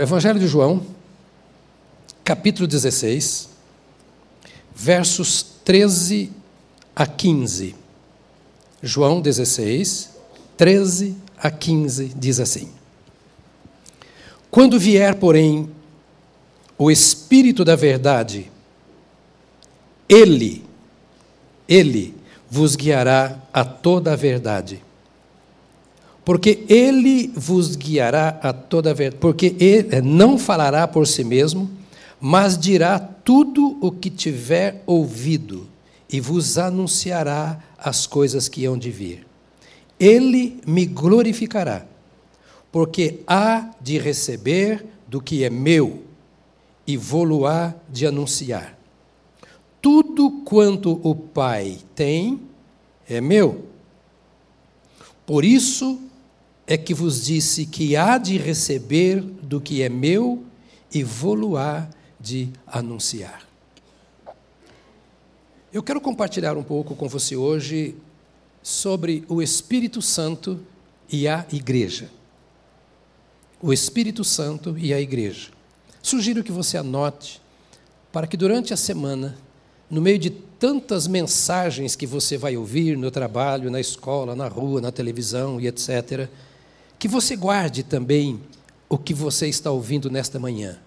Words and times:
Evangelho 0.00 0.38
de 0.38 0.46
João, 0.46 0.86
capítulo 2.22 2.68
16, 2.68 3.48
versos 4.72 5.42
13 5.64 6.30
a 6.94 7.04
15. 7.04 7.74
João 8.80 9.20
16, 9.20 10.10
13 10.56 11.16
a 11.36 11.50
15 11.50 12.12
diz 12.16 12.38
assim: 12.38 12.70
Quando 14.52 14.78
vier, 14.78 15.16
porém, 15.16 15.68
o 16.78 16.92
Espírito 16.92 17.64
da 17.64 17.74
Verdade, 17.74 18.52
ele, 20.08 20.64
ele 21.68 22.14
vos 22.48 22.76
guiará 22.76 23.36
a 23.52 23.64
toda 23.64 24.12
a 24.12 24.16
verdade 24.16 24.80
porque 26.28 26.66
ele 26.68 27.32
vos 27.34 27.74
guiará 27.74 28.38
a 28.42 28.52
toda 28.52 28.90
a 28.90 28.92
verdade, 28.92 29.18
porque 29.18 29.56
ele 29.58 29.88
eh, 29.90 30.02
não 30.02 30.38
falará 30.38 30.86
por 30.86 31.06
si 31.06 31.24
mesmo, 31.24 31.70
mas 32.20 32.58
dirá 32.58 32.98
tudo 32.98 33.78
o 33.80 33.90
que 33.90 34.10
tiver 34.10 34.82
ouvido 34.84 35.66
e 36.06 36.20
vos 36.20 36.58
anunciará 36.58 37.58
as 37.78 38.06
coisas 38.06 38.46
que 38.46 38.66
hão 38.66 38.76
de 38.76 38.90
vir. 38.90 39.26
Ele 39.98 40.60
me 40.66 40.84
glorificará, 40.84 41.86
porque 42.70 43.20
há 43.26 43.70
de 43.80 43.98
receber 43.98 44.84
do 45.06 45.22
que 45.22 45.44
é 45.44 45.48
meu 45.48 46.02
e 46.86 46.94
vou-lo-á 46.98 47.72
de 47.88 48.06
anunciar. 48.06 48.78
Tudo 49.80 50.42
quanto 50.44 51.00
o 51.02 51.14
Pai 51.14 51.78
tem 51.94 52.42
é 53.08 53.18
meu. 53.18 53.64
Por 55.24 55.42
isso 55.42 56.02
é 56.70 56.76
que 56.76 56.92
vos 56.92 57.24
disse 57.24 57.64
que 57.64 57.96
há 57.96 58.18
de 58.18 58.36
receber 58.36 59.22
do 59.22 59.58
que 59.58 59.82
é 59.82 59.88
meu 59.88 60.44
e 60.92 61.02
vou-lo-á 61.02 61.88
de 62.20 62.50
anunciar. 62.66 63.48
Eu 65.72 65.82
quero 65.82 65.98
compartilhar 65.98 66.58
um 66.58 66.62
pouco 66.62 66.94
com 66.94 67.08
você 67.08 67.34
hoje 67.34 67.96
sobre 68.62 69.24
o 69.28 69.40
Espírito 69.40 70.02
Santo 70.02 70.60
e 71.10 71.26
a 71.26 71.46
Igreja. 71.50 72.10
O 73.62 73.72
Espírito 73.72 74.22
Santo 74.22 74.76
e 74.76 74.92
a 74.92 75.00
Igreja. 75.00 75.48
Sugiro 76.02 76.44
que 76.44 76.52
você 76.52 76.76
anote 76.76 77.40
para 78.12 78.26
que 78.26 78.36
durante 78.36 78.74
a 78.74 78.76
semana, 78.76 79.38
no 79.90 80.02
meio 80.02 80.18
de 80.18 80.28
tantas 80.28 81.06
mensagens 81.06 81.96
que 81.96 82.06
você 82.06 82.36
vai 82.36 82.58
ouvir 82.58 82.94
no 82.94 83.10
trabalho, 83.10 83.70
na 83.70 83.80
escola, 83.80 84.36
na 84.36 84.48
rua, 84.48 84.82
na 84.82 84.92
televisão 84.92 85.58
e 85.58 85.66
etc., 85.66 86.28
que 86.98 87.06
você 87.06 87.36
guarde 87.36 87.82
também 87.82 88.40
o 88.88 88.98
que 88.98 89.14
você 89.14 89.46
está 89.46 89.70
ouvindo 89.70 90.10
nesta 90.10 90.38
manhã. 90.38 90.78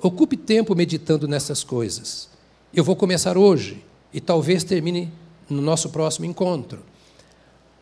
Ocupe 0.00 0.36
tempo 0.36 0.74
meditando 0.74 1.28
nessas 1.28 1.62
coisas. 1.62 2.28
Eu 2.74 2.82
vou 2.82 2.96
começar 2.96 3.36
hoje 3.36 3.84
e 4.12 4.20
talvez 4.20 4.64
termine 4.64 5.12
no 5.48 5.62
nosso 5.62 5.90
próximo 5.90 6.26
encontro. 6.26 6.80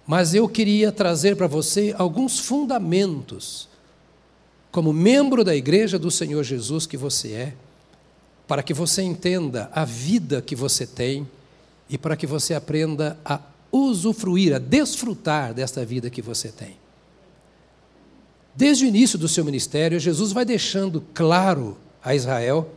Mas 0.06 0.34
eu 0.34 0.48
queria 0.48 0.92
trazer 0.92 1.36
para 1.36 1.46
você 1.46 1.94
alguns 1.98 2.38
fundamentos, 2.38 3.68
como 4.70 4.92
membro 4.92 5.42
da 5.42 5.56
igreja 5.56 5.98
do 5.98 6.10
Senhor 6.10 6.42
Jesus 6.44 6.86
que 6.86 6.96
você 6.96 7.32
é, 7.32 7.54
para 8.46 8.62
que 8.62 8.72
você 8.72 9.02
entenda 9.02 9.68
a 9.72 9.84
vida 9.84 10.40
que 10.40 10.54
você 10.54 10.86
tem 10.86 11.26
e 11.88 11.98
para 11.98 12.16
que 12.16 12.26
você 12.26 12.54
aprenda 12.54 13.18
a 13.24 13.40
usufruir, 13.72 14.54
a 14.54 14.58
desfrutar 14.58 15.52
desta 15.52 15.84
vida 15.84 16.08
que 16.08 16.22
você 16.22 16.48
tem. 16.50 16.85
Desde 18.56 18.86
o 18.86 18.88
início 18.88 19.18
do 19.18 19.28
seu 19.28 19.44
ministério, 19.44 20.00
Jesus 20.00 20.32
vai 20.32 20.44
deixando 20.44 21.04
claro 21.12 21.76
a 22.02 22.14
Israel 22.14 22.70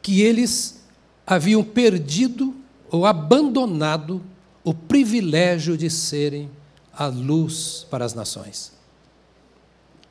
que 0.00 0.22
eles 0.22 0.82
haviam 1.26 1.62
perdido 1.62 2.54
ou 2.90 3.04
abandonado 3.04 4.22
o 4.64 4.72
privilégio 4.72 5.76
de 5.76 5.90
serem 5.90 6.50
a 6.92 7.06
luz 7.06 7.86
para 7.90 8.04
as 8.04 8.14
nações. 8.14 8.72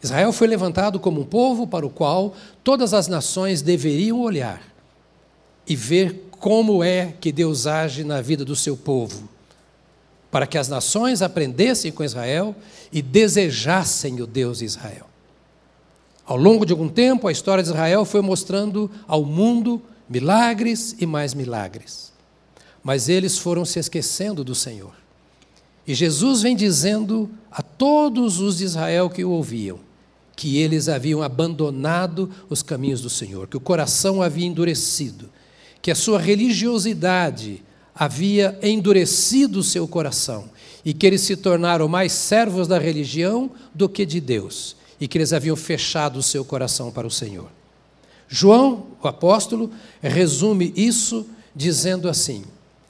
Israel 0.01 0.31
foi 0.31 0.47
levantado 0.47 0.99
como 0.99 1.21
um 1.21 1.25
povo 1.25 1.65
para 1.65 1.85
o 1.85 1.89
qual 1.89 2.35
todas 2.63 2.93
as 2.93 3.07
nações 3.07 3.61
deveriam 3.61 4.19
olhar 4.19 4.61
e 5.67 5.75
ver 5.75 6.27
como 6.31 6.83
é 6.83 7.13
que 7.19 7.31
Deus 7.31 7.65
age 7.65 8.03
na 8.03 8.21
vida 8.21 8.45
do 8.45 8.55
seu 8.55 8.77
povo 8.77 9.27
para 10.31 10.47
que 10.47 10.57
as 10.57 10.67
nações 10.67 11.21
aprendessem 11.21 11.91
com 11.91 12.03
Israel 12.03 12.55
e 12.91 13.01
desejassem 13.01 14.21
o 14.21 14.25
Deus 14.25 14.59
de 14.59 14.65
Israel. 14.65 15.05
Ao 16.25 16.37
longo 16.37 16.65
de 16.65 16.71
algum 16.71 16.87
tempo, 16.87 17.27
a 17.27 17.31
história 17.31 17.61
de 17.63 17.69
Israel 17.69 18.05
foi 18.05 18.21
mostrando 18.21 18.89
ao 19.05 19.25
mundo 19.25 19.81
milagres 20.09 20.95
e 20.99 21.05
mais 21.05 21.33
milagres. 21.33 22.13
Mas 22.81 23.09
eles 23.09 23.37
foram 23.37 23.65
se 23.65 23.77
esquecendo 23.77 24.43
do 24.43 24.55
Senhor. 24.55 24.93
E 25.85 25.93
Jesus 25.93 26.41
vem 26.41 26.55
dizendo 26.55 27.29
a 27.51 27.61
todos 27.61 28.39
os 28.39 28.57
de 28.57 28.63
Israel 28.63 29.09
que 29.09 29.25
o 29.25 29.31
ouviam 29.31 29.79
que 30.41 30.57
eles 30.57 30.89
haviam 30.89 31.21
abandonado 31.21 32.27
os 32.49 32.63
caminhos 32.63 32.99
do 32.99 33.11
Senhor, 33.11 33.47
que 33.47 33.57
o 33.57 33.61
coração 33.61 34.23
havia 34.23 34.47
endurecido, 34.47 35.29
que 35.83 35.91
a 35.91 35.95
sua 35.95 36.19
religiosidade 36.19 37.61
havia 37.93 38.57
endurecido 38.61 39.59
o 39.59 39.63
seu 39.63 39.87
coração 39.87 40.49
e 40.83 40.93
que 40.93 41.05
eles 41.05 41.21
se 41.21 41.35
tornaram 41.35 41.87
mais 41.87 42.11
servos 42.11 42.67
da 42.67 42.79
religião 42.79 43.51
do 43.73 43.87
que 43.87 44.05
de 44.05 44.19
Deus 44.19 44.75
e 44.99 45.07
que 45.07 45.17
eles 45.17 45.33
haviam 45.33 45.55
fechado 45.55 46.17
o 46.17 46.23
seu 46.23 46.45
coração 46.45 46.91
para 46.91 47.07
o 47.07 47.11
Senhor. 47.11 47.49
João, 48.27 48.87
o 49.01 49.07
apóstolo, 49.07 49.71
resume 50.01 50.71
isso 50.75 51.25
dizendo 51.55 52.07
assim: 52.07 52.43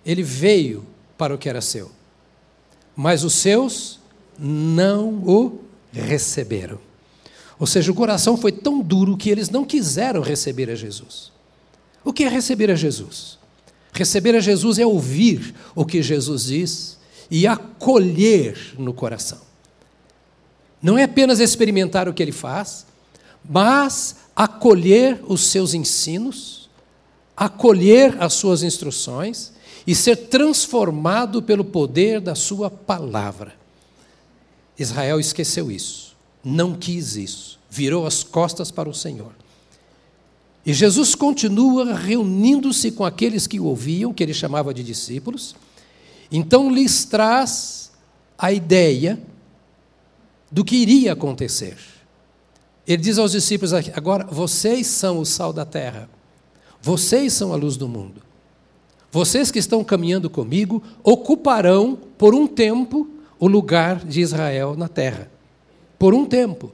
Ele 0.05 0.21
veio 0.21 0.85
para 1.17 1.33
o 1.33 1.37
que 1.37 1.49
era 1.49 1.61
seu, 1.61 1.91
mas 2.95 3.23
os 3.23 3.33
seus 3.33 3.99
não 4.37 5.09
o 5.25 5.61
receberam. 5.91 6.79
Ou 7.59 7.67
seja, 7.67 7.91
o 7.91 7.95
coração 7.95 8.37
foi 8.37 8.51
tão 8.51 8.81
duro 8.81 9.17
que 9.17 9.29
eles 9.29 9.49
não 9.49 9.63
quiseram 9.63 10.21
receber 10.21 10.69
a 10.69 10.75
Jesus. 10.75 11.31
O 12.03 12.11
que 12.11 12.23
é 12.23 12.27
receber 12.27 12.71
a 12.71 12.75
Jesus? 12.75 13.37
Receber 14.01 14.35
a 14.35 14.39
Jesus 14.39 14.79
é 14.79 14.85
ouvir 14.85 15.53
o 15.75 15.85
que 15.85 16.01
Jesus 16.01 16.45
diz 16.45 16.97
e 17.29 17.45
acolher 17.45 18.73
no 18.79 18.95
coração. 18.95 19.37
Não 20.81 20.97
é 20.97 21.03
apenas 21.03 21.39
experimentar 21.39 22.09
o 22.09 22.13
que 22.15 22.23
ele 22.23 22.31
faz, 22.31 22.87
mas 23.47 24.15
acolher 24.35 25.21
os 25.27 25.45
seus 25.45 25.75
ensinos, 25.75 26.67
acolher 27.37 28.19
as 28.19 28.33
suas 28.33 28.63
instruções 28.63 29.53
e 29.85 29.93
ser 29.93 30.15
transformado 30.15 31.39
pelo 31.39 31.63
poder 31.63 32.19
da 32.19 32.33
sua 32.33 32.71
palavra. 32.71 33.53
Israel 34.79 35.19
esqueceu 35.19 35.71
isso, 35.71 36.17
não 36.43 36.73
quis 36.73 37.15
isso, 37.15 37.59
virou 37.69 38.07
as 38.07 38.23
costas 38.23 38.71
para 38.71 38.89
o 38.89 38.95
Senhor. 38.95 39.40
E 40.65 40.73
Jesus 40.73 41.15
continua 41.15 41.95
reunindo-se 41.95 42.91
com 42.91 43.03
aqueles 43.03 43.47
que 43.47 43.59
o 43.59 43.65
ouviam, 43.65 44.13
que 44.13 44.21
ele 44.21 44.33
chamava 44.33 44.73
de 44.73 44.83
discípulos. 44.83 45.55
Então 46.31 46.71
lhes 46.71 47.03
traz 47.03 47.91
a 48.37 48.51
ideia 48.51 49.19
do 50.51 50.63
que 50.63 50.75
iria 50.75 51.13
acontecer. 51.13 51.77
Ele 52.85 53.01
diz 53.01 53.17
aos 53.17 53.31
discípulos: 53.31 53.73
agora 53.73 54.25
vocês 54.25 54.87
são 54.87 55.19
o 55.19 55.25
sal 55.25 55.51
da 55.51 55.65
terra, 55.65 56.09
vocês 56.81 57.33
são 57.33 57.53
a 57.53 57.55
luz 57.55 57.77
do 57.77 57.87
mundo. 57.87 58.21
Vocês 59.11 59.51
que 59.51 59.59
estão 59.59 59.83
caminhando 59.83 60.29
comigo 60.29 60.81
ocuparão 61.03 61.97
por 62.17 62.33
um 62.33 62.47
tempo 62.47 63.09
o 63.37 63.47
lugar 63.47 64.05
de 64.05 64.21
Israel 64.21 64.75
na 64.77 64.87
terra. 64.87 65.29
Por 65.99 66.13
um 66.13 66.25
tempo. 66.25 66.71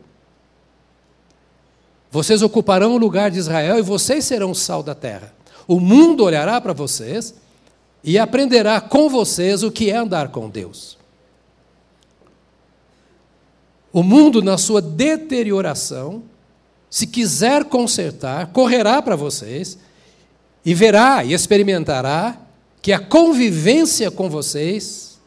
Vocês 2.12 2.41
ocuparão 2.41 2.93
o 2.93 2.97
lugar 2.97 3.29
de 3.29 3.37
Israel 3.37 3.78
e 3.78 3.81
vocês 3.81 4.26
serão 4.26 4.52
o 4.52 4.55
sal 4.55 4.81
da 4.81 4.96
terra. 4.96 5.34
O 5.67 5.79
mundo 5.79 6.23
olhará 6.23 6.59
para 6.61 6.73
vocês 6.73 7.34
e 8.03 8.17
aprenderá 8.17 8.79
com 8.79 9.09
vocês 9.09 9.64
o 9.64 9.72
que 9.72 9.90
é 9.90 9.97
andar 9.97 10.29
com 10.29 10.49
Deus. 10.49 10.97
O 13.91 14.02
mundo, 14.02 14.41
na 14.41 14.58
sua 14.58 14.81
deterioração, 14.81 16.23
se 16.90 17.05
quiser 17.05 17.66
consertar, 17.66 18.47
correrá 18.47 19.02
para 19.02 19.16
vocês 19.16 19.78
e 20.64 20.73
verá 20.73 21.26
e 21.26 21.34
experimentará 21.34 22.37
que 22.81 22.93
a 22.93 22.99
convivência 22.99 24.09
com 24.09 24.29
vocês 24.29 25.20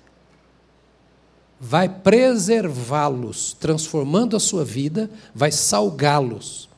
vai 1.61 1.91
preservá-los, 1.91 3.55
transformando 3.61 4.35
a 4.35 4.41
sua 4.41 4.65
vida, 4.65 5.11
vai 5.35 5.53
salgá-los. 5.53 6.70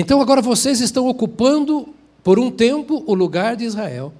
Então 0.00 0.20
agora 0.20 0.40
vocês 0.40 0.80
estão 0.80 1.08
ocupando 1.08 1.88
por 2.22 2.38
um 2.38 2.52
tempo 2.52 3.02
o 3.04 3.14
lugar 3.14 3.56
de 3.56 3.64
Israel. 3.64 4.12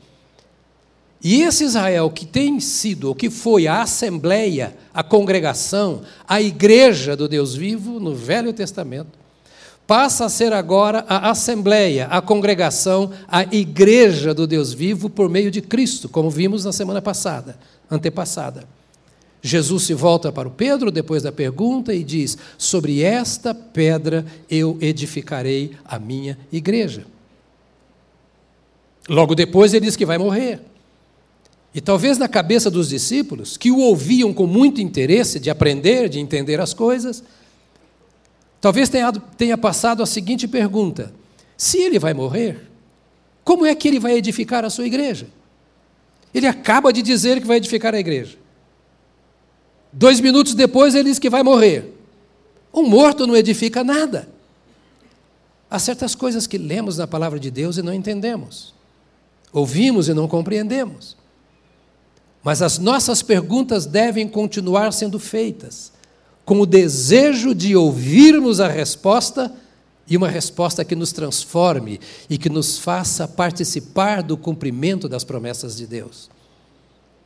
E 1.23 1.43
esse 1.43 1.63
Israel 1.63 2.11
que 2.11 2.27
tem 2.27 2.59
sido, 2.59 3.13
o 3.13 3.15
que 3.15 3.31
foi 3.31 3.69
a 3.69 3.83
assembleia, 3.83 4.77
a 4.93 5.05
congregação, 5.05 6.03
a 6.27 6.43
igreja 6.43 7.15
do 7.15 7.29
Deus 7.29 7.55
vivo 7.55 8.01
no 8.01 8.13
Velho 8.13 8.53
Testamento, 8.53 9.17
passa 9.87 10.25
a 10.25 10.29
ser 10.29 10.53
agora 10.53 11.05
a 11.09 11.31
assembleia, 11.31 12.09
a 12.09 12.21
congregação, 12.21 13.13
a 13.29 13.45
igreja 13.45 14.35
do 14.35 14.49
Deus 14.49 14.73
vivo 14.73 15.09
por 15.09 15.29
meio 15.31 15.49
de 15.49 15.63
Cristo, 15.63 16.09
como 16.09 16.29
vimos 16.29 16.65
na 16.65 16.73
semana 16.73 17.01
passada, 17.01 17.57
antepassada. 17.89 18.78
Jesus 19.41 19.85
se 19.85 19.95
volta 19.95 20.33
para 20.33 20.49
o 20.49 20.51
Pedro 20.51 20.91
depois 20.91 21.23
da 21.23 21.31
pergunta 21.31 21.95
e 21.95 22.03
diz: 22.03 22.37
Sobre 22.57 23.03
esta 23.03 23.55
pedra 23.55 24.27
eu 24.51 24.77
edificarei 24.81 25.73
a 25.85 25.99
minha 25.99 26.37
igreja. 26.53 27.07
Logo 29.09 29.35
depois 29.35 29.73
ele 29.73 29.87
diz 29.87 29.97
que 29.97 30.05
vai 30.05 30.19
morrer. 30.19 30.61
E 31.75 31.81
talvez 31.81 32.19
na 32.19 32.27
cabeça 32.27 32.71
dos 32.71 32.89
discípulos, 32.89 33.57
que 33.57 33.71
o 33.71 33.79
ouviam 33.79 34.33
com 34.33 34.47
muito 34.47 34.81
interesse 34.81 35.39
de 35.39 35.51
aprender, 35.51 36.09
de 36.09 36.19
entender 36.19 36.61
as 36.61 36.75
coisas, 36.75 37.23
talvez 38.61 38.89
tenha, 38.89 39.13
tenha 39.13 39.57
passado 39.57 40.03
a 40.03 40.07
seguinte 40.07 40.49
pergunta: 40.49 41.15
se 41.57 41.79
ele 41.79 41.99
vai 41.99 42.13
morrer, 42.13 42.69
como 43.45 43.65
é 43.65 43.75
que 43.75 43.87
ele 43.87 44.01
vai 44.01 44.15
edificar 44.15 44.65
a 44.65 44.71
sua 44.71 44.87
igreja? 44.87 45.29
Ele 46.35 46.47
acaba 46.47 46.93
de 46.93 47.01
dizer 47.01 47.41
que 47.41 47.47
vai 47.47 47.59
edificar 47.59 47.95
a 47.95 48.01
igreja. 48.01 48.37
Dois 49.93 50.21
minutos 50.21 50.55
depois 50.55 50.95
ele 50.95 51.11
diz 51.11 51.19
que 51.19 51.31
vai 51.31 51.43
morrer. 51.43 51.95
Um 52.73 52.87
morto 52.87 53.27
não 53.27 53.37
edifica 53.37 53.83
nada. 53.83 54.29
Há 55.71 55.79
certas 55.79 56.15
coisas 56.15 56.47
que 56.47 56.59
lemos 56.59 56.99
na 56.99 57.07
palavra 57.07 57.39
de 57.39 57.51
Deus 57.51 57.77
e 57.77 57.83
não 57.83 57.93
entendemos. 57.93 58.75
Ouvimos 59.53 60.09
e 60.09 60.15
não 60.15 60.29
compreendemos. 60.29 61.17
Mas 62.43 62.63
as 62.63 62.79
nossas 62.79 63.23
perguntas 63.23 63.85
devem 63.85 64.29
continuar 64.29 64.93
sendo 64.93 65.19
feitas, 65.19 65.93
com 66.45 66.61
o 66.61 66.67
desejo 66.67 67.55
de 67.55 67.77
ouvirmos 67.77 68.61
a 68.61 68.69
resposta 68.69 69.53
e 70.07 70.17
uma 70.17 70.29
resposta 70.29 70.85
que 70.85 70.97
nos 70.97 71.13
transforme 71.13 72.01
e 72.31 72.39
que 72.39 72.49
nos 72.49 72.79
faça 72.79 73.29
participar 73.29 74.23
do 74.23 74.37
cumprimento 74.37 75.09
das 75.09 75.25
promessas 75.25 75.77
de 75.77 75.87
Deus. 75.87 76.31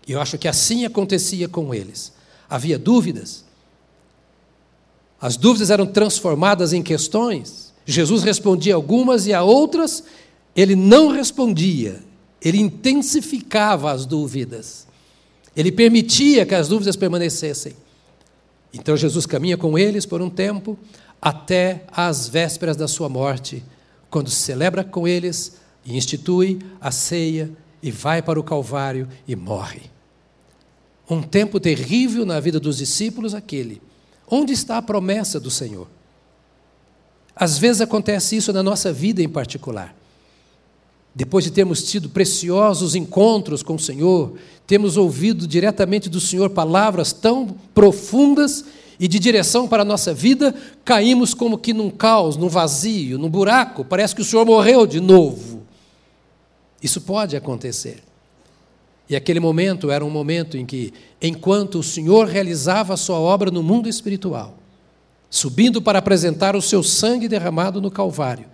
E 0.06 0.12
eu 0.12 0.20
acho 0.20 0.36
que 0.36 0.48
assim 0.48 0.84
acontecia 0.84 1.48
com 1.48 1.72
eles. 1.72 2.12
Havia 2.52 2.78
dúvidas. 2.78 3.46
As 5.18 5.38
dúvidas 5.38 5.70
eram 5.70 5.86
transformadas 5.86 6.74
em 6.74 6.82
questões. 6.82 7.72
Jesus 7.86 8.22
respondia 8.22 8.74
algumas 8.74 9.26
e 9.26 9.32
a 9.32 9.42
outras 9.42 10.04
ele 10.54 10.76
não 10.76 11.08
respondia. 11.08 12.00
Ele 12.42 12.58
intensificava 12.58 13.90
as 13.90 14.04
dúvidas. 14.04 14.86
Ele 15.56 15.72
permitia 15.72 16.44
que 16.44 16.54
as 16.54 16.68
dúvidas 16.68 16.94
permanecessem. 16.94 17.74
Então 18.70 18.98
Jesus 18.98 19.24
caminha 19.24 19.56
com 19.56 19.78
eles 19.78 20.04
por 20.04 20.20
um 20.20 20.28
tempo, 20.28 20.78
até 21.22 21.86
às 21.90 22.28
vésperas 22.28 22.76
da 22.76 22.86
sua 22.86 23.08
morte, 23.08 23.64
quando 24.10 24.28
celebra 24.28 24.84
com 24.84 25.08
eles 25.08 25.56
e 25.86 25.96
institui 25.96 26.58
a 26.78 26.90
ceia 26.90 27.50
e 27.82 27.90
vai 27.90 28.20
para 28.20 28.38
o 28.38 28.44
Calvário 28.44 29.08
e 29.26 29.34
morre. 29.34 29.91
Um 31.12 31.20
tempo 31.20 31.60
terrível 31.60 32.24
na 32.24 32.40
vida 32.40 32.58
dos 32.58 32.78
discípulos, 32.78 33.34
aquele. 33.34 33.82
Onde 34.26 34.54
está 34.54 34.78
a 34.78 34.82
promessa 34.82 35.38
do 35.38 35.50
Senhor? 35.50 35.86
Às 37.36 37.58
vezes 37.58 37.82
acontece 37.82 38.34
isso 38.34 38.50
na 38.50 38.62
nossa 38.62 38.90
vida 38.90 39.22
em 39.22 39.28
particular. 39.28 39.94
Depois 41.14 41.44
de 41.44 41.50
termos 41.50 41.82
tido 41.82 42.08
preciosos 42.08 42.94
encontros 42.94 43.62
com 43.62 43.74
o 43.74 43.78
Senhor, 43.78 44.38
temos 44.66 44.96
ouvido 44.96 45.46
diretamente 45.46 46.08
do 46.08 46.18
Senhor 46.18 46.48
palavras 46.48 47.12
tão 47.12 47.54
profundas 47.74 48.64
e 48.98 49.06
de 49.06 49.18
direção 49.18 49.68
para 49.68 49.82
a 49.82 49.84
nossa 49.84 50.14
vida, 50.14 50.54
caímos 50.82 51.34
como 51.34 51.58
que 51.58 51.74
num 51.74 51.90
caos, 51.90 52.38
num 52.38 52.48
vazio, 52.48 53.18
num 53.18 53.28
buraco, 53.28 53.84
parece 53.84 54.14
que 54.14 54.22
o 54.22 54.24
Senhor 54.24 54.46
morreu 54.46 54.86
de 54.86 54.98
novo. 54.98 55.62
Isso 56.82 57.02
pode 57.02 57.36
acontecer. 57.36 58.02
E 59.12 59.16
aquele 59.16 59.40
momento 59.40 59.90
era 59.90 60.02
um 60.02 60.08
momento 60.08 60.56
em 60.56 60.64
que, 60.64 60.90
enquanto 61.20 61.80
o 61.80 61.82
Senhor 61.82 62.26
realizava 62.26 62.94
a 62.94 62.96
sua 62.96 63.18
obra 63.18 63.50
no 63.50 63.62
mundo 63.62 63.86
espiritual, 63.86 64.56
subindo 65.28 65.82
para 65.82 65.98
apresentar 65.98 66.56
o 66.56 66.62
seu 66.62 66.82
sangue 66.82 67.28
derramado 67.28 67.78
no 67.78 67.90
Calvário 67.90 68.46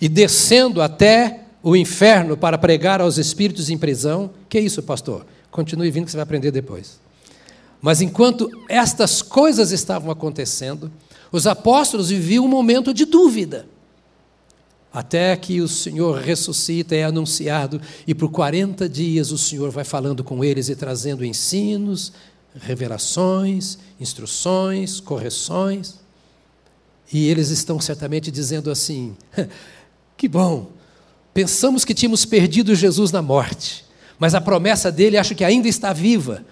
e 0.00 0.08
descendo 0.08 0.80
até 0.80 1.40
o 1.64 1.74
inferno 1.74 2.36
para 2.36 2.56
pregar 2.56 3.00
aos 3.00 3.18
espíritos 3.18 3.70
em 3.70 3.76
prisão. 3.76 4.30
Que 4.48 4.58
é 4.58 4.60
isso, 4.60 4.80
pastor? 4.84 5.26
Continue 5.50 5.90
vindo 5.90 6.04
que 6.04 6.12
você 6.12 6.16
vai 6.16 6.22
aprender 6.22 6.52
depois. 6.52 7.00
Mas 7.82 8.00
enquanto 8.00 8.48
estas 8.68 9.20
coisas 9.20 9.72
estavam 9.72 10.12
acontecendo, 10.12 10.92
os 11.32 11.44
apóstolos 11.44 12.10
viviam 12.10 12.44
um 12.44 12.48
momento 12.48 12.94
de 12.94 13.04
dúvida. 13.04 13.66
Até 14.94 15.36
que 15.36 15.60
o 15.60 15.68
Senhor 15.68 16.20
ressuscita, 16.20 16.94
é 16.94 17.02
anunciado, 17.04 17.80
e 18.06 18.14
por 18.14 18.30
40 18.30 18.88
dias 18.88 19.32
o 19.32 19.36
Senhor 19.36 19.70
vai 19.70 19.84
falando 19.84 20.22
com 20.22 20.44
eles 20.44 20.68
e 20.68 20.76
trazendo 20.76 21.24
ensinos, 21.24 22.12
revelações, 22.60 23.76
instruções, 24.00 25.00
correções. 25.00 25.96
E 27.12 27.28
eles 27.28 27.50
estão 27.50 27.80
certamente 27.80 28.30
dizendo 28.30 28.70
assim: 28.70 29.16
que 30.16 30.28
bom, 30.28 30.70
Pensamos 31.34 31.84
que 31.84 31.92
tínhamos 31.92 32.24
perdido 32.24 32.76
Jesus 32.76 33.10
na 33.10 33.20
morte, 33.20 33.84
mas 34.20 34.36
a 34.36 34.40
promessa 34.40 34.92
dele 34.92 35.18
acho 35.18 35.34
que 35.34 35.42
ainda 35.42 35.66
está 35.66 35.92
viva. 35.92 36.44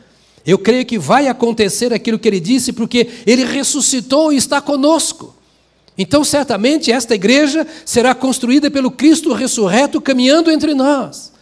Eu 0.44 0.58
creio 0.58 0.84
que 0.84 0.98
vai 0.98 1.28
acontecer 1.28 1.92
aquilo 1.92 2.18
que 2.18 2.26
ele 2.26 2.40
disse, 2.40 2.72
porque 2.72 3.08
ele 3.24 3.44
ressuscitou 3.44 4.32
e 4.32 4.36
está 4.36 4.60
conosco. 4.60 5.36
Então, 5.96 6.24
certamente, 6.24 6.90
esta 6.90 7.14
igreja 7.14 7.66
será 7.84 8.14
construída 8.14 8.70
pelo 8.70 8.90
Cristo 8.90 9.32
ressurreto 9.32 10.00
caminhando 10.00 10.50
entre 10.50 10.74
nós. 10.74 11.32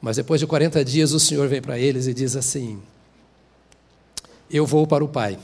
Mas 0.00 0.16
depois 0.16 0.40
de 0.40 0.46
40 0.46 0.84
dias, 0.84 1.12
o 1.12 1.20
Senhor 1.20 1.48
vem 1.48 1.60
para 1.60 1.78
eles 1.78 2.06
e 2.06 2.14
diz 2.14 2.36
assim: 2.36 2.80
Eu 4.50 4.66
vou 4.66 4.86
para 4.86 5.04
o 5.04 5.08
Pai. 5.08 5.38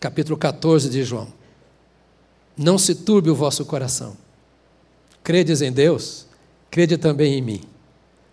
Capítulo 0.00 0.36
14 0.36 0.88
de 0.88 1.04
João. 1.04 1.28
Não 2.56 2.78
se 2.78 2.94
turbe 2.94 3.30
o 3.30 3.34
vosso 3.34 3.64
coração. 3.64 4.16
Credes 5.22 5.60
em 5.60 5.72
Deus, 5.72 6.26
crede 6.70 6.96
também 6.96 7.34
em 7.34 7.42
mim. 7.42 7.62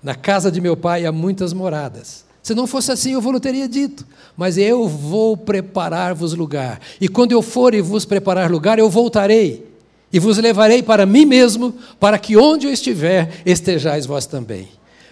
Na 0.01 0.15
casa 0.15 0.51
de 0.51 0.61
meu 0.61 0.77
pai 0.77 1.05
há 1.05 1.11
muitas 1.11 1.53
moradas. 1.53 2.22
Se 2.43 2.53
não 2.53 2.67
fosse 2.67 2.91
assim, 2.91 3.13
eu 3.13 3.21
vos 3.21 3.39
teria 3.39 3.67
dito. 3.67 4.05
Mas 4.37 4.57
eu 4.57 4.87
vou 4.87 5.35
preparar-vos 5.35 6.35
lugar. 6.35 6.79
E 7.01 7.07
quando 7.07 7.31
eu 7.31 7.41
for 7.41 7.73
e 7.73 7.81
vos 7.81 8.05
preparar 8.05 8.51
lugar, 8.51 8.77
eu 8.77 8.89
voltarei 8.89 9.65
e 10.11 10.19
vos 10.19 10.37
levarei 10.37 10.83
para 10.83 11.05
mim 11.07 11.25
mesmo, 11.25 11.73
para 11.99 12.19
que 12.19 12.37
onde 12.37 12.67
eu 12.67 12.73
estiver, 12.73 13.41
estejais 13.43 14.05
vós 14.05 14.27
também. 14.27 14.69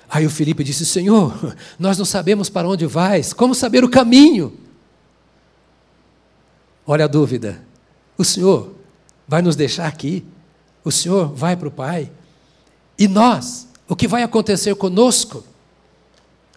Aí 0.08 0.27
o 0.27 0.29
Filipe 0.29 0.63
disse: 0.63 0.86
Senhor, 0.86 1.55
nós 1.79 1.98
não 1.98 2.05
sabemos 2.05 2.50
para 2.50 2.67
onde 2.67 2.86
vais, 2.86 3.34
como 3.34 3.55
saber 3.55 3.84
o 3.84 3.89
caminho? 3.89 4.53
Olha 6.86 7.05
a 7.05 7.08
dúvida: 7.08 7.63
o 8.17 8.24
Senhor 8.24 8.75
vai 9.27 9.41
nos 9.41 9.55
deixar 9.55 9.88
aqui? 9.88 10.24
o 10.84 10.91
Senhor 10.91 11.27
vai 11.34 11.55
para 11.55 11.67
o 11.67 11.72
Pai. 11.72 12.12
E 12.98 13.08
nós, 13.08 13.67
o 13.88 13.96
que 13.96 14.08
vai 14.08 14.24
acontecer 14.24 14.75
conosco? 14.75 15.44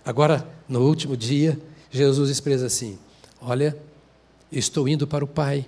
Agora, 0.05 0.47
no 0.69 0.81
último 0.81 1.17
dia, 1.17 1.59
Jesus 1.91 2.31
expressa 2.31 2.67
assim: 2.67 2.99
Olha, 3.41 3.77
estou 4.51 4.89
indo 4.89 5.07
para 5.07 5.25
o 5.25 5.29
Pai. 5.29 5.67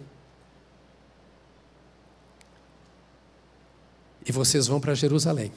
E 4.25 4.33
vocês 4.33 4.67
vão 4.67 4.81
para 4.81 4.95
Jerusalém. 4.95 5.53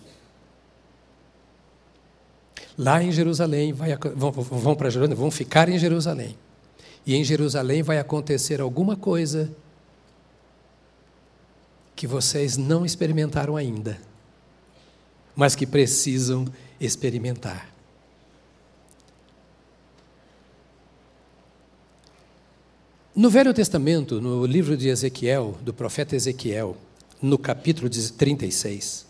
Lá 2.78 3.02
em 3.04 3.12
Jerusalém, 3.12 3.74
vai, 3.74 3.98
vão, 4.16 4.32
vão 4.32 4.76
para 4.76 4.90
Jerusalém, 4.90 5.18
vão 5.18 5.32
ficar 5.32 5.68
em 5.68 5.78
Jerusalém. 5.78 6.38
E 7.06 7.16
em 7.16 7.24
Jerusalém 7.24 7.82
vai 7.82 7.98
acontecer 7.98 8.62
alguma 8.62 8.96
coisa 8.96 9.52
que 11.96 12.08
vocês 12.08 12.56
não 12.56 12.86
experimentaram 12.86 13.58
ainda, 13.58 14.00
mas 15.36 15.56
que 15.56 15.66
precisam 15.66 16.46
experimentar. 16.80 17.69
No 23.20 23.30
Velho 23.30 23.54
Testamento, 23.54 24.22
no 24.22 24.46
livro 24.46 24.78
de 24.78 24.88
Ezequiel, 24.88 25.58
do 25.62 25.74
profeta 25.74 26.16
Ezequiel, 26.16 26.78
no 27.22 27.38
capítulo 27.38 27.90
36, 27.90 29.06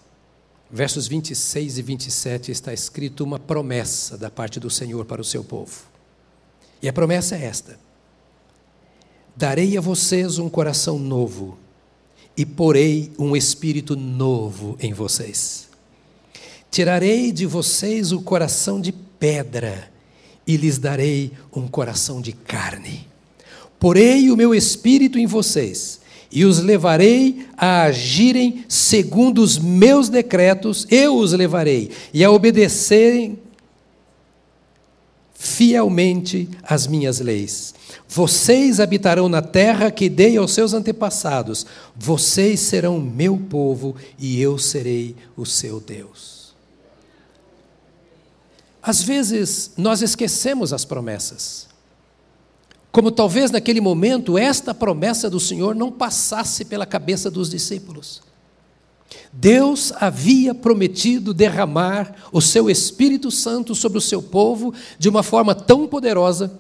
versos 0.72 1.08
26 1.08 1.78
e 1.78 1.82
27, 1.84 2.52
está 2.52 2.74
escrito 2.74 3.24
uma 3.24 3.38
promessa 3.38 4.18
da 4.18 4.32
parte 4.32 4.60
do 4.60 4.68
Senhor 4.68 5.06
para 5.06 5.22
o 5.22 5.24
seu 5.24 5.44
povo. 5.44 5.84
E 6.82 6.90
a 6.90 6.92
promessa 6.92 7.36
é 7.36 7.46
esta: 7.46 7.80
Darei 9.36 9.78
a 9.78 9.82
vocês 9.82 10.40
um 10.40 10.50
coração 10.50 10.98
novo 10.98 11.60
e 12.36 12.48
porei 12.48 13.12
um 13.20 13.36
espírito 13.36 13.96
novo 13.96 14.76
em 14.80 14.92
vocês. 14.92 15.70
Tirarei 16.72 17.32
de 17.32 17.46
vocês 17.46 18.12
o 18.12 18.24
coração 18.24 18.82
de 18.82 18.92
pedra 18.92 19.92
e 20.48 20.58
lhes 20.58 20.80
darei 20.80 21.32
um 21.56 21.68
coração 21.68 22.20
de 22.20 22.34
carne. 22.34 23.09
Porei 23.80 24.30
o 24.30 24.38
meu 24.38 24.54
espírito 24.54 25.18
em 25.18 25.26
vocês 25.26 26.00
e 26.32 26.46
os 26.46 26.60
levarei 26.60 27.48
a 27.58 27.84
agirem 27.84 28.66
segundo 28.68 29.42
os 29.42 29.58
meus 29.58 30.10
decretos, 30.10 30.86
eu 30.90 31.18
os 31.18 31.34
levarei, 31.34 31.90
e 32.14 32.24
a 32.24 32.30
obedecerem 32.30 33.40
fielmente 35.34 36.50
as 36.62 36.86
minhas 36.86 37.20
leis. 37.20 37.74
Vocês 38.08 38.80
habitarão 38.80 39.30
na 39.30 39.42
terra 39.42 39.90
que 39.90 40.10
dei 40.10 40.36
aos 40.36 40.52
seus 40.52 40.74
antepassados, 40.74 41.66
vocês 41.96 42.60
serão 42.60 43.00
meu 43.00 43.38
povo 43.38 43.96
e 44.20 44.40
eu 44.42 44.58
serei 44.58 45.16
o 45.38 45.46
seu 45.46 45.80
Deus. 45.80 46.54
Às 48.82 49.02
vezes, 49.02 49.72
nós 49.78 50.02
esquecemos 50.02 50.74
as 50.74 50.84
promessas. 50.84 51.69
Como 52.92 53.12
talvez 53.12 53.52
naquele 53.52 53.80
momento 53.80 54.38
esta 54.38 54.74
promessa 54.74 55.30
do 55.30 55.40
Senhor 55.40 55.76
não 55.76 55.92
passasse 55.92 56.66
pela 56.66 56.86
cabeça 56.86 57.30
dos 57.30 57.50
discípulos. 57.50 58.22
Deus 59.32 59.94
havia 59.96 60.56
prometido 60.56 61.34
derramar 61.34 62.16
o 62.32 62.42
seu 62.42 62.70
Espírito 62.70 63.30
Santo 63.32 63.76
sobre 63.76 63.98
o 63.98 64.02
seu 64.02 64.22
povo 64.22 64.74
de 64.98 65.10
uma 65.10 65.24
forma 65.24 65.54
tão 65.54 65.88
poderosa, 65.88 66.60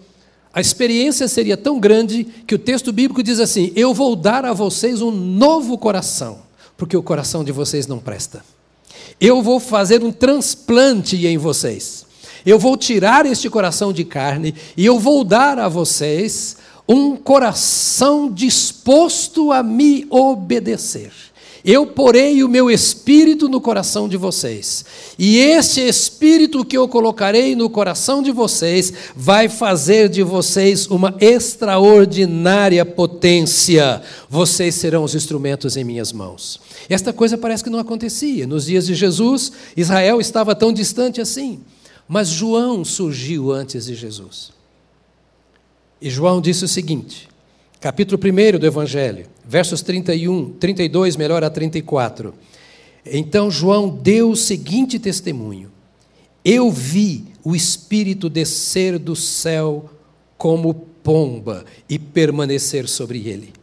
a 0.54 0.60
experiência 0.60 1.28
seria 1.28 1.56
tão 1.56 1.80
grande 1.80 2.24
que 2.24 2.56
o 2.56 2.60
texto 2.60 2.92
bíblico 2.92 3.22
diz 3.22 3.40
assim: 3.40 3.72
Eu 3.76 3.94
vou 3.94 4.16
dar 4.16 4.46
a 4.46 4.54
vocês 4.54 5.02
um 5.02 5.12
novo 5.12 5.78
coração, 5.78 6.40
porque 6.76 6.98
o 6.98 7.04
coração 7.04 7.44
de 7.44 7.52
vocês 7.52 7.86
não 7.86 8.00
presta. 8.00 8.44
Eu 9.22 9.42
vou 9.42 9.60
fazer 9.60 10.04
um 10.04 10.12
transplante 10.12 11.16
em 11.28 11.38
vocês. 11.38 12.06
Eu 12.50 12.58
vou 12.58 12.76
tirar 12.76 13.28
este 13.28 13.48
coração 13.48 13.94
de 13.94 14.04
carne 14.04 14.56
e 14.76 14.84
eu 14.84 14.98
vou 14.98 15.24
dar 15.24 15.60
a 15.60 15.70
vocês 15.70 16.58
um 16.88 17.16
coração 17.16 18.28
disposto 18.28 19.52
a 19.52 19.62
me 19.62 20.08
obedecer. 20.10 21.12
Eu 21.64 21.86
porei 21.86 22.44
o 22.44 22.50
meu 22.50 22.72
espírito 22.72 23.48
no 23.48 23.62
coração 23.62 24.10
de 24.10 24.18
vocês, 24.18 24.84
e 25.20 25.38
este 25.38 25.82
espírito 25.82 26.66
que 26.66 26.76
eu 26.76 26.88
colocarei 26.88 27.56
no 27.56 27.70
coração 27.70 28.24
de 28.24 28.32
vocês 28.32 28.92
vai 29.16 29.48
fazer 29.48 30.10
de 30.10 30.24
vocês 30.24 30.88
uma 30.88 31.16
extraordinária 31.20 32.84
potência. 32.84 34.02
Vocês 34.28 34.74
serão 34.74 35.04
os 35.04 35.14
instrumentos 35.14 35.78
em 35.78 35.84
minhas 35.84 36.12
mãos. 36.12 36.60
Esta 36.90 37.14
coisa 37.14 37.38
parece 37.38 37.64
que 37.64 37.70
não 37.70 37.78
acontecia. 37.78 38.48
Nos 38.48 38.66
dias 38.66 38.88
de 38.88 38.96
Jesus, 38.96 39.52
Israel 39.78 40.20
estava 40.20 40.56
tão 40.56 40.74
distante 40.74 41.22
assim. 41.22 41.60
Mas 42.12 42.30
João 42.30 42.84
surgiu 42.84 43.52
antes 43.52 43.86
de 43.86 43.94
Jesus. 43.94 44.52
E 46.02 46.10
João 46.10 46.42
disse 46.42 46.66
o 46.66 46.68
seguinte, 46.68 47.30
capítulo 47.80 48.20
1 48.20 48.58
do 48.58 48.66
Evangelho, 48.66 49.28
versos 49.46 49.84
31, 49.84 50.54
32, 50.54 51.16
melhor 51.16 51.44
a 51.44 51.52
34. 51.52 52.34
Então 53.06 53.52
João 53.52 53.88
deu 53.88 54.32
o 54.32 54.36
seguinte 54.36 54.98
testemunho: 54.98 55.72
Eu 56.44 56.72
vi 56.72 57.26
o 57.44 57.56
Espírito 57.56 58.28
descer 58.28 58.98
do 58.98 59.16
céu 59.16 59.88
como 60.36 60.74
pomba 60.74 61.64
e 61.88 62.00
permanecer 62.00 62.88
sobre 62.88 63.28
ele. 63.30 63.54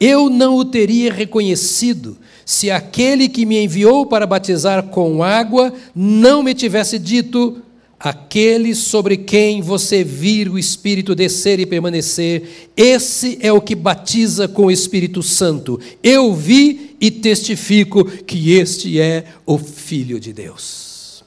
Eu 0.00 0.30
não 0.30 0.56
o 0.56 0.64
teria 0.64 1.12
reconhecido 1.12 2.16
se 2.46 2.70
aquele 2.70 3.28
que 3.28 3.44
me 3.44 3.62
enviou 3.62 4.06
para 4.06 4.26
batizar 4.26 4.84
com 4.84 5.22
água 5.22 5.72
não 5.94 6.42
me 6.42 6.54
tivesse 6.54 6.98
dito: 6.98 7.62
Aquele 8.04 8.74
sobre 8.74 9.16
quem 9.16 9.62
você 9.62 10.04
vir 10.04 10.50
o 10.50 10.58
Espírito 10.58 11.14
descer 11.14 11.58
e 11.58 11.64
permanecer, 11.64 12.70
esse 12.76 13.38
é 13.40 13.50
o 13.50 13.62
que 13.62 13.74
batiza 13.74 14.46
com 14.46 14.66
o 14.66 14.70
Espírito 14.70 15.22
Santo. 15.22 15.80
Eu 16.02 16.34
vi 16.34 16.98
e 17.00 17.10
testifico 17.10 18.04
que 18.04 18.52
este 18.52 19.00
é 19.00 19.24
o 19.46 19.56
Filho 19.56 20.20
de 20.20 20.34
Deus. 20.34 21.24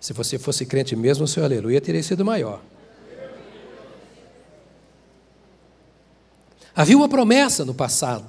Se 0.00 0.12
você 0.12 0.40
fosse 0.40 0.66
crente 0.66 0.96
mesmo, 0.96 1.22
o 1.22 1.28
seu 1.28 1.44
aleluia 1.44 1.80
teria 1.80 2.02
sido 2.02 2.24
maior. 2.24 2.60
Havia 6.74 6.96
uma 6.96 7.08
promessa 7.08 7.64
no 7.64 7.74
passado, 7.74 8.26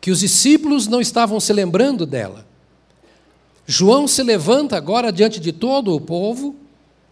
que 0.00 0.10
os 0.10 0.20
discípulos 0.20 0.86
não 0.86 1.02
estavam 1.02 1.38
se 1.38 1.52
lembrando 1.52 2.06
dela. 2.06 2.53
João 3.66 4.06
se 4.06 4.22
levanta 4.22 4.76
agora 4.76 5.12
diante 5.12 5.40
de 5.40 5.52
todo 5.52 5.94
o 5.94 6.00
povo 6.00 6.54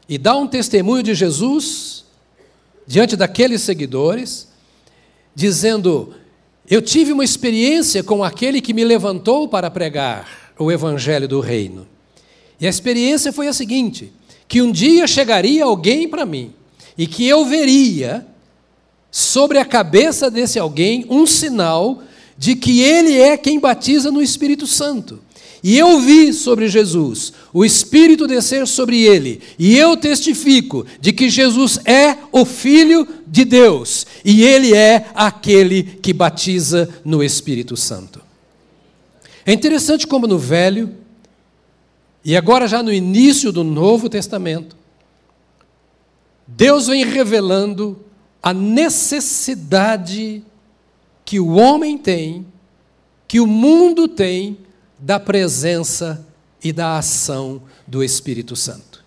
e 0.08 0.18
dá 0.18 0.36
um 0.36 0.46
testemunho 0.46 1.02
de 1.02 1.14
Jesus 1.14 2.04
diante 2.86 3.16
daqueles 3.16 3.62
seguidores, 3.62 4.48
dizendo: 5.34 6.14
Eu 6.68 6.82
tive 6.82 7.12
uma 7.12 7.24
experiência 7.24 8.02
com 8.02 8.22
aquele 8.22 8.60
que 8.60 8.74
me 8.74 8.84
levantou 8.84 9.48
para 9.48 9.70
pregar 9.70 10.52
o 10.58 10.70
evangelho 10.70 11.26
do 11.26 11.40
reino. 11.40 11.86
E 12.60 12.66
a 12.66 12.70
experiência 12.70 13.32
foi 13.32 13.48
a 13.48 13.52
seguinte: 13.52 14.12
que 14.46 14.60
um 14.60 14.70
dia 14.70 15.06
chegaria 15.06 15.64
alguém 15.64 16.06
para 16.08 16.26
mim 16.26 16.52
e 16.98 17.06
que 17.06 17.26
eu 17.26 17.46
veria 17.46 18.26
sobre 19.10 19.58
a 19.58 19.64
cabeça 19.64 20.30
desse 20.30 20.58
alguém 20.58 21.06
um 21.08 21.26
sinal 21.26 22.02
de 22.36 22.54
que 22.54 22.82
ele 22.82 23.18
é 23.18 23.36
quem 23.36 23.58
batiza 23.58 24.10
no 24.10 24.20
Espírito 24.20 24.66
Santo. 24.66 25.20
E 25.62 25.78
eu 25.78 26.00
vi 26.00 26.32
sobre 26.32 26.68
Jesus 26.68 27.32
o 27.52 27.64
Espírito 27.64 28.26
descer 28.26 28.66
sobre 28.66 29.02
ele, 29.02 29.40
e 29.58 29.78
eu 29.78 29.96
testifico 29.96 30.84
de 31.00 31.12
que 31.12 31.30
Jesus 31.30 31.78
é 31.84 32.18
o 32.32 32.44
Filho 32.44 33.06
de 33.26 33.44
Deus, 33.44 34.04
e 34.24 34.42
ele 34.42 34.74
é 34.74 35.06
aquele 35.14 35.84
que 35.84 36.12
batiza 36.12 36.88
no 37.04 37.22
Espírito 37.22 37.76
Santo. 37.76 38.20
É 39.46 39.52
interessante 39.52 40.06
como 40.06 40.26
no 40.26 40.36
Velho, 40.38 40.90
e 42.24 42.36
agora 42.36 42.66
já 42.66 42.82
no 42.82 42.92
início 42.92 43.52
do 43.52 43.62
Novo 43.62 44.08
Testamento, 44.08 44.76
Deus 46.46 46.88
vem 46.88 47.04
revelando 47.04 48.04
a 48.42 48.52
necessidade 48.52 50.42
que 51.24 51.38
o 51.38 51.54
homem 51.54 51.96
tem, 51.96 52.44
que 53.28 53.38
o 53.38 53.46
mundo 53.46 54.08
tem, 54.08 54.58
da 55.02 55.18
presença 55.18 56.24
e 56.62 56.72
da 56.72 56.96
ação 56.96 57.62
do 57.84 58.04
Espírito 58.04 58.54
Santo. 58.54 59.04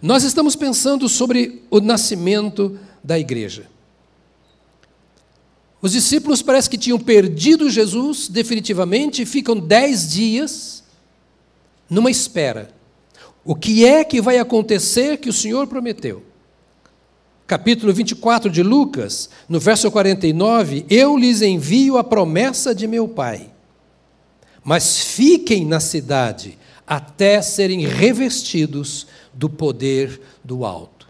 Nós 0.00 0.22
estamos 0.22 0.56
pensando 0.56 1.06
sobre 1.10 1.62
o 1.70 1.78
nascimento 1.78 2.78
da 3.04 3.18
igreja. 3.18 3.66
Os 5.82 5.92
discípulos 5.92 6.40
parece 6.40 6.70
que 6.70 6.78
tinham 6.78 6.98
perdido 6.98 7.68
Jesus 7.68 8.28
definitivamente 8.28 9.22
e 9.22 9.26
ficam 9.26 9.60
dez 9.60 10.08
dias 10.08 10.82
numa 11.90 12.10
espera. 12.10 12.74
O 13.44 13.54
que 13.54 13.84
é 13.84 14.04
que 14.04 14.22
vai 14.22 14.38
acontecer 14.38 15.18
que 15.18 15.28
o 15.28 15.34
Senhor 15.34 15.66
prometeu? 15.66 16.24
Capítulo 17.48 17.94
24 17.94 18.50
de 18.50 18.62
Lucas, 18.62 19.30
no 19.48 19.58
verso 19.58 19.90
49, 19.90 20.84
eu 20.90 21.16
lhes 21.16 21.40
envio 21.40 21.96
a 21.96 22.04
promessa 22.04 22.74
de 22.74 22.86
meu 22.86 23.08
Pai. 23.08 23.50
Mas 24.62 24.98
fiquem 24.98 25.64
na 25.64 25.80
cidade 25.80 26.58
até 26.86 27.40
serem 27.40 27.86
revestidos 27.86 29.06
do 29.32 29.48
poder 29.48 30.20
do 30.44 30.62
alto. 30.66 31.08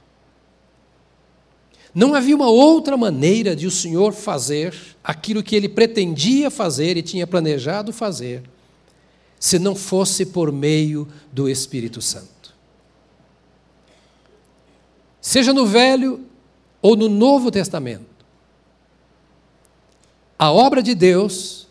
Não 1.92 2.14
havia 2.14 2.36
uma 2.36 2.48
outra 2.48 2.96
maneira 2.96 3.56
de 3.56 3.66
o 3.66 3.70
Senhor 3.70 4.12
fazer 4.12 4.72
aquilo 5.02 5.42
que 5.42 5.56
ele 5.56 5.68
pretendia 5.68 6.52
fazer 6.52 6.96
e 6.96 7.02
tinha 7.02 7.26
planejado 7.26 7.92
fazer, 7.92 8.44
se 9.40 9.58
não 9.58 9.74
fosse 9.74 10.26
por 10.26 10.52
meio 10.52 11.08
do 11.32 11.48
Espírito 11.48 12.00
Santo. 12.00 12.54
Seja 15.20 15.52
no 15.52 15.66
Velho 15.66 16.27
ou 16.80 16.96
no 16.96 17.08
Novo 17.08 17.50
Testamento. 17.50 18.06
A 20.38 20.52
obra 20.52 20.82
de 20.82 20.94
Deus, 20.94 21.66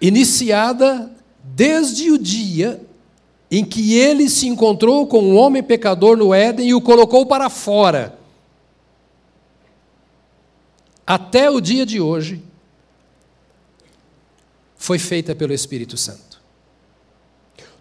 iniciada 0.00 1.10
desde 1.42 2.10
o 2.10 2.18
dia 2.18 2.80
em 3.50 3.64
que 3.64 3.94
ele 3.94 4.28
se 4.28 4.46
encontrou 4.46 5.06
com 5.06 5.20
um 5.20 5.36
homem 5.36 5.62
pecador 5.62 6.16
no 6.16 6.34
Éden 6.34 6.68
e 6.68 6.74
o 6.74 6.80
colocou 6.80 7.26
para 7.26 7.48
fora, 7.48 8.18
até 11.06 11.50
o 11.50 11.60
dia 11.60 11.86
de 11.86 12.00
hoje, 12.00 12.42
foi 14.76 14.98
feita 14.98 15.34
pelo 15.34 15.52
Espírito 15.52 15.96
Santo. 15.96 16.40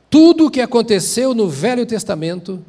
Tudo 0.10 0.46
o 0.46 0.52
que 0.52 0.62
aconteceu 0.62 1.34
no 1.34 1.50
Velho 1.50 1.86
Testamento 1.86 2.64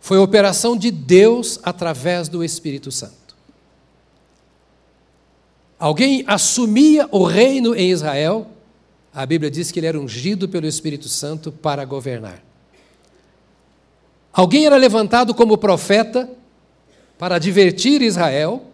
foi 0.00 0.16
a 0.16 0.22
operação 0.22 0.76
de 0.76 0.90
Deus 0.90 1.60
através 1.62 2.28
do 2.28 2.42
Espírito 2.42 2.90
Santo. 2.90 3.36
Alguém 5.78 6.24
assumia 6.26 7.08
o 7.10 7.24
reino 7.24 7.74
em 7.74 7.90
Israel, 7.90 8.46
a 9.14 9.24
Bíblia 9.26 9.50
diz 9.50 9.70
que 9.70 9.80
ele 9.80 9.86
era 9.86 9.98
ungido 9.98 10.48
pelo 10.48 10.66
Espírito 10.66 11.08
Santo 11.08 11.50
para 11.50 11.84
governar. 11.84 12.42
Alguém 14.32 14.66
era 14.66 14.76
levantado 14.76 15.34
como 15.34 15.58
profeta 15.58 16.30
para 17.18 17.36
advertir 17.36 18.00
Israel. 18.02 18.64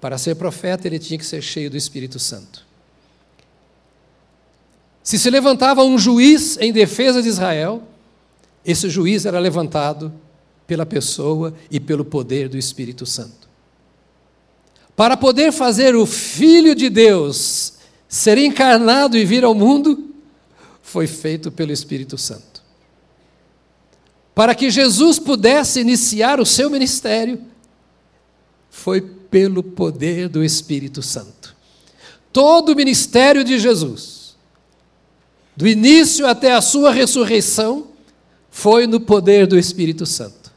Para 0.00 0.18
ser 0.18 0.34
profeta, 0.34 0.86
ele 0.86 0.98
tinha 0.98 1.18
que 1.18 1.24
ser 1.24 1.40
cheio 1.40 1.70
do 1.70 1.76
Espírito 1.76 2.18
Santo. 2.18 2.66
Se 5.02 5.18
se 5.18 5.30
levantava 5.30 5.84
um 5.84 5.96
juiz 5.96 6.58
em 6.58 6.72
defesa 6.72 7.22
de 7.22 7.28
Israel, 7.28 7.82
esse 8.66 8.90
juiz 8.90 9.24
era 9.24 9.38
levantado 9.38 10.12
pela 10.66 10.84
pessoa 10.84 11.54
e 11.70 11.78
pelo 11.78 12.04
poder 12.04 12.48
do 12.48 12.58
Espírito 12.58 13.06
Santo. 13.06 13.48
Para 14.96 15.16
poder 15.16 15.52
fazer 15.52 15.94
o 15.94 16.04
Filho 16.04 16.74
de 16.74 16.90
Deus 16.90 17.74
ser 18.08 18.38
encarnado 18.38 19.16
e 19.16 19.24
vir 19.24 19.44
ao 19.44 19.54
mundo, 19.54 20.10
foi 20.82 21.06
feito 21.06 21.52
pelo 21.52 21.70
Espírito 21.70 22.18
Santo. 22.18 22.62
Para 24.34 24.54
que 24.54 24.68
Jesus 24.68 25.18
pudesse 25.18 25.80
iniciar 25.80 26.40
o 26.40 26.46
seu 26.46 26.68
ministério, 26.68 27.40
foi 28.68 29.00
pelo 29.00 29.62
poder 29.62 30.28
do 30.28 30.42
Espírito 30.42 31.02
Santo. 31.02 31.54
Todo 32.32 32.72
o 32.72 32.76
ministério 32.76 33.44
de 33.44 33.58
Jesus, 33.58 34.36
do 35.56 35.68
início 35.68 36.26
até 36.26 36.52
a 36.52 36.60
sua 36.60 36.90
ressurreição, 36.90 37.95
foi 38.56 38.86
no 38.86 38.98
poder 38.98 39.46
do 39.46 39.58
Espírito 39.58 40.06
Santo. 40.06 40.50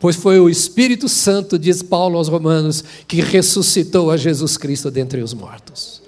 Pois 0.00 0.16
foi 0.16 0.40
o 0.40 0.50
Espírito 0.50 1.08
Santo, 1.08 1.56
diz 1.56 1.82
Paulo 1.82 2.18
aos 2.18 2.26
Romanos, 2.26 2.82
que 3.06 3.20
ressuscitou 3.20 4.10
a 4.10 4.16
Jesus 4.16 4.56
Cristo 4.56 4.90
dentre 4.90 5.22
os 5.22 5.32
mortos. 5.32 6.02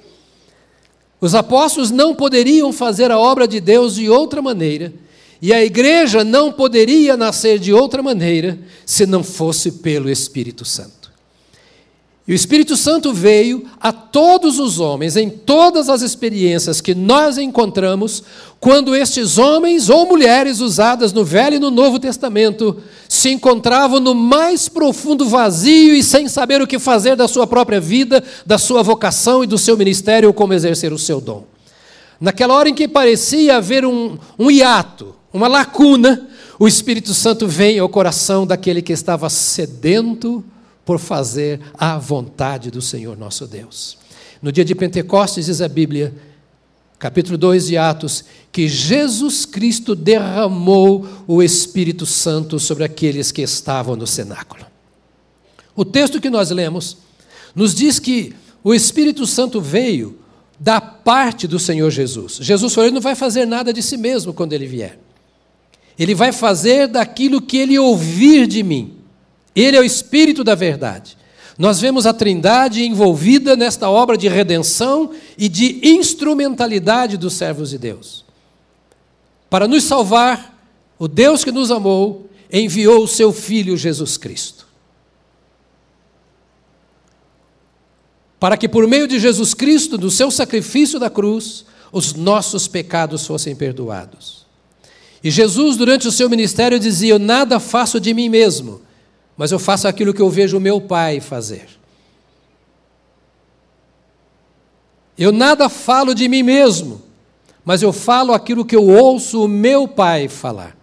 Os 1.21 1.37
apóstolos 1.37 1.93
não 1.93 2.17
poderiam 2.17 2.73
fazer 2.73 3.13
a 3.13 3.19
obra 3.19 3.47
de 3.47 3.61
Deus 3.61 3.95
de 3.95 4.11
outra 4.11 4.43
maneira, 4.43 4.93
e 5.41 5.53
a 5.53 5.65
igreja 5.65 6.25
não 6.25 6.51
poderia 6.51 7.17
nascer 7.17 7.61
de 7.61 7.73
outra 7.73 8.03
maneira 8.03 8.59
se 8.85 9.07
não 9.07 9.23
fosse 9.23 9.71
pelo 9.71 10.11
Espírito 10.11 10.65
Santo. 10.65 10.96
E 12.29 12.33
o 12.33 12.35
Espírito 12.35 12.77
Santo 12.77 13.13
veio 13.13 13.65
a 13.81 13.93
todos 13.93 14.59
os 14.59 14.81
homens, 14.81 15.17
em 15.17 15.31
todas 15.31 15.89
as 15.89 16.03
experiências 16.03 16.81
que 16.81 16.93
nós 16.93 17.39
encontramos, 17.39 18.21
quando 18.59 18.97
estes 18.97 19.39
homens 19.39 19.89
ou 19.89 20.09
mulheres 20.09 20.59
usadas 20.59 21.13
no 21.13 21.25
Velho 21.25 21.57
e 21.57 21.61
no 21.61 21.71
Novo 21.71 22.01
Testamento 22.01 22.79
se 23.09 23.31
encontravam 23.31 24.01
no 24.01 24.13
mais 24.13 24.69
profundo 24.69 25.29
vazio 25.29 25.95
e 25.95 26.03
sem 26.03 26.27
saber 26.27 26.61
o 26.61 26.67
que 26.67 26.81
fazer 26.81 27.15
da 27.15 27.29
sua 27.29 27.47
própria 27.47 27.81
vida, 27.81 28.25
da 28.45 28.59
sua 28.59 28.83
vocação 28.83 29.45
e 29.45 29.47
do 29.47 29.57
seu 29.57 29.77
ministério 29.77 30.29
ou 30.29 30.35
como 30.35 30.53
exercer 30.53 30.93
o 30.93 30.99
seu 30.99 31.21
dom. 31.21 31.45
Naquela 32.21 32.55
hora 32.55 32.69
em 32.69 32.75
que 32.75 32.89
parecia 32.89 33.59
haver 33.59 33.85
um, 33.85 34.19
um 34.37 34.51
hiato, 34.51 35.15
uma 35.33 35.47
lacuna, 35.47 36.27
o 36.59 36.67
Espírito 36.67 37.15
Santo 37.15 37.47
vem 37.47 37.79
ao 37.79 37.89
coração 37.89 38.45
daquele 38.45 38.83
que 38.83 38.93
estava 38.93 39.31
sedento 39.31 40.43
por 40.87 41.01
fazer 41.01 41.61
a 41.75 41.99
vontade 41.99 42.71
do 42.71 42.81
Senhor 42.81 43.19
nosso 43.19 43.45
Deus. 43.47 43.99
No 44.41 44.53
dia 44.53 44.65
de 44.65 44.73
Pentecostes, 44.73 45.47
diz 45.47 45.61
a 45.61 45.69
Bíblia, 45.69 46.15
capítulo 46.97 47.37
2 47.37 47.67
de 47.67 47.77
Atos, 47.77 48.25
que 48.53 48.69
Jesus 48.69 49.45
Cristo 49.45 49.97
derramou 49.97 51.05
o 51.27 51.43
Espírito 51.43 52.07
Santo 52.07 52.61
sobre 52.61 52.85
aqueles 52.85 53.33
que 53.33 53.43
estavam 53.43 53.97
no 53.97 54.07
cenáculo. 54.07 54.65
O 55.75 55.85
texto 55.85 56.21
que 56.21 56.31
nós 56.31 56.51
lemos 56.51 56.99
nos 57.53 57.75
diz 57.75 57.99
que 57.99 58.35
o 58.63 58.73
Espírito 58.73 59.27
Santo 59.27 59.61
veio 59.61 60.21
da 60.59 60.81
parte 60.81 61.49
do 61.49 61.59
Senhor 61.59 61.91
Jesus. 61.91 62.39
Jesus 62.41 62.73
falou: 62.73 62.87
Ele 62.87 62.95
não 62.95 63.03
vai 63.03 63.17
fazer 63.17 63.45
nada 63.45 63.73
de 63.73 63.83
si 63.83 63.97
mesmo 63.97 64.33
quando 64.33 64.53
ele 64.53 64.67
vier. 64.67 64.99
Ele 65.99 66.15
vai 66.15 66.31
fazer 66.31 66.87
daquilo 66.87 67.43
que 67.43 67.57
ele 67.57 67.79
ouvir 67.79 68.47
de 68.47 68.63
mim. 68.63 68.96
Ele 69.57 69.79
é 69.79 69.81
o 69.81 69.85
Espírito 69.85 70.45
da 70.45 70.55
verdade. 70.55 71.17
Nós 71.59 71.81
vemos 71.81 72.05
a 72.05 72.13
Trindade 72.13 72.85
envolvida 72.85 73.57
nesta 73.57 73.89
obra 73.89 74.19
de 74.19 74.29
redenção 74.29 75.13
e 75.39 75.49
de 75.49 75.81
instrumentalidade 75.83 77.17
dos 77.17 77.33
servos 77.33 77.71
de 77.71 77.79
Deus. 77.79 78.27
Para 79.49 79.67
nos 79.67 79.85
salvar, 79.85 80.55
o 80.99 81.09
Deus 81.09 81.43
que 81.43 81.51
nos 81.51 81.71
amou 81.71 82.29
enviou 82.53 83.03
o 83.03 83.09
seu 83.09 83.33
Filho 83.33 83.75
Jesus 83.75 84.19
Cristo. 84.19 84.67
Para 88.39 88.59
que 88.59 88.69
por 88.69 88.87
meio 88.87 89.09
de 89.09 89.19
Jesus 89.19 89.55
Cristo, 89.55 89.97
do 89.97 90.11
seu 90.11 90.31
sacrifício 90.31 90.99
da 90.99 91.09
cruz, 91.09 91.65
os 91.91 92.13
nossos 92.13 92.69
pecados 92.69 93.27
fossem 93.27 93.57
perdoados. 93.57 94.45
E 95.25 95.31
Jesus, 95.31 95.79
durante 95.79 96.07
o 96.07 96.13
seu 96.13 96.29
ministério, 96.29 96.79
dizia: 96.79 97.19
nada 97.19 97.59
faço 97.59 97.99
de 97.99 98.13
mim 98.13 98.29
mesmo 98.29 98.86
mas 99.37 99.53
eu 99.53 99.59
faço 99.59 99.87
aquilo 99.87 100.15
que 100.15 100.23
eu 100.23 100.31
vejo 100.31 100.57
o 100.57 100.61
meu 100.61 100.81
pai 100.81 101.21
fazer. 101.21 101.69
Eu 105.19 105.33
nada 105.33 105.69
falo 105.69 106.15
de 106.15 106.29
mim 106.29 106.43
mesmo, 106.43 107.03
mas 107.65 107.83
eu 107.83 107.93
falo 107.93 108.33
aquilo 108.33 108.65
que 108.65 108.77
eu 108.77 108.87
ouço 108.87 109.45
o 109.45 109.49
meu 109.49 109.87
pai 109.89 110.29
falar. 110.29 110.77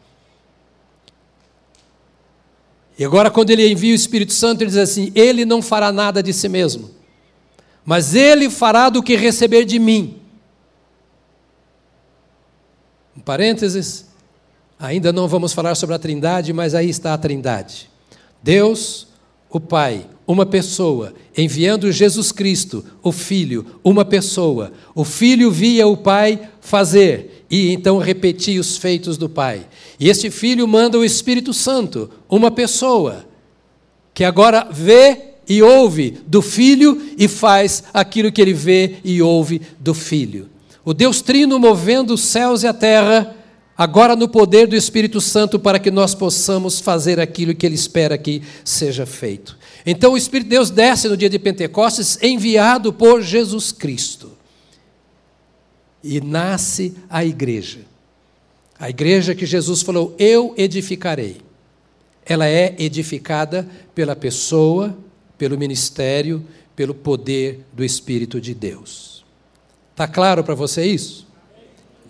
E 2.98 3.04
agora, 3.04 3.32
quando 3.32 3.50
ele 3.50 3.68
envia 3.68 3.92
o 3.92 3.96
Espírito 3.96 4.34
Santo, 4.34 4.62
ele 4.62 4.70
diz 4.70 4.78
assim: 4.78 5.12
Ele 5.16 5.46
não 5.46 5.62
fará 5.62 5.92
nada 5.92 6.22
de 6.22 6.32
si 6.32 6.48
mesmo, 6.48 6.92
mas 7.84 8.14
ele 8.14 8.50
fará 8.50 8.90
do 8.90 9.02
que 9.02 9.16
receber 9.16 9.66
de 9.66 9.80
mim. 9.80 10.20
Um 13.18 13.22
parênteses, 13.22 14.08
ainda 14.80 15.12
não 15.12 15.28
vamos 15.28 15.54
falar 15.54 15.76
sobre 15.76 15.96
a 15.96 16.00
Trindade, 16.00 16.54
mas 16.54 16.76
aí 16.76 16.90
está 16.90 17.14
a 17.14 17.18
Trindade. 17.18 17.93
Deus, 18.44 19.08
o 19.50 19.60
Pai, 19.60 20.06
uma 20.28 20.46
pessoa, 20.46 21.14
enviando 21.38 21.92
Jesus 21.92 22.32
Cristo, 22.32 22.84
o 23.02 23.12
Filho, 23.12 23.66
uma 23.84 24.04
pessoa. 24.04 24.74
O 24.94 25.06
Filho 25.06 25.50
via 25.50 25.88
o 25.88 25.96
Pai 25.96 26.50
fazer 26.60 27.46
e 27.50 27.72
então 27.72 27.98
repetia 27.98 28.60
os 28.60 28.78
feitos 28.78 29.18
do 29.18 29.30
Pai. 29.30 29.66
E 30.00 30.10
este 30.10 30.30
Filho 30.30 30.68
manda 30.68 30.98
o 30.98 31.06
Espírito 31.06 31.54
Santo, 31.54 32.10
uma 32.30 32.52
pessoa, 32.52 33.26
que 34.14 34.24
agora 34.24 34.68
vê 34.70 35.34
e 35.48 35.62
ouve 35.62 36.18
do 36.28 36.42
Filho 36.42 37.02
e 37.18 37.28
faz 37.28 37.84
aquilo 37.94 38.32
que 38.32 38.42
ele 38.42 38.54
vê 38.54 38.96
e 39.04 39.22
ouve 39.22 39.62
do 39.80 39.94
Filho. 39.94 40.50
O 40.84 40.94
Deus 40.94 41.22
Trino 41.22 41.58
movendo 41.58 42.14
os 42.14 42.22
céus 42.22 42.64
e 42.64 42.68
a 42.68 42.74
terra 42.74 43.36
agora 43.78 44.16
no 44.16 44.28
poder 44.28 44.68
do 44.68 44.76
Espírito 44.76 45.20
Santo, 45.20 45.60
para 45.60 45.80
que 45.80 45.92
nós 45.92 46.14
possamos 46.14 46.80
fazer 46.80 47.20
aquilo 47.20 47.56
que 47.56 47.66
Ele 47.66 47.76
espera 47.76 48.18
que 48.18 48.42
seja 48.64 49.06
feito. 49.06 49.58
Então 49.86 50.14
o 50.14 50.18
Espírito 50.18 50.48
de 50.48 50.56
Deus 50.56 50.70
desce 50.70 51.08
no 51.08 51.18
dia 51.18 51.30
de 51.30 51.40
Pentecostes, 51.40 52.18
enviado 52.22 52.94
por 52.94 53.22
Jesus 53.22 53.72
Cristo. 53.72 54.32
E 56.04 56.20
nasce 56.20 56.94
a 57.10 57.24
igreja. 57.24 57.80
A 58.80 58.90
igreja 58.90 59.34
que 59.34 59.46
Jesus 59.46 59.82
falou: 59.82 60.16
Eu 60.20 60.54
edificarei. 60.58 61.38
Ela 62.26 62.48
é 62.48 62.76
edificada 62.80 63.68
pela 63.94 64.16
pessoa, 64.16 64.98
pelo 65.38 65.58
ministério, 65.58 66.46
pelo 66.76 66.94
poder 66.94 67.66
do 67.74 67.84
Espírito 67.84 68.40
de 68.40 68.54
Deus. 68.54 69.26
Está 69.92 70.08
claro 70.08 70.44
para 70.44 70.56
você 70.56 70.86
isso? 70.86 71.28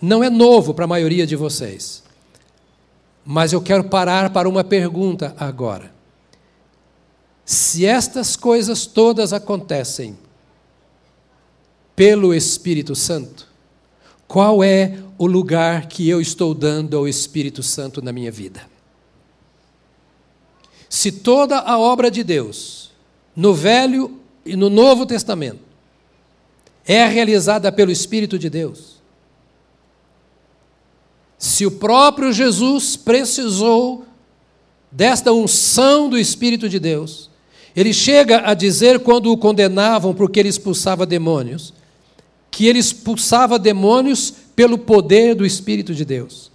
Não 0.04 0.22
é 0.22 0.30
novo 0.30 0.74
para 0.74 0.84
a 0.84 0.88
maioria 0.88 1.26
de 1.26 1.34
vocês. 1.34 2.04
Mas 3.26 3.54
eu 3.54 3.62
quero 3.62 3.86
parar 3.86 4.32
para 4.32 4.50
uma 4.50 4.62
pergunta 4.62 5.34
agora. 5.40 5.94
Se 7.46 7.86
estas 7.86 8.36
coisas 8.36 8.86
todas 8.86 9.32
acontecem 9.32 10.18
pelo 11.96 12.34
Espírito 12.34 12.94
Santo, 12.96 13.48
qual 14.28 14.62
é 14.62 14.98
o 15.18 15.26
lugar 15.26 15.88
que 15.88 16.10
eu 16.10 16.20
estou 16.20 16.54
dando 16.54 16.98
ao 16.98 17.08
Espírito 17.08 17.64
Santo 17.64 18.02
na 18.02 18.12
minha 18.12 18.32
vida? 18.32 18.68
Se 20.90 21.14
toda 21.14 21.60
a 21.60 21.80
obra 21.80 22.12
de 22.12 22.26
Deus, 22.26 22.92
no 23.34 23.54
Velho 23.54 24.20
e 24.46 24.58
no 24.58 24.70
Novo 24.70 25.06
Testamento, 25.06 25.62
é 26.86 27.06
realizada 27.06 27.72
pelo 27.72 27.90
Espírito 27.90 28.38
de 28.38 28.50
Deus, 28.50 28.93
se 31.44 31.66
o 31.66 31.72
próprio 31.72 32.32
Jesus 32.32 32.96
precisou 32.96 34.06
desta 34.90 35.34
unção 35.34 36.08
do 36.08 36.18
Espírito 36.18 36.70
de 36.70 36.80
Deus, 36.80 37.30
ele 37.76 37.92
chega 37.92 38.50
a 38.50 38.54
dizer, 38.54 39.02
quando 39.02 39.30
o 39.30 39.36
condenavam 39.36 40.14
porque 40.14 40.40
ele 40.40 40.48
expulsava 40.48 41.06
demônios, 41.06 41.74
que 42.50 42.66
ele 42.66 42.80
expulsava 42.80 43.60
demônios 43.60 44.34
pelo 44.56 44.78
poder 44.78 45.36
do 45.36 45.46
Espírito 45.46 45.94
de 45.94 46.06
Deus. 46.06 46.50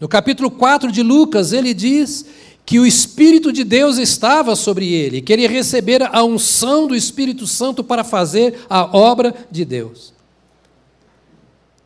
No 0.00 0.08
capítulo 0.08 0.50
4 0.50 0.90
de 0.90 1.02
Lucas, 1.02 1.52
ele 1.52 1.74
diz 1.74 2.24
que 2.64 2.78
o 2.78 2.86
Espírito 2.86 3.52
de 3.52 3.62
Deus 3.62 3.98
estava 3.98 4.56
sobre 4.56 4.90
ele, 4.90 5.20
que 5.20 5.34
ele 5.34 5.46
recebera 5.46 6.08
a 6.10 6.24
unção 6.24 6.86
do 6.86 6.96
Espírito 6.96 7.46
Santo 7.46 7.84
para 7.84 8.02
fazer 8.02 8.58
a 8.70 8.96
obra 8.96 9.34
de 9.50 9.66
Deus. 9.66 10.16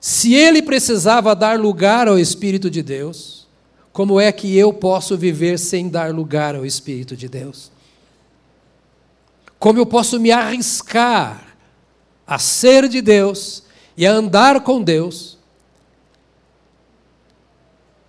Se 0.02 0.34
ele 0.34 0.60
precisava 0.60 1.32
dar 1.32 1.60
lugar 1.60 2.08
ao 2.08 2.18
Espírito 2.18 2.68
de 2.68 2.82
Deus, 2.82 3.46
como 3.92 4.18
é 4.18 4.32
que 4.32 4.58
eu 4.58 4.72
posso 4.72 5.16
viver 5.16 5.60
sem 5.60 5.88
dar 5.88 6.12
lugar 6.12 6.56
ao 6.56 6.66
Espírito 6.66 7.16
de 7.16 7.28
Deus? 7.28 7.70
Como 9.60 9.78
eu 9.78 9.86
posso 9.86 10.18
me 10.18 10.32
arriscar 10.32 11.56
a 12.26 12.36
ser 12.36 12.88
de 12.88 13.00
Deus 13.00 13.62
e 13.96 14.04
a 14.04 14.10
andar 14.10 14.64
com 14.64 14.82
Deus, 14.82 15.38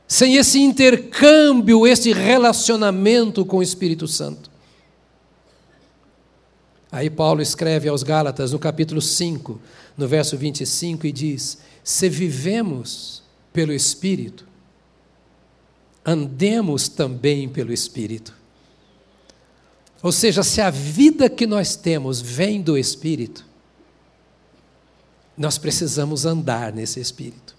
sem 0.08 0.36
esse 0.38 0.60
intercâmbio, 0.60 1.86
esse 1.86 2.12
relacionamento 2.12 3.46
com 3.46 3.58
o 3.58 3.64
Espírito 3.64 4.08
Santo? 4.08 4.50
Aí 6.94 7.10
Paulo 7.10 7.42
escreve 7.42 7.90
aos 7.90 8.04
Gálatas, 8.04 8.52
no 8.52 8.60
capítulo 8.60 9.02
5, 9.02 9.60
no 9.98 10.08
verso 10.08 10.38
25, 10.38 11.08
e 11.08 11.12
diz: 11.12 11.58
Se 11.84 12.08
vivemos 12.08 13.24
pelo 13.52 13.74
Espírito, 13.74 14.46
andemos 16.06 16.88
também 16.88 17.50
pelo 17.50 17.74
Espírito. 17.74 18.32
Ou 20.04 20.12
seja, 20.12 20.44
se 20.44 20.62
a 20.62 20.70
vida 20.70 21.28
que 21.32 21.48
nós 21.48 21.76
temos 21.76 22.22
vem 22.22 22.62
do 22.62 22.78
Espírito, 22.78 23.44
nós 25.36 25.58
precisamos 25.58 26.28
andar 26.28 26.72
nesse 26.72 27.00
Espírito. 27.00 27.56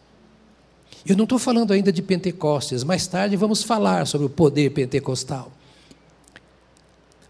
Eu 1.04 1.16
não 1.16 1.24
estou 1.24 1.40
falando 1.40 1.72
ainda 1.72 1.92
de 1.92 2.02
Pentecostes, 2.02 2.84
mais 2.84 3.08
tarde 3.08 3.34
vamos 3.34 3.64
falar 3.64 4.06
sobre 4.06 4.28
o 4.28 4.30
poder 4.30 4.70
pentecostal. 4.70 5.50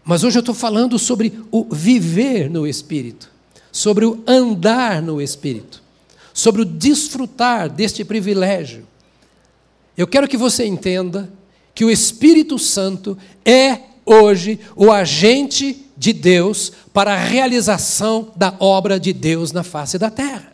Mas 0.05 0.23
hoje 0.23 0.37
eu 0.37 0.41
estou 0.41 0.53
falando 0.53 0.99
sobre 0.99 1.33
o 1.51 1.65
viver 1.65 2.47
no 2.47 2.67
Espírito, 2.67 3.31
sobre 3.71 4.05
o 4.05 4.23
andar 4.27 5.01
no 5.01 5.19
Espírito, 5.19 5.81
sobre 6.31 6.61
o 6.61 6.65
desfrutar 6.65 7.67
deste 7.67 8.05
privilégio. 8.05 8.87
Eu 9.97 10.05
quero 10.05 10.27
que 10.27 10.37
você 10.37 10.63
entenda 10.63 11.27
que 11.73 11.83
o 11.83 11.89
Espírito 11.89 12.59
Santo 12.59 13.17
é 13.43 13.79
hoje 14.05 14.59
o 14.75 14.91
agente 14.91 15.83
de 15.97 16.13
Deus 16.13 16.71
para 16.93 17.13
a 17.13 17.17
realização 17.17 18.31
da 18.35 18.55
obra 18.59 18.99
de 18.99 19.11
Deus 19.11 19.51
na 19.51 19.63
face 19.63 19.97
da 19.97 20.11
terra. 20.11 20.53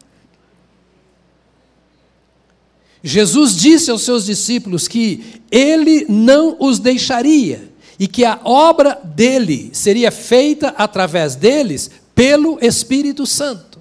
Jesus 3.03 3.57
disse 3.57 3.91
aos 3.91 4.03
seus 4.03 4.25
discípulos 4.25 4.87
que 4.87 5.41
ele 5.51 6.05
não 6.07 6.55
os 6.59 6.79
deixaria 6.79 7.70
e 8.01 8.07
que 8.07 8.25
a 8.25 8.39
obra 8.43 8.99
dele 9.03 9.69
seria 9.75 10.09
feita 10.09 10.69
através 10.69 11.35
deles 11.35 11.91
pelo 12.15 12.57
Espírito 12.59 13.27
Santo. 13.27 13.77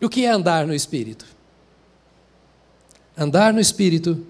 E 0.00 0.06
o 0.06 0.08
que 0.08 0.24
é 0.24 0.30
andar 0.30 0.64
no 0.64 0.72
Espírito? 0.72 1.26
Andar 3.18 3.52
no 3.52 3.58
Espírito 3.58 4.24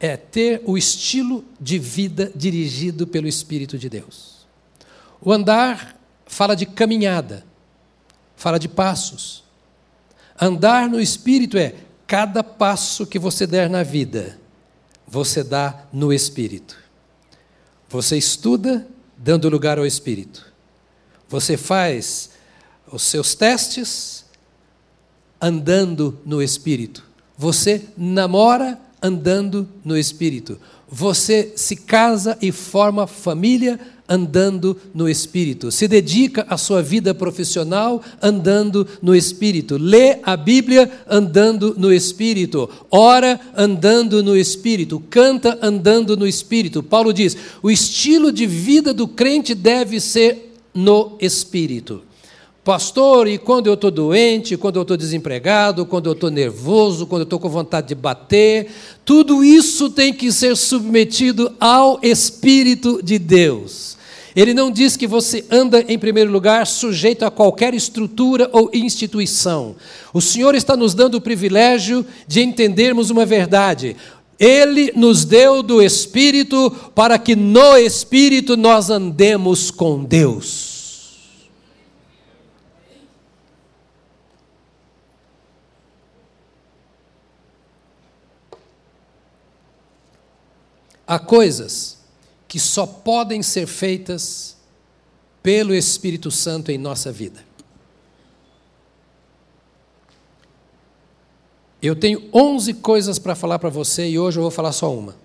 é 0.00 0.16
ter 0.16 0.60
o 0.66 0.76
estilo 0.76 1.44
de 1.60 1.78
vida 1.78 2.32
dirigido 2.34 3.06
pelo 3.06 3.28
Espírito 3.28 3.78
de 3.78 3.88
Deus. 3.88 4.44
O 5.20 5.30
andar 5.30 5.96
fala 6.26 6.56
de 6.56 6.66
caminhada, 6.66 7.46
fala 8.34 8.58
de 8.58 8.68
passos. 8.68 9.44
Andar 10.40 10.88
no 10.88 11.00
Espírito 11.00 11.56
é 11.56 11.76
cada 12.08 12.42
passo 12.42 13.06
que 13.06 13.20
você 13.20 13.46
der 13.46 13.70
na 13.70 13.84
vida 13.84 14.41
você 15.12 15.44
dá 15.44 15.84
no 15.92 16.10
Espírito. 16.10 16.74
Você 17.90 18.16
estuda 18.16 18.88
dando 19.14 19.46
lugar 19.50 19.78
ao 19.78 19.84
Espírito. 19.84 20.50
Você 21.28 21.58
faz 21.58 22.30
os 22.90 23.02
seus 23.02 23.34
testes 23.34 24.24
andando 25.38 26.18
no 26.24 26.42
Espírito. 26.42 27.04
Você 27.36 27.90
namora 27.94 28.80
andando 29.02 29.68
no 29.84 29.98
Espírito. 29.98 30.58
Você 30.88 31.52
se 31.56 31.76
casa 31.76 32.38
e 32.40 32.50
forma 32.50 33.06
família 33.06 33.78
andando 34.12 34.76
no 34.94 35.08
Espírito, 35.08 35.70
se 35.72 35.88
dedica 35.88 36.44
à 36.48 36.58
sua 36.58 36.82
vida 36.82 37.14
profissional 37.14 38.02
andando 38.20 38.86
no 39.00 39.16
Espírito, 39.16 39.78
lê 39.78 40.18
a 40.22 40.36
Bíblia 40.36 40.90
andando 41.08 41.74
no 41.78 41.90
Espírito, 41.90 42.68
ora 42.90 43.40
andando 43.56 44.22
no 44.22 44.36
Espírito, 44.36 45.02
canta 45.08 45.58
andando 45.62 46.14
no 46.16 46.26
Espírito. 46.26 46.82
Paulo 46.82 47.12
diz: 47.12 47.36
o 47.62 47.70
estilo 47.70 48.30
de 48.30 48.44
vida 48.44 48.92
do 48.92 49.08
crente 49.08 49.54
deve 49.54 49.98
ser 49.98 50.54
no 50.74 51.16
Espírito. 51.18 52.02
Pastor, 52.64 53.26
e 53.26 53.38
quando 53.38 53.66
eu 53.66 53.74
estou 53.74 53.90
doente, 53.90 54.56
quando 54.56 54.76
eu 54.76 54.82
estou 54.82 54.96
desempregado, 54.96 55.84
quando 55.84 56.06
eu 56.06 56.12
estou 56.12 56.30
nervoso, 56.30 57.08
quando 57.08 57.22
eu 57.22 57.24
estou 57.24 57.40
com 57.40 57.48
vontade 57.48 57.88
de 57.88 57.94
bater, 57.96 58.70
tudo 59.04 59.42
isso 59.42 59.90
tem 59.90 60.14
que 60.14 60.30
ser 60.30 60.56
submetido 60.56 61.52
ao 61.58 61.98
Espírito 62.04 63.02
de 63.02 63.18
Deus. 63.18 63.98
Ele 64.34 64.54
não 64.54 64.70
diz 64.70 64.96
que 64.96 65.06
você 65.06 65.44
anda, 65.50 65.84
em 65.86 65.98
primeiro 65.98 66.30
lugar, 66.30 66.66
sujeito 66.66 67.24
a 67.24 67.30
qualquer 67.30 67.74
estrutura 67.74 68.48
ou 68.52 68.70
instituição. 68.72 69.76
O 70.12 70.20
Senhor 70.20 70.54
está 70.54 70.76
nos 70.76 70.94
dando 70.94 71.16
o 71.16 71.20
privilégio 71.20 72.04
de 72.26 72.42
entendermos 72.42 73.10
uma 73.10 73.26
verdade. 73.26 73.96
Ele 74.38 74.90
nos 74.96 75.24
deu 75.24 75.62
do 75.62 75.82
Espírito 75.82 76.70
para 76.94 77.18
que 77.18 77.36
no 77.36 77.76
Espírito 77.76 78.56
nós 78.56 78.90
andemos 78.90 79.70
com 79.70 80.02
Deus. 80.02 80.72
Há 91.06 91.18
coisas 91.18 92.01
que 92.52 92.60
só 92.60 92.86
podem 92.86 93.42
ser 93.42 93.66
feitas 93.66 94.58
pelo 95.42 95.74
Espírito 95.74 96.30
Santo 96.30 96.70
em 96.70 96.76
nossa 96.76 97.10
vida. 97.10 97.42
Eu 101.80 101.96
tenho 101.96 102.28
11 102.30 102.74
coisas 102.74 103.18
para 103.18 103.34
falar 103.34 103.58
para 103.58 103.70
você 103.70 104.06
e 104.06 104.18
hoje 104.18 104.38
eu 104.38 104.42
vou 104.42 104.50
falar 104.50 104.72
só 104.72 104.94
uma. 104.94 105.16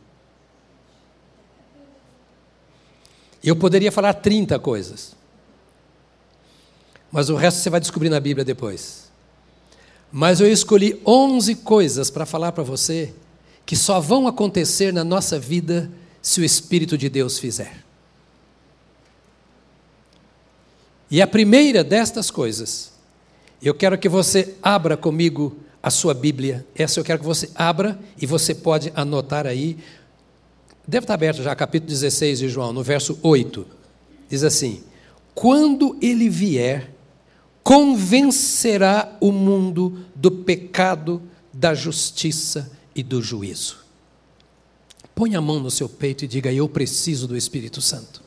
Eu 3.43 3.57
poderia 3.57 3.91
falar 3.91 4.13
30 4.13 4.57
coisas. 4.59 5.13
Mas 7.11 7.29
o 7.29 7.35
resto 7.35 7.59
você 7.59 7.69
vai 7.69 7.81
descobrir 7.81 8.07
na 8.07 8.21
Bíblia 8.21 8.45
depois. 8.45 9.11
Mas 10.09 10.39
eu 10.39 10.49
escolhi 10.49 11.01
11 11.05 11.55
coisas 11.55 12.09
para 12.09 12.25
falar 12.25 12.53
para 12.53 12.63
você 12.63 13.13
que 13.65 13.75
só 13.75 13.99
vão 13.99 14.29
acontecer 14.29 14.93
na 14.93 15.03
nossa 15.03 15.37
vida 15.37 15.91
se 16.21 16.41
o 16.41 16.43
Espírito 16.43 16.97
de 16.97 17.10
Deus 17.10 17.39
fizer. 17.39 17.84
E 21.10 21.21
a 21.21 21.27
primeira 21.27 21.84
destas 21.84 22.30
coisas, 22.30 22.91
eu 23.62 23.73
quero 23.73 23.97
que 23.97 24.10
você 24.10 24.56
abra 24.62 24.97
comigo 24.97 25.58
a 25.82 25.89
sua 25.89 26.13
Bíblia. 26.13 26.65
Essa 26.75 26.99
eu 26.99 27.03
quero 27.03 27.19
que 27.19 27.25
você 27.25 27.49
abra 27.56 27.97
e 28.21 28.25
você 28.25 28.53
pode 28.53 28.91
anotar 28.93 29.47
aí. 29.47 29.77
Deve 30.86 31.06
estar 31.06 31.13
aberto 31.13 31.41
já, 31.41 31.56
capítulo 31.56 31.89
16 31.89 32.39
de 32.39 32.49
João, 32.49 32.73
no 32.73 32.84
verso 32.84 33.17
8. 33.23 33.65
Diz 34.30 34.43
assim: 34.43 34.84
Quando 35.34 35.97
ele 36.01 36.30
vier, 36.30 36.91
convencerá 37.63 39.17
o 39.21 39.32
mundo 39.32 40.06
do 40.13 40.30
pecado, 40.30 41.21
da 41.53 41.73
justiça 41.73 42.71
e 42.93 43.01
do 43.01 43.21
juízo. 43.21 43.87
Põe 45.17 45.36
a 45.36 45.41
mão 45.41 45.60
no 45.60 45.71
seu 45.71 45.89
peito 45.89 46.25
e 46.25 46.27
diga: 46.27 46.53
Eu 46.53 46.69
preciso 46.69 47.27
do 47.27 47.36
Espírito 47.36 47.82
Santo. 47.82 48.21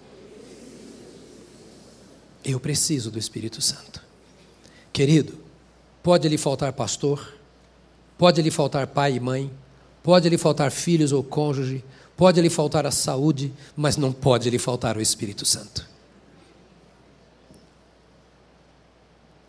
Eu 2.44 2.58
preciso 2.58 3.12
do 3.12 3.18
Espírito 3.18 3.62
Santo. 3.62 4.02
Querido, 4.92 5.38
pode 6.02 6.28
lhe 6.28 6.36
faltar 6.36 6.72
pastor, 6.72 7.32
pode 8.18 8.42
lhe 8.42 8.50
faltar 8.50 8.88
pai 8.88 9.14
e 9.14 9.20
mãe, 9.20 9.52
pode 10.02 10.28
lhe 10.28 10.36
faltar 10.36 10.72
filhos 10.72 11.12
ou 11.12 11.22
cônjuge, 11.22 11.84
pode 12.16 12.40
lhe 12.40 12.50
faltar 12.50 12.84
a 12.84 12.90
saúde, 12.90 13.52
mas 13.76 13.96
não 13.96 14.12
pode 14.12 14.50
lhe 14.50 14.58
faltar 14.58 14.96
o 14.96 15.00
Espírito 15.00 15.44
Santo. 15.44 15.88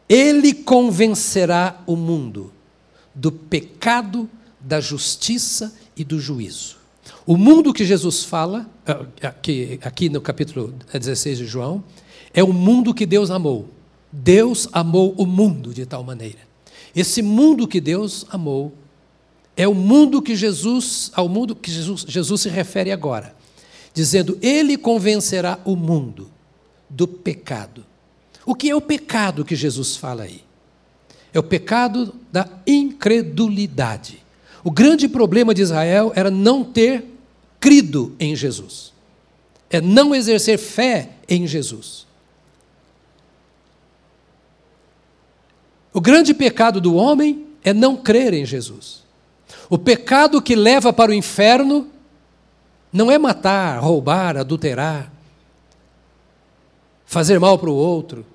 Ele 0.08 0.54
convencerá 0.54 1.82
o 1.88 1.95
mundo 1.95 2.54
do 3.15 3.32
pecado, 3.32 4.30
da 4.60 4.80
justiça 4.80 5.73
e 5.97 6.04
do 6.04 6.19
juízo. 6.19 6.81
O 7.25 7.37
mundo 7.37 7.73
que 7.73 7.85
Jesus 7.85 8.23
fala, 8.23 8.69
ah, 8.85 9.05
aqui, 9.27 9.79
aqui 9.83 10.09
no 10.09 10.21
capítulo 10.21 10.73
16 10.91 11.39
de 11.39 11.45
João, 11.45 11.83
é 12.33 12.43
o 12.43 12.53
mundo 12.53 12.93
que 12.93 13.05
Deus 13.05 13.29
amou. 13.29 13.69
Deus 14.11 14.67
amou 14.71 15.13
o 15.17 15.25
mundo 15.25 15.73
de 15.73 15.85
tal 15.85 16.03
maneira. 16.03 16.39
Esse 16.95 17.21
mundo 17.21 17.67
que 17.67 17.79
Deus 17.79 18.25
amou 18.29 18.73
é 19.55 19.67
o 19.67 19.73
mundo 19.73 20.21
que 20.21 20.35
Jesus, 20.35 21.11
ao 21.13 21.29
mundo 21.29 21.55
que 21.55 21.71
Jesus, 21.71 22.05
Jesus 22.07 22.41
se 22.41 22.49
refere 22.49 22.91
agora, 22.91 23.35
dizendo: 23.93 24.37
Ele 24.41 24.77
convencerá 24.77 25.59
o 25.63 25.75
mundo 25.75 26.29
do 26.89 27.07
pecado. 27.07 27.85
O 28.45 28.55
que 28.55 28.69
é 28.69 28.75
o 28.75 28.81
pecado 28.81 29.45
que 29.45 29.55
Jesus 29.55 29.95
fala 29.95 30.23
aí? 30.23 30.43
É 31.33 31.39
o 31.39 31.43
pecado 31.43 32.13
da 32.31 32.49
incredulidade. 32.67 34.20
O 34.63 34.69
grande 34.71 35.08
problema 35.08 35.54
de 35.54 35.62
Israel 35.62 36.12
era 36.15 36.30
não 36.30 36.63
ter 36.63 37.06
crido 37.60 38.15
em 38.19 38.36
Jesus. 38.36 38.93
É 39.69 39.80
não 39.82 40.13
exercer 40.13 40.58
fé 40.58 41.10
em 41.28 41.47
Jesus. 41.47 42.06
O 45.93 46.00
grande 46.00 46.34
pecado 46.34 46.80
do 46.80 46.95
homem 46.95 47.47
é 47.63 47.74
não 47.74 47.95
crer 47.95 48.34
em 48.34 48.45
Jesus. 48.45 49.04
O 49.69 49.78
pecado 49.78 50.41
que 50.41 50.56
leva 50.56 50.93
para 50.93 51.12
o 51.12 51.13
inferno 51.13 51.88
não 52.91 53.10
é 53.10 53.17
matar, 53.17 53.80
roubar, 53.80 54.38
adulterar, 54.38 55.12
fazer 57.06 57.39
mal 57.39 57.58
para 57.58 57.69
o 57.69 57.76
outro. 57.76 58.26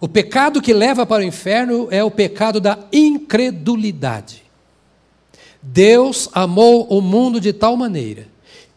O 0.00 0.08
pecado 0.08 0.62
que 0.62 0.72
leva 0.72 1.04
para 1.04 1.22
o 1.22 1.26
inferno 1.26 1.88
é 1.90 2.02
o 2.02 2.10
pecado 2.10 2.60
da 2.60 2.78
incredulidade. 2.92 4.49
Deus 5.62 6.28
amou 6.32 6.86
o 6.88 7.00
mundo 7.00 7.40
de 7.40 7.52
tal 7.52 7.76
maneira 7.76 8.28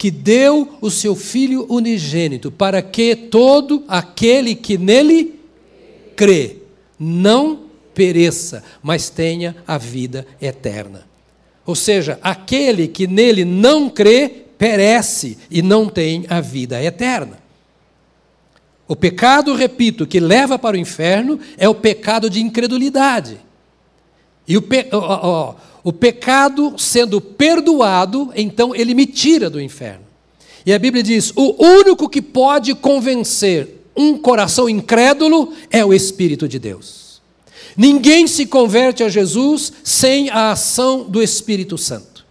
que 0.04 0.12
deu 0.12 0.78
o 0.82 0.92
seu 0.92 1.16
Filho 1.16 1.66
unigênito 1.70 2.52
para 2.52 2.82
que 2.82 3.16
todo 3.16 3.86
aquele 3.88 4.54
que 4.54 4.78
nele 4.78 5.40
crê 6.14 6.58
não 7.00 7.62
pereça, 7.94 8.64
mas 8.82 9.10
tenha 9.10 9.56
a 9.66 9.78
vida 9.78 10.28
eterna. 10.42 11.08
Ou 11.66 11.74
seja, 11.74 12.20
aquele 12.22 12.88
que 12.90 13.08
nele 13.08 13.46
não 13.46 13.90
crê, 13.90 14.44
perece 14.58 15.38
e 15.50 15.62
não 15.62 15.88
tem 15.88 16.26
a 16.28 16.42
vida 16.42 16.84
eterna. 16.84 17.40
O 18.86 18.96
pecado, 18.96 19.56
repito, 19.56 20.06
que 20.06 20.20
leva 20.20 20.60
para 20.60 20.76
o 20.76 20.80
inferno 20.80 21.40
é 21.58 21.70
o 21.70 21.76
pecado 21.76 22.30
de 22.30 22.42
incredulidade. 22.42 23.40
E 24.46 24.58
o, 24.58 24.62
pe... 24.62 24.88
o 25.84 25.92
pecado 25.92 26.76
sendo 26.78 27.20
perdoado, 27.20 28.32
então 28.36 28.74
ele 28.74 28.94
me 28.94 29.06
tira 29.06 29.50
do 29.50 29.62
inferno. 29.62 30.06
E 30.66 30.74
a 30.74 30.80
Bíblia 30.80 31.04
diz: 31.04 31.34
o 31.36 31.64
único 31.64 32.08
que 32.08 32.22
pode 32.22 32.74
convencer 32.74 33.82
um 33.96 34.18
coração 34.18 34.70
incrédulo 34.70 35.54
é 35.70 35.84
o 35.84 35.94
Espírito 35.94 36.48
de 36.48 36.58
Deus. 36.58 37.22
Ninguém 37.76 38.28
se 38.28 38.46
converte 38.46 39.04
a 39.04 39.10
Jesus 39.10 39.74
sem 39.84 40.30
a 40.30 40.52
ação 40.52 41.04
do 41.04 41.22
Espírito 41.22 41.78
Santo. 41.78 42.24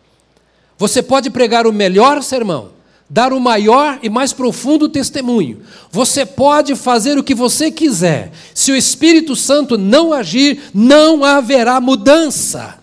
Você 0.78 1.02
pode 1.02 1.30
pregar 1.30 1.66
o 1.66 1.72
melhor 1.72 2.22
sermão, 2.22 2.70
dar 3.08 3.32
o 3.32 3.40
maior 3.40 3.98
e 4.02 4.08
mais 4.08 4.32
profundo 4.32 4.88
testemunho. 4.88 5.62
Você 5.90 6.24
pode 6.24 6.74
fazer 6.74 7.18
o 7.18 7.24
que 7.24 7.34
você 7.34 7.70
quiser. 7.70 8.32
Se 8.54 8.72
o 8.72 8.76
Espírito 8.76 9.36
Santo 9.36 9.76
não 9.76 10.12
agir, 10.12 10.60
não 10.72 11.24
haverá 11.24 11.80
mudança. 11.80 12.81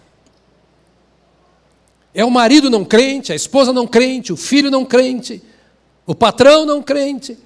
É 2.19 2.25
o 2.25 2.29
marido 2.29 2.69
não 2.69 2.84
crente, 2.84 3.32
a 3.32 3.36
esposa 3.36 3.71
não 3.71 3.88
crente, 3.88 4.34
o 4.34 4.36
filho 4.36 4.69
não 4.69 4.84
crente, 4.84 5.41
o 6.05 6.13
patrão 6.13 6.65
não 6.65 6.84
crente. 6.84 7.38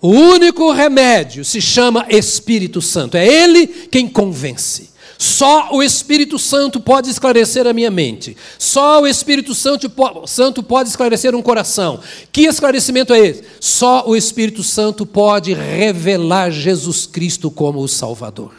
O 0.00 0.08
único 0.08 0.72
remédio 0.72 1.44
se 1.44 1.60
chama 1.60 2.06
Espírito 2.08 2.80
Santo. 2.80 3.18
É 3.18 3.26
Ele 3.26 3.66
quem 3.66 4.08
convence. 4.08 4.92
Só 5.18 5.74
o 5.74 5.82
Espírito 5.82 6.38
Santo 6.38 6.80
pode 6.80 7.10
esclarecer 7.10 7.66
a 7.66 7.74
minha 7.74 7.90
mente. 7.90 8.34
Só 8.58 9.02
o 9.02 9.06
Espírito 9.06 9.54
Santo, 9.54 9.92
Santo 10.26 10.62
pode 10.62 10.88
esclarecer 10.88 11.34
um 11.34 11.42
coração. 11.42 12.00
Que 12.32 12.46
esclarecimento 12.46 13.12
é 13.12 13.18
esse? 13.18 13.44
Só 13.60 14.08
o 14.08 14.16
Espírito 14.16 14.62
Santo 14.62 15.04
pode 15.04 15.52
revelar 15.52 16.50
Jesus 16.50 17.04
Cristo 17.04 17.50
como 17.50 17.80
o 17.80 17.88
Salvador. 17.88 18.54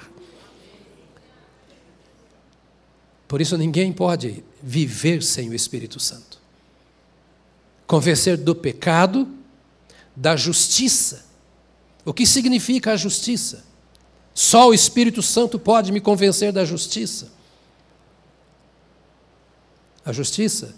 Por 3.28 3.42
isso 3.42 3.58
ninguém 3.58 3.92
pode 3.92 4.46
viver 4.62 5.24
sem 5.24 5.50
o 5.50 5.54
Espírito 5.54 6.00
Santo. 6.00 6.40
Convencer 7.86 8.38
do 8.38 8.56
pecado, 8.56 9.28
da 10.16 10.36
justiça 10.36 11.28
o 12.08 12.14
que 12.14 12.26
significa 12.26 12.94
a 12.94 12.96
justiça? 12.96 13.66
Só 14.34 14.70
o 14.70 14.74
Espírito 14.74 15.22
Santo 15.22 15.60
pode 15.60 15.92
me 15.92 16.00
convencer 16.00 16.54
da 16.54 16.64
justiça. 16.64 17.30
A 20.06 20.14
justiça 20.14 20.74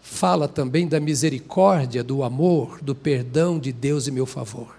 fala 0.00 0.48
também 0.48 0.88
da 0.88 0.98
misericórdia, 0.98 2.02
do 2.02 2.24
amor, 2.24 2.82
do 2.82 2.92
perdão 2.92 3.56
de 3.56 3.70
Deus 3.70 4.08
em 4.08 4.10
meu 4.10 4.26
favor. 4.26 4.74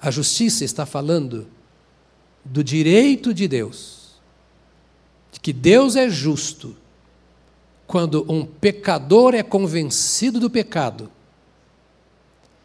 A 0.00 0.08
justiça 0.12 0.64
está 0.64 0.86
falando 0.86 1.48
do 2.44 2.62
direito 2.62 3.34
de 3.34 3.48
Deus, 3.48 3.97
de 5.32 5.40
que 5.40 5.52
Deus 5.52 5.96
é 5.96 6.08
justo 6.08 6.76
quando 7.86 8.24
um 8.30 8.44
pecador 8.44 9.34
é 9.34 9.42
convencido 9.42 10.38
do 10.38 10.50
pecado 10.50 11.10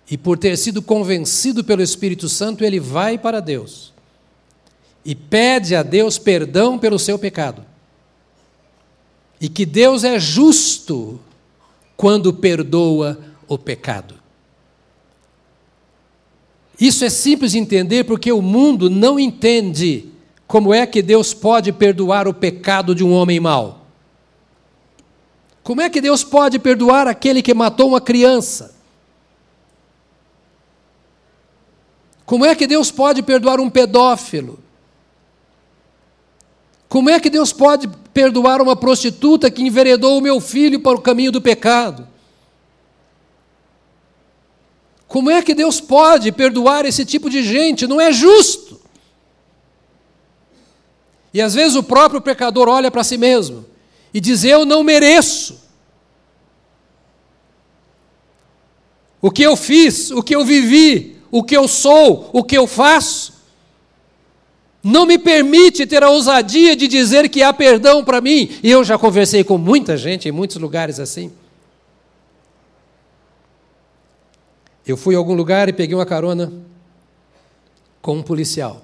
e 0.09 0.17
por 0.17 0.37
ter 0.37 0.57
sido 0.57 0.81
convencido 0.81 1.63
pelo 1.63 1.81
Espírito 1.81 2.27
Santo, 2.27 2.63
ele 2.63 2.79
vai 2.79 3.17
para 3.17 3.39
Deus 3.39 3.93
e 5.05 5.15
pede 5.15 5.75
a 5.75 5.83
Deus 5.83 6.17
perdão 6.17 6.77
pelo 6.77 6.99
seu 6.99 7.17
pecado. 7.17 7.65
E 9.39 9.49
que 9.49 9.65
Deus 9.65 10.03
é 10.03 10.19
justo 10.19 11.19
quando 11.97 12.33
perdoa 12.33 13.19
o 13.47 13.57
pecado. 13.57 14.15
Isso 16.79 17.03
é 17.03 17.09
simples 17.09 17.51
de 17.51 17.59
entender 17.59 18.03
porque 18.03 18.31
o 18.31 18.41
mundo 18.41 18.89
não 18.89 19.19
entende 19.19 20.12
como 20.53 20.71
é 20.71 20.85
que 20.85 21.01
Deus 21.01 21.33
pode 21.33 21.71
perdoar 21.71 22.27
o 22.27 22.33
pecado 22.33 22.93
de 22.93 23.03
um 23.03 23.11
homem 23.11 23.39
mau. 23.39 23.87
Como 25.63 25.81
é 25.81 25.89
que 25.89 25.99
Deus 25.99 26.23
pode 26.23 26.59
perdoar 26.59 27.07
aquele 27.07 27.41
que 27.41 27.55
matou 27.55 27.87
uma 27.87 27.99
criança? 27.99 28.75
Como 32.23 32.45
é 32.45 32.53
que 32.53 32.67
Deus 32.67 32.91
pode 32.91 33.23
perdoar 33.23 33.59
um 33.59 33.67
pedófilo? 33.67 34.59
Como 36.87 37.09
é 37.09 37.19
que 37.19 37.31
Deus 37.31 37.51
pode 37.51 37.87
perdoar 38.13 38.61
uma 38.61 38.75
prostituta 38.75 39.49
que 39.49 39.63
enveredou 39.63 40.19
o 40.19 40.21
meu 40.21 40.39
filho 40.39 40.79
para 40.81 40.95
o 40.95 41.01
caminho 41.01 41.31
do 41.31 41.41
pecado? 41.41 42.07
Como 45.07 45.31
é 45.31 45.41
que 45.41 45.55
Deus 45.55 45.81
pode 45.81 46.31
perdoar 46.31 46.85
esse 46.85 47.03
tipo 47.03 47.27
de 47.27 47.41
gente? 47.41 47.87
Não 47.87 47.99
é 47.99 48.13
justo. 48.13 48.82
E 51.33 51.41
às 51.41 51.53
vezes 51.53 51.75
o 51.75 51.83
próprio 51.83 52.21
pecador 52.21 52.69
olha 52.69 52.91
para 52.91 53.03
si 53.03 53.17
mesmo 53.17 53.65
e 54.13 54.19
diz: 54.19 54.43
Eu 54.43 54.65
não 54.65 54.83
mereço. 54.83 55.63
O 59.19 59.31
que 59.31 59.41
eu 59.41 59.55
fiz, 59.55 60.11
o 60.11 60.21
que 60.21 60.35
eu 60.35 60.43
vivi, 60.45 61.17
o 61.31 61.41
que 61.41 61.55
eu 61.55 61.67
sou, 61.67 62.29
o 62.33 62.43
que 62.43 62.57
eu 62.57 62.67
faço. 62.67 63.33
Não 64.83 65.05
me 65.05 65.17
permite 65.17 65.87
ter 65.87 66.03
a 66.03 66.09
ousadia 66.09 66.75
de 66.75 66.89
dizer 66.89 67.29
que 67.29 67.41
há 67.41 67.53
perdão 67.53 68.03
para 68.03 68.19
mim. 68.19 68.51
E 68.61 68.69
eu 68.69 68.83
já 68.83 68.97
conversei 68.97 69.41
com 69.41 69.57
muita 69.57 69.95
gente 69.95 70.27
em 70.27 70.31
muitos 70.31 70.57
lugares 70.57 70.99
assim. 70.99 71.31
Eu 74.85 74.97
fui 74.97 75.15
a 75.15 75.17
algum 75.17 75.33
lugar 75.33 75.69
e 75.69 75.73
peguei 75.73 75.95
uma 75.95 76.05
carona 76.05 76.51
com 78.01 78.17
um 78.17 78.21
policial. 78.21 78.83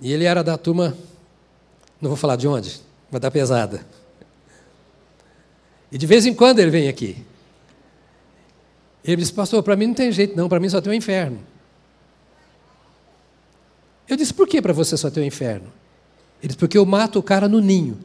E 0.00 0.12
ele 0.12 0.24
era 0.24 0.42
da 0.42 0.56
turma, 0.56 0.96
não 2.00 2.08
vou 2.08 2.16
falar 2.16 2.36
de 2.36 2.48
onde, 2.48 2.80
vai 3.10 3.20
dar 3.20 3.30
pesada. 3.30 3.84
E 5.92 5.98
de 5.98 6.06
vez 6.06 6.24
em 6.24 6.34
quando 6.34 6.60
ele 6.60 6.70
vem 6.70 6.88
aqui. 6.88 7.24
Ele 9.04 9.16
disse, 9.16 9.32
pastor, 9.32 9.62
para 9.62 9.76
mim 9.76 9.88
não 9.88 9.94
tem 9.94 10.12
jeito, 10.12 10.36
não, 10.36 10.48
para 10.48 10.60
mim 10.60 10.68
só 10.68 10.80
tem 10.80 10.90
o 10.90 10.94
um 10.94 10.96
inferno. 10.96 11.40
Eu 14.08 14.16
disse, 14.16 14.32
por 14.32 14.46
que 14.46 14.60
para 14.60 14.72
você 14.72 14.96
só 14.96 15.10
tem 15.10 15.22
o 15.22 15.24
um 15.24 15.26
inferno? 15.26 15.72
Ele 16.40 16.48
disse, 16.48 16.58
porque 16.58 16.78
eu 16.78 16.86
mato 16.86 17.18
o 17.18 17.22
cara 17.22 17.48
no 17.48 17.60
ninho. 17.60 17.98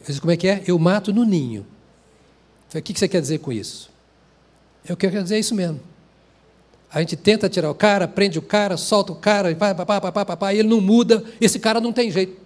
Eu 0.00 0.06
disse, 0.06 0.20
como 0.20 0.32
é 0.32 0.36
que 0.36 0.48
é? 0.48 0.62
Eu 0.66 0.78
mato 0.78 1.12
no 1.12 1.24
ninho. 1.24 1.60
Eu 1.60 2.70
falei, 2.70 2.80
o 2.80 2.84
que 2.84 2.98
você 2.98 3.08
quer 3.08 3.20
dizer 3.20 3.38
com 3.38 3.52
isso? 3.52 3.90
Eu 4.88 4.96
quero 4.96 5.22
dizer 5.22 5.38
isso 5.38 5.54
mesmo. 5.54 5.80
A 6.92 7.00
gente 7.00 7.16
tenta 7.16 7.48
tirar 7.48 7.70
o 7.70 7.74
cara, 7.74 8.08
prende 8.08 8.38
o 8.38 8.42
cara, 8.42 8.76
solta 8.76 9.12
o 9.12 9.16
cara, 9.16 9.54
pá, 9.54 9.74
pá, 9.74 10.00
pá, 10.00 10.24
pá, 10.24 10.36
pá, 10.36 10.54
e 10.54 10.58
ele 10.58 10.68
não 10.68 10.80
muda, 10.80 11.22
esse 11.40 11.58
cara 11.58 11.80
não 11.80 11.92
tem 11.92 12.10
jeito. 12.10 12.40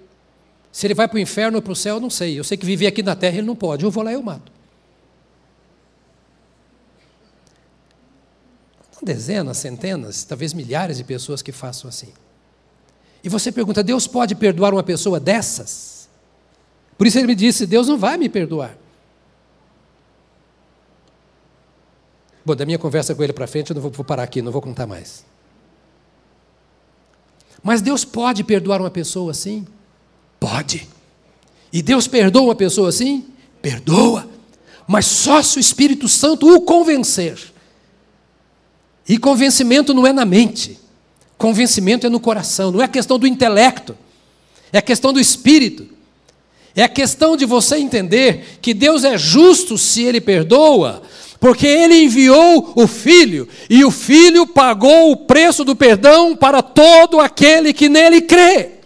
Se 0.71 0.87
ele 0.87 0.95
vai 0.95 1.09
para 1.09 1.17
o 1.17 1.21
inferno 1.21 1.57
ou 1.57 1.63
para 1.63 1.73
o 1.73 1.77
céu, 1.77 1.97
eu 1.97 2.01
não 2.01 2.11
sei. 2.11 2.39
Eu 2.39 2.45
sei 2.45 2.57
que 2.57 2.67
viver 2.67 2.87
aqui 2.87 3.03
na 3.03 3.15
terra 3.15 3.39
ele 3.39 3.47
não 3.47 3.57
pode. 3.57 3.85
Eu 3.85 3.91
vou 3.91 4.03
lá 4.03 4.11
e 4.11 4.15
eu 4.15 4.23
mato. 4.23 4.53
dezenas, 9.05 9.59
centenas, 9.59 10.25
talvez 10.25 10.55
milhares 10.55 10.97
de 10.97 11.05
pessoas 11.05 11.43
que 11.43 11.53
façam 11.53 11.89
assim. 11.89 12.09
E 13.23 13.29
você 13.29 13.53
pergunta: 13.53 13.83
Deus 13.83 14.07
pode 14.07 14.35
perdoar 14.35 14.73
uma 14.73 14.83
pessoa 14.83 15.21
dessas? 15.21 16.09
Por 16.97 17.07
isso 17.07 17.19
ele 17.19 17.27
me 17.27 17.35
disse: 17.35 17.67
Deus 17.67 17.87
não 17.87 17.99
vai 17.99 18.17
me 18.17 18.29
perdoar. 18.29 18.77
Bom, 22.45 22.55
da 22.55 22.67
minha 22.67 22.79
conversa 22.79 23.15
com 23.15 23.23
ele 23.23 23.33
para 23.33 23.47
frente, 23.47 23.71
eu 23.71 23.75
não 23.75 23.83
vou, 23.83 23.91
vou 23.91 24.05
parar 24.05 24.23
aqui, 24.23 24.43
não 24.43 24.53
vou 24.53 24.61
contar 24.61 24.87
mais. 24.87 25.25
Mas 27.63 27.81
Deus 27.81 28.05
pode 28.05 28.45
perdoar 28.45 28.81
uma 28.81 28.91
pessoa 28.91 29.31
assim? 29.31 29.67
Pode. 30.39 30.87
E 31.73 31.81
Deus 31.81 32.07
perdoa 32.07 32.43
uma 32.43 32.55
pessoa 32.55 32.91
assim? 32.91 33.27
Perdoa. 33.63 34.29
Mas 34.87 35.07
só 35.07 35.43
se 35.43 35.57
o 35.57 35.61
Espírito 35.61 36.07
Santo 36.07 36.47
o 36.47 36.61
convencer. 36.61 37.39
E 39.09 39.19
convencimento 39.19 39.95
não 39.95 40.07
é 40.07 40.13
na 40.13 40.27
mente. 40.27 40.79
Convencimento 41.39 42.07
é 42.07 42.11
no 42.11 42.21
coração, 42.21 42.71
não 42.71 42.83
é 42.83 42.89
questão 42.89 43.19
do 43.19 43.27
intelecto. 43.27 43.97
É 44.73 44.81
questão 44.81 45.13
do 45.13 45.21
espírito. 45.21 45.89
É 46.75 46.89
questão 46.89 47.37
de 47.37 47.45
você 47.45 47.77
entender 47.77 48.59
que 48.61 48.75
Deus 48.75 49.05
é 49.05 49.17
justo 49.17 49.79
se 49.79 50.03
ele 50.03 50.21
perdoa, 50.21 51.03
porque 51.45 51.67
ele 51.67 52.05
enviou 52.05 52.73
o 52.75 52.87
filho 52.87 53.47
e 53.69 53.85
o 53.85 53.91
filho 53.91 54.47
pagou 54.47 55.13
o 55.13 55.27
preço 55.27 55.63
do 55.63 55.77
perdão 55.77 56.35
para 56.35 56.63
todo 56.63 57.21
aquele 57.21 57.75
que 57.75 57.87
nele 57.87 58.23
crê. 58.23 58.77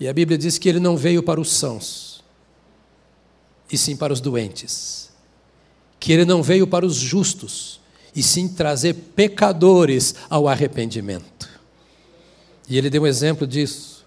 E 0.00 0.08
a 0.08 0.14
Bíblia 0.14 0.38
diz 0.38 0.56
que 0.56 0.66
ele 0.66 0.80
não 0.80 0.96
veio 0.96 1.22
para 1.22 1.38
os 1.38 1.50
sãos, 1.50 2.24
e 3.70 3.76
sim 3.76 3.94
para 3.94 4.14
os 4.14 4.20
doentes. 4.22 5.10
Que 6.00 6.10
ele 6.10 6.24
não 6.24 6.42
veio 6.42 6.66
para 6.66 6.86
os 6.86 6.94
justos, 6.94 7.82
e 8.16 8.22
sim 8.22 8.48
trazer 8.48 8.94
pecadores 8.94 10.14
ao 10.30 10.48
arrependimento. 10.48 11.50
E 12.66 12.78
ele 12.78 12.88
deu 12.88 13.02
um 13.02 13.06
exemplo 13.06 13.46
disso. 13.46 13.97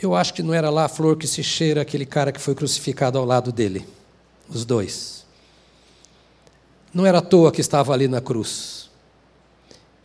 Eu 0.00 0.14
acho 0.14 0.32
que 0.32 0.42
não 0.42 0.54
era 0.54 0.70
lá 0.70 0.86
a 0.86 0.88
flor 0.88 1.16
que 1.16 1.26
se 1.26 1.42
cheira 1.42 1.82
aquele 1.82 2.06
cara 2.06 2.32
que 2.32 2.40
foi 2.40 2.54
crucificado 2.54 3.18
ao 3.18 3.24
lado 3.24 3.52
dele. 3.52 3.86
Os 4.48 4.64
dois. 4.64 5.26
Não 6.92 7.04
era 7.04 7.18
à 7.18 7.22
toa 7.22 7.52
que 7.52 7.60
estava 7.60 7.92
ali 7.92 8.08
na 8.08 8.20
cruz. 8.20 8.90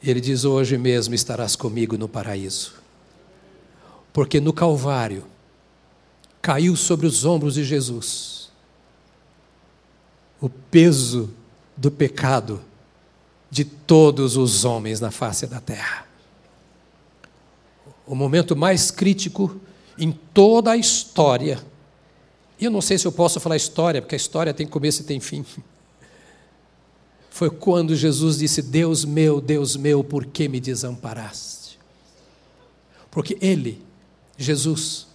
Ele 0.04 0.20
diz: 0.20 0.44
Hoje 0.44 0.78
mesmo 0.78 1.16
estarás 1.16 1.56
comigo 1.56 1.98
no 1.98 2.10
paraíso. 2.10 2.74
Porque 4.12 4.40
no 4.40 4.52
Calvário 4.52 5.26
caiu 6.42 6.76
sobre 6.76 7.08
os 7.08 7.26
ombros 7.26 7.56
de 7.56 7.64
Jesus 7.64 8.36
o 10.40 10.50
peso 10.50 11.32
do 11.76 11.90
pecado 11.90 12.62
de 13.50 13.64
todos 13.66 14.38
os 14.38 14.66
homens 14.66 15.00
na 15.00 15.10
face 15.10 15.48
da 15.48 15.60
terra. 15.60 16.06
O 18.06 18.14
momento 18.14 18.56
mais 18.56 18.92
crítico 18.92 19.60
em 19.98 20.12
toda 20.12 20.72
a 20.72 20.78
história. 20.78 21.60
E 22.60 22.66
eu 22.66 22.72
não 22.72 22.82
sei 22.82 22.98
se 22.98 23.06
eu 23.06 23.12
posso 23.12 23.40
falar 23.40 23.56
história, 23.56 24.02
porque 24.02 24.16
a 24.16 24.18
história 24.18 24.54
tem 24.54 24.66
começo 24.66 25.02
e 25.02 25.06
tem 25.06 25.20
fim. 25.20 25.46
Foi 27.30 27.50
quando 27.50 27.96
Jesus 27.96 28.38
disse: 28.38 28.62
Deus 28.62 29.04
meu, 29.04 29.42
Deus 29.42 29.76
meu, 29.76 30.04
por 30.04 30.26
que 30.26 30.48
me 30.48 30.60
desamparaste? 30.60 31.80
Porque 33.12 33.38
Ele 33.42 33.82
Jesus 34.38 35.08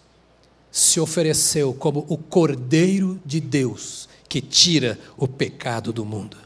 se 0.70 1.00
ofereceu 1.00 1.74
como 1.74 2.06
o 2.08 2.16
Cordeiro 2.16 3.20
de 3.24 3.40
Deus 3.40 4.08
que 4.28 4.40
tira 4.40 4.98
o 5.16 5.26
pecado 5.26 5.92
do 5.92 6.04
mundo. 6.04 6.36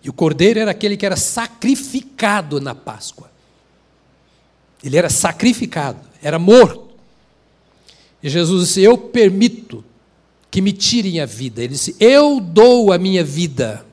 E 0.00 0.08
o 0.08 0.12
cordeiro 0.12 0.60
era 0.60 0.70
aquele 0.70 0.96
que 0.96 1.04
era 1.04 1.16
sacrificado 1.16 2.60
na 2.60 2.72
Páscoa. 2.72 3.30
Ele 4.82 4.96
era 4.96 5.10
sacrificado, 5.10 5.98
era 6.22 6.38
morto. 6.38 6.87
E 8.22 8.28
Jesus 8.28 8.66
disse: 8.66 8.82
Eu 8.82 8.98
permito 8.98 9.84
que 10.50 10.60
me 10.60 10.72
tirem 10.72 11.20
a 11.20 11.26
vida. 11.26 11.62
Ele 11.62 11.74
disse: 11.74 11.94
Eu 12.00 12.40
dou 12.40 12.92
a 12.92 12.98
minha 12.98 13.22
vida 13.22 13.84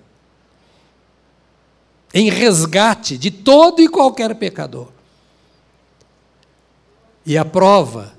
em 2.14 2.30
resgate 2.30 3.18
de 3.18 3.30
todo 3.30 3.82
e 3.82 3.90
qualquer 3.90 4.34
pecador. 4.36 4.88
E 7.26 7.38
a 7.38 7.44
prova 7.44 8.16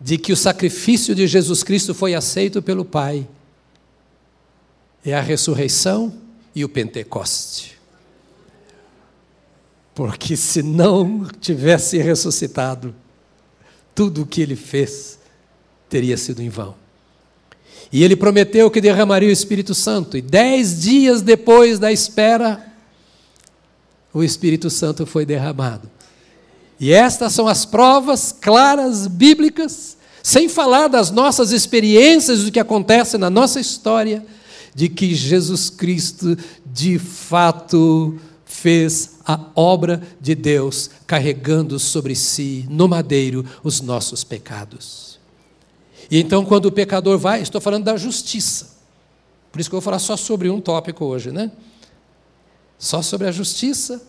de 0.00 0.16
que 0.16 0.32
o 0.32 0.36
sacrifício 0.36 1.14
de 1.14 1.26
Jesus 1.26 1.62
Cristo 1.62 1.92
foi 1.92 2.14
aceito 2.14 2.62
pelo 2.62 2.84
Pai 2.84 3.28
é 5.04 5.14
a 5.14 5.20
ressurreição 5.20 6.14
e 6.54 6.64
o 6.64 6.68
Pentecoste. 6.68 7.78
Porque 9.94 10.36
se 10.36 10.62
não 10.62 11.26
tivesse 11.26 11.98
ressuscitado, 11.98 12.94
tudo 13.94 14.22
o 14.22 14.26
que 14.26 14.40
ele 14.40 14.56
fez 14.56 15.19
teria 15.90 16.16
sido 16.16 16.40
em 16.40 16.48
vão. 16.48 16.74
E 17.92 18.04
ele 18.04 18.14
prometeu 18.14 18.70
que 18.70 18.80
derramaria 18.80 19.28
o 19.28 19.32
Espírito 19.32 19.74
Santo, 19.74 20.16
e 20.16 20.22
dez 20.22 20.80
dias 20.80 21.20
depois 21.20 21.78
da 21.78 21.92
espera, 21.92 22.64
o 24.14 24.22
Espírito 24.22 24.70
Santo 24.70 25.04
foi 25.04 25.26
derramado. 25.26 25.90
E 26.78 26.92
estas 26.92 27.32
são 27.32 27.46
as 27.46 27.66
provas 27.66 28.32
claras 28.32 29.06
bíblicas, 29.06 29.96
sem 30.22 30.48
falar 30.48 30.88
das 30.88 31.10
nossas 31.10 31.50
experiências, 31.50 32.44
do 32.44 32.52
que 32.52 32.60
acontece 32.60 33.18
na 33.18 33.28
nossa 33.28 33.58
história, 33.58 34.24
de 34.74 34.88
que 34.88 35.14
Jesus 35.14 35.68
Cristo 35.68 36.36
de 36.64 36.98
fato 36.98 38.18
fez 38.44 39.18
a 39.26 39.38
obra 39.54 40.00
de 40.20 40.34
Deus, 40.34 40.90
carregando 41.06 41.78
sobre 41.78 42.14
si, 42.14 42.66
no 42.68 42.86
madeiro, 42.86 43.44
os 43.64 43.80
nossos 43.80 44.22
pecados. 44.22 45.09
E 46.10 46.20
então, 46.20 46.44
quando 46.44 46.66
o 46.66 46.72
pecador 46.72 47.18
vai, 47.18 47.40
estou 47.40 47.60
falando 47.60 47.84
da 47.84 47.96
justiça. 47.96 48.78
Por 49.52 49.60
isso 49.60 49.70
que 49.70 49.74
eu 49.74 49.80
vou 49.80 49.84
falar 49.84 49.98
só 49.98 50.16
sobre 50.16 50.50
um 50.50 50.60
tópico 50.60 51.04
hoje, 51.04 51.30
né? 51.30 51.50
Só 52.78 53.02
sobre 53.02 53.26
a 53.26 53.32
justiça 53.32 54.00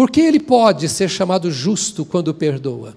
Por 0.00 0.10
que 0.10 0.22
ele 0.22 0.40
pode 0.40 0.88
ser 0.88 1.10
chamado 1.10 1.50
justo 1.50 2.06
quando 2.06 2.32
perdoa? 2.32 2.96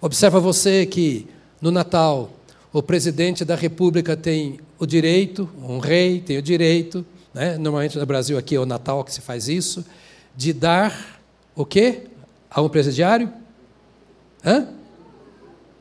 Observa 0.00 0.38
você 0.38 0.86
que 0.86 1.26
no 1.60 1.72
Natal 1.72 2.30
o 2.72 2.80
presidente 2.80 3.44
da 3.44 3.56
República 3.56 4.16
tem 4.16 4.60
o 4.78 4.86
direito, 4.86 5.50
um 5.60 5.80
rei 5.80 6.20
tem 6.20 6.38
o 6.38 6.42
direito, 6.42 7.04
né? 7.34 7.58
normalmente 7.58 7.98
no 7.98 8.06
Brasil 8.06 8.38
aqui 8.38 8.54
é 8.54 8.60
o 8.60 8.64
Natal 8.64 9.02
que 9.02 9.12
se 9.12 9.20
faz 9.20 9.48
isso, 9.48 9.84
de 10.36 10.52
dar 10.52 11.17
o 11.58 11.66
quê? 11.66 12.06
A 12.48 12.62
um 12.62 12.68
presidiário? 12.68 13.32
Hã? 14.44 14.68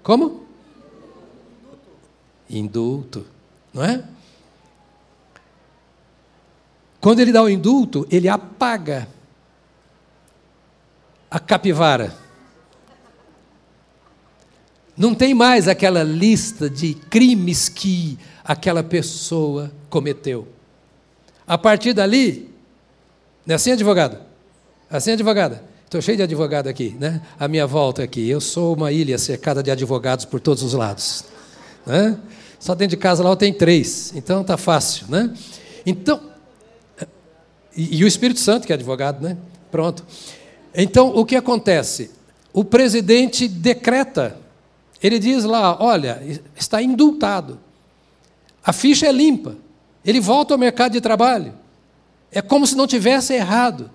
Como? 0.02 0.44
Indulto, 2.50 3.28
não 3.72 3.84
é? 3.84 4.04
Quando 7.00 7.20
ele 7.20 7.32
dá 7.32 7.44
o 7.44 7.50
indulto, 7.50 8.08
ele 8.10 8.28
apaga 8.28 9.08
a 11.30 11.40
capivara. 11.40 12.18
Não 14.98 15.14
tem 15.14 15.36
mais 15.36 15.68
aquela 15.68 16.02
lista 16.02 16.68
de 16.68 16.96
crimes 16.96 17.70
que 17.70 18.18
aquela 18.44 18.84
pessoa 18.84 19.72
cometeu. 19.92 20.48
A 21.46 21.56
partir 21.56 21.94
dali, 21.94 22.52
não 23.46 23.54
é 23.54 23.56
assim, 23.58 23.74
advogado? 23.74 24.27
Assim, 24.90 25.12
advogada? 25.12 25.64
Estou 25.84 26.02
cheio 26.02 26.18
de 26.18 26.24
advogado 26.24 26.68
aqui, 26.68 26.96
né? 27.00 27.22
A 27.38 27.48
minha 27.48 27.68
volta 27.68 28.04
aqui. 28.04 28.30
Eu 28.30 28.40
sou 28.40 28.74
uma 28.74 28.92
ilha 28.92 29.18
cercada 29.18 29.62
de 29.62 29.70
advogados 29.70 30.24
por 30.26 30.40
todos 30.40 30.64
os 30.64 30.74
lados. 30.74 31.26
Né? 31.86 32.18
Só 32.60 32.74
dentro 32.74 32.96
de 32.96 33.02
casa 33.02 33.24
lá 33.24 33.30
eu 33.30 33.36
tenho 33.36 33.54
três, 33.54 34.14
então 34.16 34.44
tá 34.44 34.58
fácil, 34.58 35.06
né? 35.10 35.34
Então, 35.86 36.22
e, 37.76 37.98
e 37.98 38.04
o 38.04 38.08
Espírito 38.08 38.40
Santo 38.40 38.66
que 38.66 38.74
é 38.74 38.76
advogado, 38.76 39.22
né? 39.22 39.38
Pronto. 39.72 40.06
Então, 40.74 41.16
o 41.16 41.26
que 41.26 41.36
acontece? 41.36 42.12
O 42.52 42.64
presidente 42.64 43.48
decreta, 43.48 44.38
ele 45.02 45.20
diz 45.20 45.44
lá: 45.44 45.78
olha, 45.82 46.22
está 46.56 46.82
indultado, 46.82 47.60
a 48.64 48.74
ficha 48.74 49.06
é 49.06 49.12
limpa, 49.12 49.56
ele 50.04 50.20
volta 50.20 50.54
ao 50.54 50.58
mercado 50.58 50.94
de 50.94 51.02
trabalho. 51.02 51.54
É 52.32 52.42
como 52.42 52.68
se 52.68 52.76
não 52.76 52.88
tivesse 52.88 53.34
errado, 53.34 53.90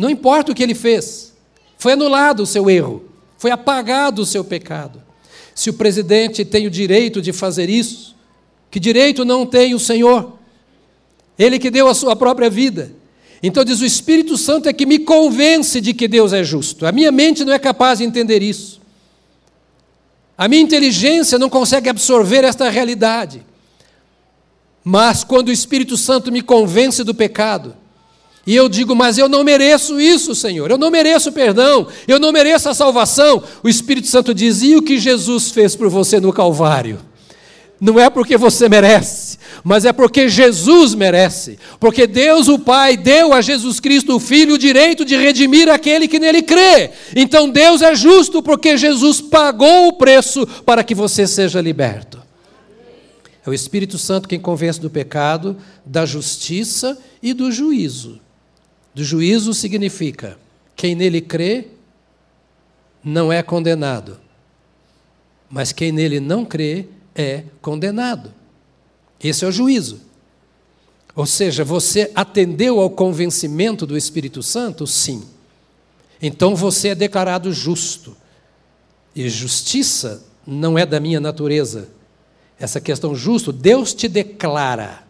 não 0.00 0.08
importa 0.08 0.50
o 0.50 0.54
que 0.54 0.62
ele 0.62 0.74
fez, 0.74 1.34
foi 1.76 1.92
anulado 1.92 2.42
o 2.42 2.46
seu 2.46 2.70
erro, 2.70 3.04
foi 3.36 3.50
apagado 3.50 4.22
o 4.22 4.26
seu 4.26 4.42
pecado. 4.42 5.02
Se 5.54 5.68
o 5.68 5.74
presidente 5.74 6.42
tem 6.42 6.66
o 6.66 6.70
direito 6.70 7.20
de 7.20 7.34
fazer 7.34 7.68
isso, 7.68 8.16
que 8.70 8.80
direito 8.80 9.26
não 9.26 9.44
tem 9.44 9.74
o 9.74 9.78
Senhor? 9.78 10.38
Ele 11.38 11.58
que 11.58 11.70
deu 11.70 11.86
a 11.86 11.92
sua 11.92 12.16
própria 12.16 12.48
vida. 12.48 12.92
Então 13.42 13.62
diz: 13.62 13.82
o 13.82 13.84
Espírito 13.84 14.38
Santo 14.38 14.70
é 14.70 14.72
que 14.72 14.86
me 14.86 15.00
convence 15.00 15.82
de 15.82 15.92
que 15.92 16.08
Deus 16.08 16.32
é 16.32 16.42
justo. 16.42 16.86
A 16.86 16.92
minha 16.92 17.12
mente 17.12 17.44
não 17.44 17.52
é 17.52 17.58
capaz 17.58 17.98
de 17.98 18.04
entender 18.04 18.42
isso. 18.42 18.80
A 20.36 20.48
minha 20.48 20.62
inteligência 20.62 21.38
não 21.38 21.50
consegue 21.50 21.90
absorver 21.90 22.42
esta 22.42 22.70
realidade. 22.70 23.44
Mas 24.82 25.24
quando 25.24 25.48
o 25.48 25.52
Espírito 25.52 25.98
Santo 25.98 26.32
me 26.32 26.40
convence 26.40 27.04
do 27.04 27.14
pecado, 27.14 27.76
E 28.46 28.56
eu 28.56 28.68
digo, 28.68 28.94
mas 28.96 29.18
eu 29.18 29.28
não 29.28 29.44
mereço 29.44 30.00
isso, 30.00 30.34
Senhor. 30.34 30.70
Eu 30.70 30.78
não 30.78 30.90
mereço 30.90 31.30
perdão. 31.30 31.86
Eu 32.08 32.18
não 32.18 32.32
mereço 32.32 32.68
a 32.68 32.74
salvação. 32.74 33.42
O 33.62 33.68
Espírito 33.68 34.08
Santo 34.08 34.32
diz: 34.32 34.62
e 34.62 34.76
o 34.76 34.82
que 34.82 34.98
Jesus 34.98 35.50
fez 35.50 35.76
por 35.76 35.88
você 35.88 36.18
no 36.18 36.32
Calvário? 36.32 36.98
Não 37.80 37.98
é 37.98 38.10
porque 38.10 38.36
você 38.36 38.68
merece, 38.68 39.38
mas 39.64 39.86
é 39.86 39.92
porque 39.92 40.28
Jesus 40.28 40.94
merece. 40.94 41.58
Porque 41.78 42.06
Deus, 42.06 42.46
o 42.46 42.58
Pai, 42.58 42.94
deu 42.94 43.32
a 43.32 43.40
Jesus 43.40 43.80
Cristo, 43.80 44.16
o 44.16 44.20
Filho, 44.20 44.54
o 44.54 44.58
direito 44.58 45.02
de 45.02 45.16
redimir 45.16 45.66
aquele 45.66 46.06
que 46.06 46.18
nele 46.18 46.42
crê. 46.42 46.90
Então 47.16 47.48
Deus 47.48 47.80
é 47.80 47.94
justo 47.94 48.42
porque 48.42 48.76
Jesus 48.76 49.22
pagou 49.22 49.88
o 49.88 49.94
preço 49.94 50.46
para 50.66 50.84
que 50.84 50.94
você 50.94 51.26
seja 51.26 51.58
liberto. 51.58 52.20
É 53.46 53.48
o 53.48 53.54
Espírito 53.54 53.96
Santo 53.96 54.28
quem 54.28 54.38
convence 54.38 54.78
do 54.78 54.90
pecado, 54.90 55.56
da 55.84 56.04
justiça 56.04 56.98
e 57.22 57.32
do 57.32 57.50
juízo. 57.50 58.20
Do 58.94 59.04
juízo 59.04 59.54
significa 59.54 60.38
quem 60.74 60.94
nele 60.94 61.20
crê 61.20 61.68
não 63.02 63.32
é 63.32 63.42
condenado, 63.42 64.18
mas 65.48 65.72
quem 65.72 65.92
nele 65.92 66.20
não 66.20 66.44
crê 66.44 66.86
é 67.14 67.44
condenado. 67.60 68.32
Esse 69.22 69.44
é 69.44 69.48
o 69.48 69.52
juízo. 69.52 70.00
Ou 71.14 71.26
seja, 71.26 71.64
você 71.64 72.10
atendeu 72.14 72.80
ao 72.80 72.90
convencimento 72.90 73.86
do 73.86 73.96
Espírito 73.96 74.42
Santo? 74.42 74.86
Sim. 74.86 75.24
Então 76.22 76.54
você 76.54 76.88
é 76.88 76.94
declarado 76.94 77.52
justo. 77.52 78.16
E 79.14 79.28
justiça 79.28 80.22
não 80.46 80.78
é 80.78 80.86
da 80.86 81.00
minha 81.00 81.20
natureza. 81.20 81.88
Essa 82.58 82.80
questão 82.80 83.14
justo, 83.14 83.52
Deus 83.52 83.92
te 83.92 84.06
declara. 84.08 85.02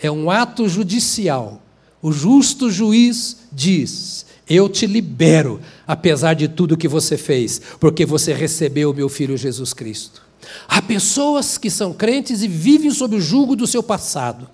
É 0.00 0.10
um 0.10 0.30
ato 0.30 0.68
judicial. 0.68 1.60
O 2.00 2.12
justo 2.12 2.70
juiz 2.70 3.38
diz: 3.52 4.24
Eu 4.48 4.68
te 4.68 4.86
libero, 4.86 5.60
apesar 5.86 6.34
de 6.34 6.48
tudo 6.48 6.76
que 6.76 6.88
você 6.88 7.16
fez, 7.16 7.60
porque 7.80 8.06
você 8.06 8.32
recebeu 8.32 8.90
o 8.90 8.94
meu 8.94 9.08
filho 9.08 9.36
Jesus 9.36 9.72
Cristo. 9.72 10.22
Há 10.68 10.80
pessoas 10.80 11.58
que 11.58 11.70
são 11.70 11.92
crentes 11.92 12.42
e 12.42 12.48
vivem 12.48 12.90
sob 12.90 13.16
o 13.16 13.20
jugo 13.20 13.56
do 13.56 13.66
seu 13.66 13.82
passado, 13.82 14.48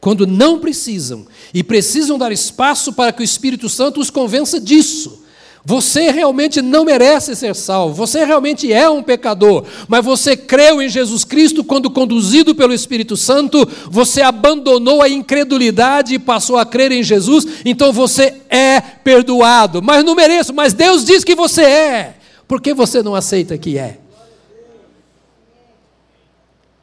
quando 0.00 0.26
não 0.26 0.60
precisam, 0.60 1.26
e 1.52 1.64
precisam 1.64 2.18
dar 2.18 2.30
espaço 2.30 2.92
para 2.92 3.12
que 3.12 3.22
o 3.22 3.24
Espírito 3.24 3.68
Santo 3.68 4.00
os 4.00 4.10
convença 4.10 4.60
disso. 4.60 5.23
Você 5.66 6.10
realmente 6.10 6.60
não 6.60 6.84
merece 6.84 7.34
ser 7.34 7.54
salvo, 7.54 7.94
você 7.94 8.22
realmente 8.22 8.70
é 8.70 8.86
um 8.86 9.02
pecador, 9.02 9.64
mas 9.88 10.04
você 10.04 10.36
creu 10.36 10.82
em 10.82 10.90
Jesus 10.90 11.24
Cristo 11.24 11.64
quando 11.64 11.90
conduzido 11.90 12.54
pelo 12.54 12.74
Espírito 12.74 13.16
Santo, 13.16 13.66
você 13.90 14.20
abandonou 14.20 15.00
a 15.00 15.08
incredulidade 15.08 16.12
e 16.12 16.18
passou 16.18 16.58
a 16.58 16.66
crer 16.66 16.92
em 16.92 17.02
Jesus, 17.02 17.46
então 17.64 17.94
você 17.94 18.42
é 18.50 18.78
perdoado. 18.78 19.82
Mas 19.82 20.04
não 20.04 20.14
mereço, 20.14 20.52
mas 20.52 20.74
Deus 20.74 21.02
diz 21.02 21.24
que 21.24 21.34
você 21.34 21.62
é. 21.62 22.14
Por 22.46 22.60
que 22.60 22.74
você 22.74 23.02
não 23.02 23.14
aceita 23.14 23.56
que 23.56 23.78
é? 23.78 24.00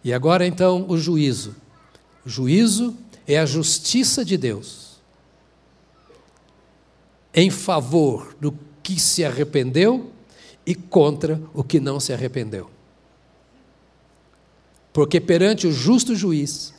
E 0.03 0.11
agora 0.11 0.47
então 0.47 0.85
o 0.87 0.97
juízo. 0.97 1.55
O 2.25 2.29
juízo 2.29 2.95
é 3.27 3.37
a 3.37 3.45
justiça 3.45 4.25
de 4.25 4.37
Deus 4.37 4.81
em 7.33 7.49
favor 7.49 8.35
do 8.41 8.51
que 8.83 8.99
se 8.99 9.23
arrependeu 9.23 10.11
e 10.65 10.75
contra 10.75 11.41
o 11.53 11.63
que 11.63 11.79
não 11.79 11.99
se 11.99 12.13
arrependeu. 12.13 12.69
Porque 14.93 15.19
perante 15.19 15.67
o 15.67 15.71
justo 15.71 16.15
juiz, 16.15 16.73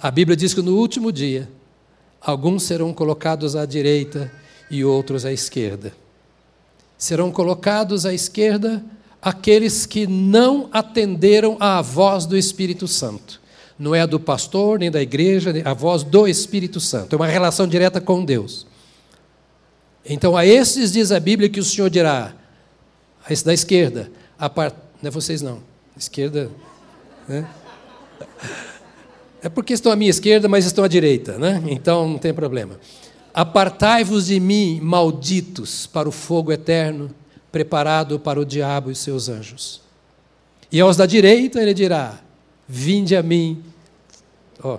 a 0.00 0.10
Bíblia 0.10 0.36
diz 0.36 0.52
que 0.52 0.62
no 0.62 0.76
último 0.76 1.10
dia, 1.10 1.48
alguns 2.20 2.64
serão 2.64 2.92
colocados 2.92 3.56
à 3.56 3.64
direita 3.64 4.32
e 4.70 4.84
outros 4.84 5.24
à 5.24 5.32
esquerda. 5.32 5.92
Serão 6.98 7.30
colocados 7.30 8.04
à 8.04 8.12
esquerda 8.12 8.84
aqueles 9.20 9.86
que 9.86 10.06
não 10.06 10.68
atenderam 10.72 11.56
à 11.60 11.80
voz 11.80 12.26
do 12.26 12.36
Espírito 12.36 12.86
Santo. 12.86 13.40
Não 13.78 13.94
é 13.94 14.00
a 14.00 14.06
do 14.06 14.20
pastor, 14.20 14.78
nem 14.78 14.90
da 14.90 15.00
igreja, 15.00 15.52
a 15.64 15.74
voz 15.74 16.02
do 16.02 16.26
Espírito 16.28 16.80
Santo. 16.80 17.14
É 17.14 17.16
uma 17.16 17.26
relação 17.26 17.66
direta 17.66 18.00
com 18.00 18.24
Deus. 18.24 18.66
Então, 20.04 20.36
a 20.36 20.44
esses 20.44 20.92
diz 20.92 21.12
a 21.12 21.20
Bíblia 21.20 21.48
que 21.48 21.60
o 21.60 21.64
Senhor 21.64 21.88
dirá, 21.88 22.34
a 23.24 23.32
esse 23.32 23.44
da 23.44 23.54
esquerda, 23.54 24.10
a 24.38 24.48
part... 24.50 24.74
não 25.00 25.08
é 25.08 25.10
vocês 25.10 25.42
não, 25.42 25.60
esquerda. 25.96 26.50
Né? 27.28 27.46
É 29.42 29.48
porque 29.48 29.72
estão 29.72 29.92
à 29.92 29.96
minha 29.96 30.10
esquerda, 30.10 30.48
mas 30.48 30.64
estão 30.64 30.84
à 30.84 30.88
direita, 30.88 31.38
né? 31.38 31.62
então 31.66 32.08
não 32.08 32.18
tem 32.18 32.32
problema. 32.32 32.78
Apartai-vos 33.34 34.26
de 34.26 34.38
mim, 34.38 34.80
malditos, 34.80 35.86
para 35.86 36.08
o 36.08 36.12
fogo 36.12 36.52
eterno 36.52 37.14
preparado 37.52 38.18
para 38.18 38.40
o 38.40 38.46
diabo 38.46 38.90
e 38.90 38.94
seus 38.94 39.28
anjos. 39.28 39.82
E 40.72 40.80
aos 40.80 40.96
da 40.96 41.04
direita 41.04 41.60
ele 41.60 41.74
dirá: 41.74 42.18
Vinde 42.66 43.14
a 43.14 43.22
mim. 43.22 43.62
Ó. 44.62 44.78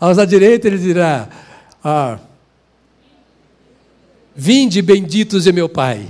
Aos 0.00 0.16
da 0.16 0.24
direita 0.24 0.66
ele 0.66 0.78
dirá: 0.78 1.28
ah, 1.82 2.18
Vinde, 4.34 4.82
benditos 4.82 5.44
de 5.44 5.52
meu 5.52 5.68
Pai, 5.68 6.06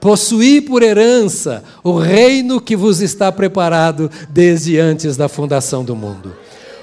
possuí 0.00 0.60
por 0.60 0.82
herança 0.82 1.62
o 1.84 1.96
reino 1.96 2.60
que 2.60 2.76
vos 2.76 3.00
está 3.00 3.30
preparado 3.30 4.10
desde 4.28 4.78
antes 4.78 5.16
da 5.16 5.28
fundação 5.28 5.84
do 5.84 5.94
mundo. 5.94 6.34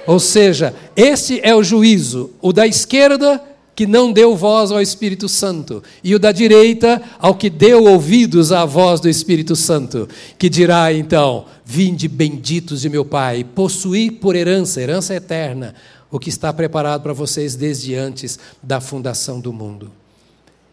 Ou 0.07 0.19
seja, 0.19 0.73
esse 0.95 1.41
é 1.43 1.53
o 1.55 1.63
juízo. 1.63 2.31
O 2.41 2.53
da 2.53 2.65
esquerda 2.65 3.41
que 3.75 3.85
não 3.85 4.11
deu 4.11 4.37
voz 4.37 4.71
ao 4.71 4.81
Espírito 4.81 5.27
Santo, 5.27 5.83
e 6.01 6.15
o 6.15 6.19
da 6.19 6.31
direita 6.31 7.01
ao 7.19 7.35
que 7.35 7.49
deu 7.49 7.83
ouvidos 7.83 8.53
à 8.53 8.63
voz 8.63 9.01
do 9.01 9.09
Espírito 9.09 9.53
Santo, 9.53 10.07
que 10.39 10.47
dirá 10.47 10.93
então: 10.93 11.45
Vinde 11.65 12.07
benditos 12.07 12.81
de 12.81 12.89
meu 12.89 13.03
Pai, 13.03 13.43
possuí 13.43 14.09
por 14.09 14.33
herança, 14.33 14.81
herança 14.81 15.13
eterna, 15.13 15.75
o 16.11 16.19
que 16.19 16.29
está 16.29 16.51
preparado 16.53 17.01
para 17.01 17.13
vocês 17.13 17.55
desde 17.55 17.95
antes 17.95 18.39
da 18.61 18.79
fundação 18.79 19.39
do 19.39 19.51
mundo. 19.51 19.91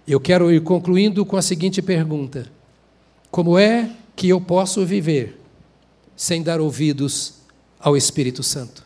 Eu 0.07 0.21
quero 0.21 0.53
ir 0.53 0.63
concluindo 0.63 1.25
com 1.25 1.37
a 1.37 1.43
seguinte 1.43 1.81
pergunta: 1.81 2.51
Como 3.31 3.59
é 3.59 3.91
que 4.17 4.29
eu 4.29 4.41
posso 4.41 4.85
viver 4.85 5.41
sem 6.17 6.43
dar 6.43 6.61
ouvidos 6.61 7.35
ao 7.79 7.97
Espírito 7.97 8.43
Santo? 8.43 8.85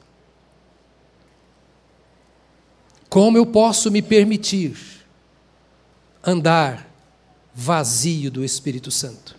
Como 3.08 3.38
eu 3.38 3.46
posso 3.46 3.90
me 3.90 4.02
permitir 4.02 4.76
andar 6.24 6.90
vazio 7.54 8.30
do 8.30 8.44
Espírito 8.44 8.90
Santo? 8.90 9.36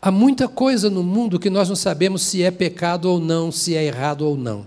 Há 0.00 0.10
muita 0.10 0.48
coisa 0.48 0.88
no 0.90 1.02
mundo 1.02 1.38
que 1.38 1.50
nós 1.50 1.68
não 1.68 1.76
sabemos 1.76 2.22
se 2.22 2.42
é 2.42 2.50
pecado 2.50 3.04
ou 3.10 3.20
não, 3.20 3.52
se 3.52 3.76
é 3.76 3.84
errado 3.84 4.22
ou 4.22 4.36
não. 4.36 4.66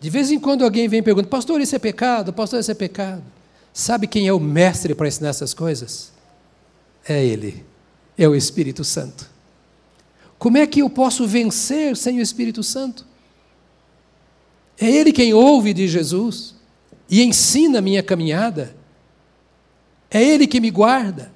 De 0.00 0.10
vez 0.10 0.30
em 0.30 0.38
quando 0.38 0.64
alguém 0.64 0.88
vem 0.88 1.00
e 1.00 1.02
pergunta: 1.02 1.28
Pastor, 1.28 1.60
isso 1.60 1.74
é 1.74 1.78
pecado? 1.78 2.32
Pastor, 2.32 2.60
isso 2.60 2.70
é 2.70 2.74
pecado? 2.74 3.22
Sabe 3.72 4.06
quem 4.06 4.26
é 4.26 4.32
o 4.32 4.40
mestre 4.40 4.94
para 4.94 5.08
ensinar 5.08 5.30
essas 5.30 5.52
coisas? 5.52 6.12
É 7.08 7.24
Ele, 7.24 7.64
é 8.16 8.28
o 8.28 8.34
Espírito 8.34 8.84
Santo. 8.84 9.28
Como 10.38 10.56
é 10.56 10.66
que 10.66 10.80
eu 10.80 10.90
posso 10.90 11.26
vencer 11.26 11.96
sem 11.96 12.18
o 12.18 12.22
Espírito 12.22 12.62
Santo? 12.62 13.04
É 14.80 14.88
Ele 14.88 15.12
quem 15.12 15.34
ouve 15.34 15.74
de 15.74 15.88
Jesus 15.88 16.54
e 17.10 17.22
ensina 17.22 17.78
a 17.78 17.82
minha 17.82 18.02
caminhada. 18.02 18.76
É 20.10 20.22
Ele 20.22 20.46
que 20.46 20.60
me 20.60 20.70
guarda. 20.70 21.32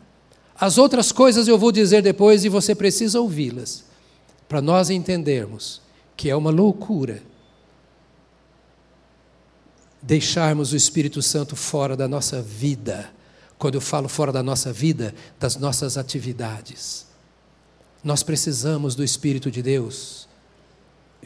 As 0.55 0.79
outras 0.79 1.11
coisas 1.11 1.49
eu 1.49 1.59
vou 1.59 1.73
dizer 1.73 2.03
depois 2.03 2.45
e 2.45 2.49
você 2.49 2.75
precisa 2.75 3.21
ouvi-las, 3.21 3.85
para 4.49 4.63
nós 4.63 4.91
entendermos 4.91 5.83
que 6.17 6.31
é 6.31 6.37
uma 6.37 6.51
loucura 6.51 7.21
deixarmos 10.03 10.73
o 10.73 10.77
Espírito 10.77 11.23
Santo 11.23 11.55
fora 11.55 11.97
da 11.97 12.09
nossa 12.09 12.43
vida. 12.43 13.11
Quando 13.59 13.77
eu 13.77 13.81
falo 13.81 14.09
fora 14.09 14.33
da 14.33 14.43
nossa 14.43 14.73
vida, 14.73 15.15
das 15.39 15.57
nossas 15.57 15.97
atividades. 15.97 17.07
Nós 18.03 18.23
precisamos 18.23 18.95
do 18.97 19.05
Espírito 19.05 19.51
de 19.51 19.63
Deus 19.63 20.29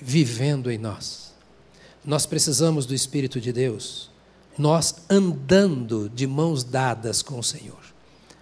vivendo 0.01 0.71
em 0.71 0.77
nós. 0.77 1.33
Nós 2.05 2.27
precisamos 2.27 2.85
do 2.85 2.95
Espírito 2.95 3.41
de 3.41 3.53
Deus 3.53 4.11
nós 4.59 4.95
andando 5.09 6.09
de 6.09 6.27
mãos 6.27 6.65
dadas 6.65 7.23
com 7.23 7.39
o 7.39 7.45
Senhor. 7.45 7.81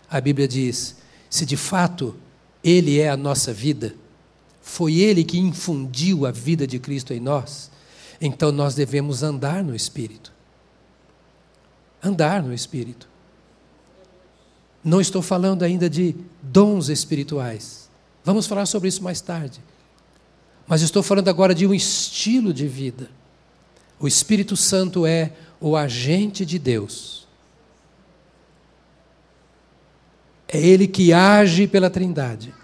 A 0.09 0.21
Bíblia 0.21 0.47
diz: 0.47 0.97
se 1.29 1.45
de 1.45 1.57
fato 1.57 2.15
Ele 2.63 3.01
é 3.01 3.09
a 3.09 3.17
nossa 3.17 3.53
vida, 3.53 3.95
foi 4.63 4.97
Ele 4.97 5.25
que 5.25 5.39
infundiu 5.39 6.27
a 6.27 6.31
vida 6.31 6.67
de 6.67 6.79
Cristo 6.79 7.13
em 7.13 7.21
nós, 7.21 7.71
então 8.21 8.53
nós 8.53 8.75
devemos 8.75 9.23
andar 9.23 9.63
no 9.63 9.75
Espírito. 9.75 10.33
Andar 12.03 12.43
no 12.43 12.53
Espírito. 12.53 13.09
Não 14.83 15.01
estou 15.01 15.23
falando 15.23 15.63
ainda 15.63 15.89
de 15.89 16.15
dons 16.43 16.89
espirituais. 16.89 17.89
Vamos 18.23 18.47
falar 18.47 18.67
sobre 18.67 18.89
isso 18.89 19.03
mais 19.03 19.21
tarde. 19.21 19.61
Mas 20.67 20.83
estou 20.83 21.03
falando 21.03 21.29
agora 21.29 21.55
de 21.55 21.67
um 21.67 21.75
estilo 21.75 22.51
de 22.51 22.67
vida 22.67 23.11
O 24.01 24.09
Espírito 24.09 24.57
Santo 24.57 25.05
é 25.05 25.33
o 25.61 25.77
agente 25.77 26.45
de 26.45 26.59
Deus. 26.59 27.27
É 30.49 30.59
Ele 30.59 30.87
que 30.87 31.13
age 31.13 31.67
pela 31.67 31.91
Trindade. 31.91 32.55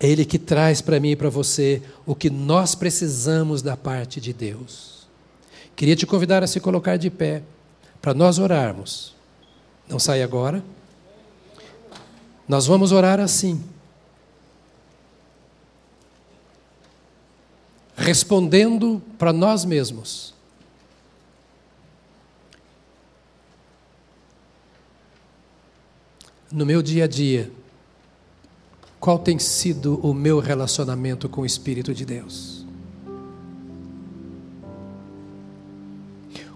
É 0.00 0.08
Ele 0.08 0.24
que 0.24 0.38
traz 0.38 0.80
para 0.80 0.98
mim 0.98 1.10
e 1.10 1.16
para 1.16 1.28
você 1.28 1.82
o 2.06 2.14
que 2.14 2.30
nós 2.30 2.74
precisamos 2.74 3.60
da 3.60 3.76
parte 3.76 4.18
de 4.18 4.32
Deus. 4.32 5.06
Queria 5.76 5.94
te 5.94 6.06
convidar 6.06 6.42
a 6.42 6.46
se 6.46 6.58
colocar 6.58 6.96
de 6.96 7.10
pé 7.10 7.42
para 8.00 8.14
nós 8.14 8.38
orarmos. 8.38 9.14
Não 9.86 9.98
sai 9.98 10.22
agora. 10.22 10.64
Nós 12.48 12.66
vamos 12.66 12.92
orar 12.92 13.20
assim. 13.20 13.62
Respondendo 17.94 19.02
para 19.18 19.32
nós 19.32 19.64
mesmos. 19.66 20.34
No 26.50 26.64
meu 26.64 26.82
dia 26.82 27.04
a 27.04 27.06
dia, 27.06 27.52
qual 29.00 29.18
tem 29.18 29.38
sido 29.38 29.98
o 30.06 30.12
meu 30.12 30.40
relacionamento 30.40 31.26
com 31.26 31.40
o 31.40 31.46
Espírito 31.46 31.94
de 31.94 32.04
Deus? 32.04 32.66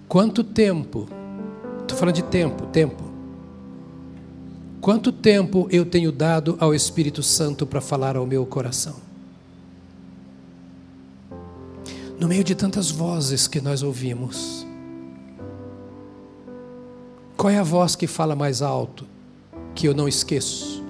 Quanto 0.07 0.45
tempo, 0.45 1.09
estou 1.80 1.97
falando 1.97 2.16
de 2.16 2.22
tempo, 2.24 2.66
tempo. 2.66 3.03
Quanto 4.78 5.11
tempo 5.11 5.66
eu 5.70 5.86
tenho 5.86 6.12
dado 6.12 6.59
ao 6.61 6.74
Espírito 6.74 7.22
Santo 7.22 7.66
para 7.66 7.80
falar 7.80 8.14
ao 8.14 8.26
meu 8.26 8.45
coração? 8.45 8.97
No 12.20 12.28
meio 12.28 12.45
de 12.45 12.55
tantas 12.55 12.90
vozes 12.90 13.49
que 13.49 13.62
nós 13.62 13.82
ouvimos, 13.82 14.66
qual 17.38 17.51
é 17.51 17.59
a 17.59 17.62
voz 17.62 17.97
que 17.97 18.07
fala 18.07 18.36
mais 18.36 18.61
alto, 18.61 19.07
que 19.74 19.88
eu 19.88 19.95
não 19.95 20.07
esqueço? 20.07 20.84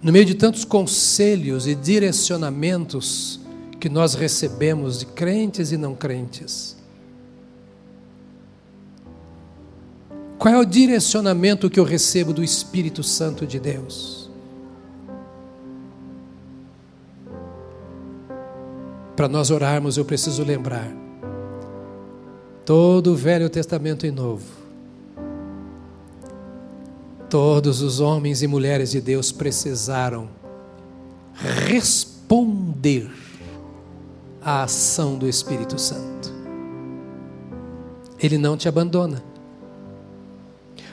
No 0.00 0.12
meio 0.12 0.24
de 0.24 0.34
tantos 0.34 0.64
conselhos 0.64 1.66
e 1.66 1.74
direcionamentos 1.74 3.40
que 3.80 3.88
nós 3.88 4.14
recebemos 4.14 5.00
de 5.00 5.06
crentes 5.06 5.72
e 5.72 5.76
não 5.76 5.94
crentes, 5.94 6.76
qual 10.38 10.54
é 10.54 10.58
o 10.58 10.64
direcionamento 10.64 11.68
que 11.68 11.80
eu 11.80 11.84
recebo 11.84 12.32
do 12.32 12.44
Espírito 12.44 13.02
Santo 13.02 13.44
de 13.44 13.58
Deus? 13.58 14.30
Para 19.16 19.26
nós 19.26 19.50
orarmos, 19.50 19.96
eu 19.96 20.04
preciso 20.04 20.44
lembrar 20.44 20.88
todo 22.64 23.12
o 23.12 23.16
Velho 23.16 23.50
Testamento 23.50 24.06
e 24.06 24.12
Novo 24.12 24.57
Todos 27.30 27.82
os 27.82 28.00
homens 28.00 28.42
e 28.42 28.46
mulheres 28.46 28.90
de 28.90 29.00
Deus 29.02 29.30
precisaram 29.30 30.30
responder 31.34 33.10
à 34.42 34.62
ação 34.62 35.18
do 35.18 35.28
Espírito 35.28 35.78
Santo. 35.78 36.32
Ele 38.18 38.38
não 38.38 38.56
te 38.56 38.66
abandona. 38.66 39.22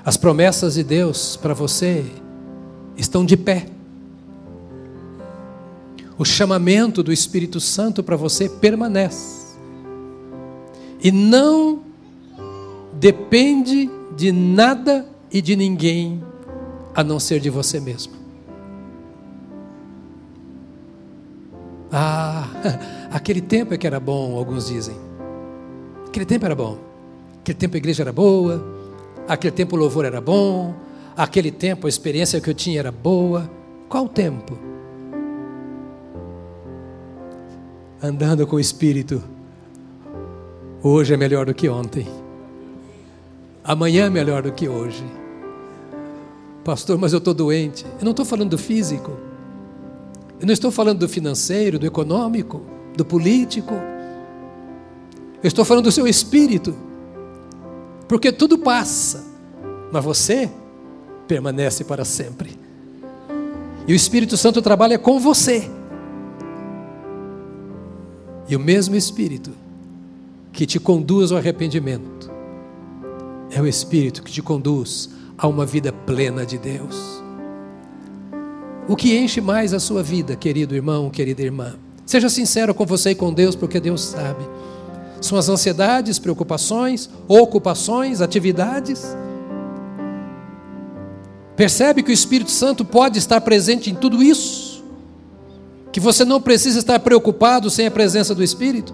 As 0.03 0.17
promessas 0.17 0.73
de 0.73 0.83
Deus 0.83 1.37
para 1.37 1.53
você 1.53 2.05
estão 2.97 3.25
de 3.25 3.37
pé. 3.37 3.67
O 6.17 6.25
chamamento 6.25 7.01
do 7.01 7.13
Espírito 7.13 7.61
Santo 7.61 8.03
para 8.03 8.15
você 8.17 8.49
permanece. 8.49 9.55
E 11.01 11.11
não 11.11 11.81
depende 12.93 13.89
de 14.15 14.31
nada 14.31 15.14
e 15.35 15.41
de 15.41 15.53
ninguém 15.53 16.23
a 16.95 17.03
não 17.03 17.19
ser 17.19 17.41
de 17.41 17.49
você 17.49 17.77
mesmo. 17.77 18.13
Ah, 21.91 22.47
aquele 23.11 23.41
tempo 23.41 23.73
é 23.73 23.77
que 23.77 23.85
era 23.85 23.99
bom, 23.99 24.37
alguns 24.37 24.67
dizem. 24.67 24.95
Aquele 26.07 26.25
tempo 26.25 26.45
era 26.45 26.55
bom. 26.55 26.77
Aquele 27.41 27.57
tempo 27.57 27.75
a 27.75 27.77
igreja 27.77 28.03
era 28.03 28.13
boa. 28.13 28.65
Aquele 29.27 29.51
tempo 29.51 29.75
o 29.75 29.79
louvor 29.79 30.05
era 30.05 30.21
bom. 30.21 30.73
Aquele 31.17 31.51
tempo 31.51 31.85
a 31.85 31.89
experiência 31.89 32.39
que 32.39 32.49
eu 32.49 32.53
tinha 32.53 32.79
era 32.79 32.91
boa. 32.93 33.51
Qual 33.89 34.07
tempo? 34.07 34.57
Andando 38.01 38.47
com 38.47 38.55
o 38.55 38.59
Espírito. 38.59 39.21
Hoje 40.81 41.13
é 41.13 41.17
melhor 41.17 41.45
do 41.45 41.53
que 41.53 41.67
ontem. 41.67 42.07
Amanhã 43.65 44.05
é 44.05 44.09
melhor 44.09 44.41
do 44.41 44.53
que 44.53 44.69
hoje. 44.69 45.03
Pastor, 46.65 46.97
mas 46.97 47.13
eu 47.13 47.19
estou 47.19 47.31
doente. 47.31 47.85
Eu 47.99 48.03
não 48.05 48.09
estou 48.09 48.25
falando 48.25 48.49
do 48.49 48.57
físico. 48.57 49.11
Eu 50.39 50.47
não 50.47 50.51
estou 50.51 50.71
falando 50.71 50.97
do 50.97 51.07
financeiro, 51.07 51.77
do 51.77 51.85
econômico, 51.85 52.59
do 52.97 53.05
político. 53.05 53.75
Eu 55.43 55.47
estou 55.47 55.63
falando 55.63 55.83
do 55.83 55.91
seu 55.91 56.07
espírito. 56.07 56.75
Porque 58.07 58.31
tudo 58.31 58.57
passa, 58.57 59.23
mas 59.91 60.03
você 60.03 60.49
permanece 61.27 61.83
para 61.83 62.03
sempre. 62.03 62.57
E 63.87 63.93
o 63.93 63.95
Espírito 63.95 64.35
Santo 64.35 64.59
trabalha 64.59 64.97
com 64.97 65.19
você. 65.19 65.69
E 68.49 68.55
o 68.55 68.59
mesmo 68.59 68.95
Espírito 68.95 69.51
que 70.51 70.65
te 70.65 70.79
conduz 70.79 71.31
ao 71.31 71.37
arrependimento 71.37 72.31
é 73.51 73.61
o 73.61 73.67
Espírito 73.67 74.23
que 74.23 74.31
te 74.31 74.41
conduz 74.41 75.14
a 75.37 75.47
uma 75.47 75.65
vida 75.65 75.91
plena 75.91 76.45
de 76.45 76.57
Deus. 76.57 77.23
O 78.87 78.95
que 78.95 79.17
enche 79.17 79.41
mais 79.41 79.73
a 79.73 79.79
sua 79.79 80.03
vida, 80.03 80.35
querido 80.35 80.75
irmão, 80.75 81.09
querida 81.09 81.41
irmã? 81.41 81.75
Seja 82.05 82.29
sincero 82.29 82.73
com 82.73 82.85
você 82.85 83.11
e 83.11 83.15
com 83.15 83.33
Deus, 83.33 83.55
porque 83.55 83.79
Deus 83.79 84.01
sabe. 84.01 84.45
São 85.19 85.37
as 85.37 85.49
ansiedades, 85.49 86.19
preocupações, 86.19 87.09
ocupações, 87.27 88.21
atividades. 88.21 89.15
Percebe 91.55 92.03
que 92.03 92.11
o 92.11 92.13
Espírito 92.13 92.51
Santo 92.51 92.85
pode 92.85 93.17
estar 93.17 93.41
presente 93.41 93.89
em 93.89 93.95
tudo 93.95 94.21
isso? 94.21 94.83
Que 95.91 95.99
você 95.99 96.23
não 96.23 96.39
precisa 96.39 96.77
estar 96.77 96.99
preocupado 96.99 97.69
sem 97.71 97.87
a 97.87 97.91
presença 97.91 98.35
do 98.35 98.43
Espírito? 98.43 98.93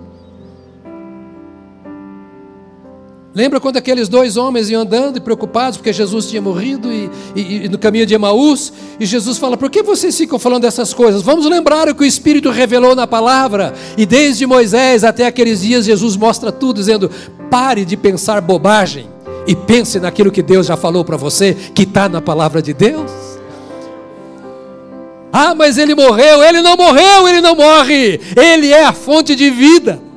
Lembra 3.34 3.62
quando 3.62 3.78
aqueles 3.78 4.10
dois 4.10 4.36
homens 4.36 4.70
iam 4.70 4.82
andando 4.82 5.16
e 5.16 5.22
preocupados 5.22 5.78
porque 5.78 5.94
Jesus 5.94 6.26
tinha 6.28 6.42
morrido 6.42 6.92
e, 6.92 7.10
e, 7.34 7.66
e, 7.66 7.70
no 7.70 7.78
caminho 7.78 8.06
de 8.06 8.14
Emaús? 8.14 8.74
E 9.00 9.06
Jesus 9.06 9.38
fala: 9.38 9.56
Por 9.56 9.70
que 9.70 9.82
vocês 9.82 10.18
ficam 10.18 10.38
falando 10.38 10.64
dessas 10.64 10.94
coisas? 10.94 11.22
Vamos 11.22 11.46
lembrar 11.46 11.88
o 11.88 11.96
que 11.96 12.04
o 12.04 12.06
Espírito 12.06 12.50
revelou 12.50 12.94
na 12.94 13.08
palavra. 13.08 13.74
E 13.98 14.06
desde 14.06 14.46
Moisés 14.46 15.06
até 15.06 15.26
aqueles 15.26 15.62
dias, 15.62 15.86
Jesus 15.86 16.18
mostra 16.18 16.52
tudo, 16.52 16.78
dizendo: 16.78 17.10
Pare 17.50 17.86
de 17.86 17.96
pensar 17.96 18.42
bobagem 18.42 19.08
e 19.48 19.56
pense 19.56 19.98
naquilo 19.98 20.30
que 20.30 20.42
Deus 20.42 20.68
já 20.68 20.76
falou 20.76 21.06
para 21.06 21.16
você, 21.16 21.56
que 21.74 21.84
está 21.84 22.10
na 22.10 22.20
palavra 22.22 22.62
de 22.62 22.74
Deus. 22.74 23.10
Ah, 25.32 25.56
mas 25.56 25.78
ele 25.78 25.96
morreu. 25.96 26.44
Ele 26.44 26.62
não 26.62 26.76
morreu, 26.76 27.30
ele 27.30 27.40
não 27.40 27.56
morre. 27.56 28.20
Ele 28.36 28.74
é 28.74 28.84
a 28.84 28.92
fonte 28.92 29.38
de 29.38 29.50
vida. 29.50 30.11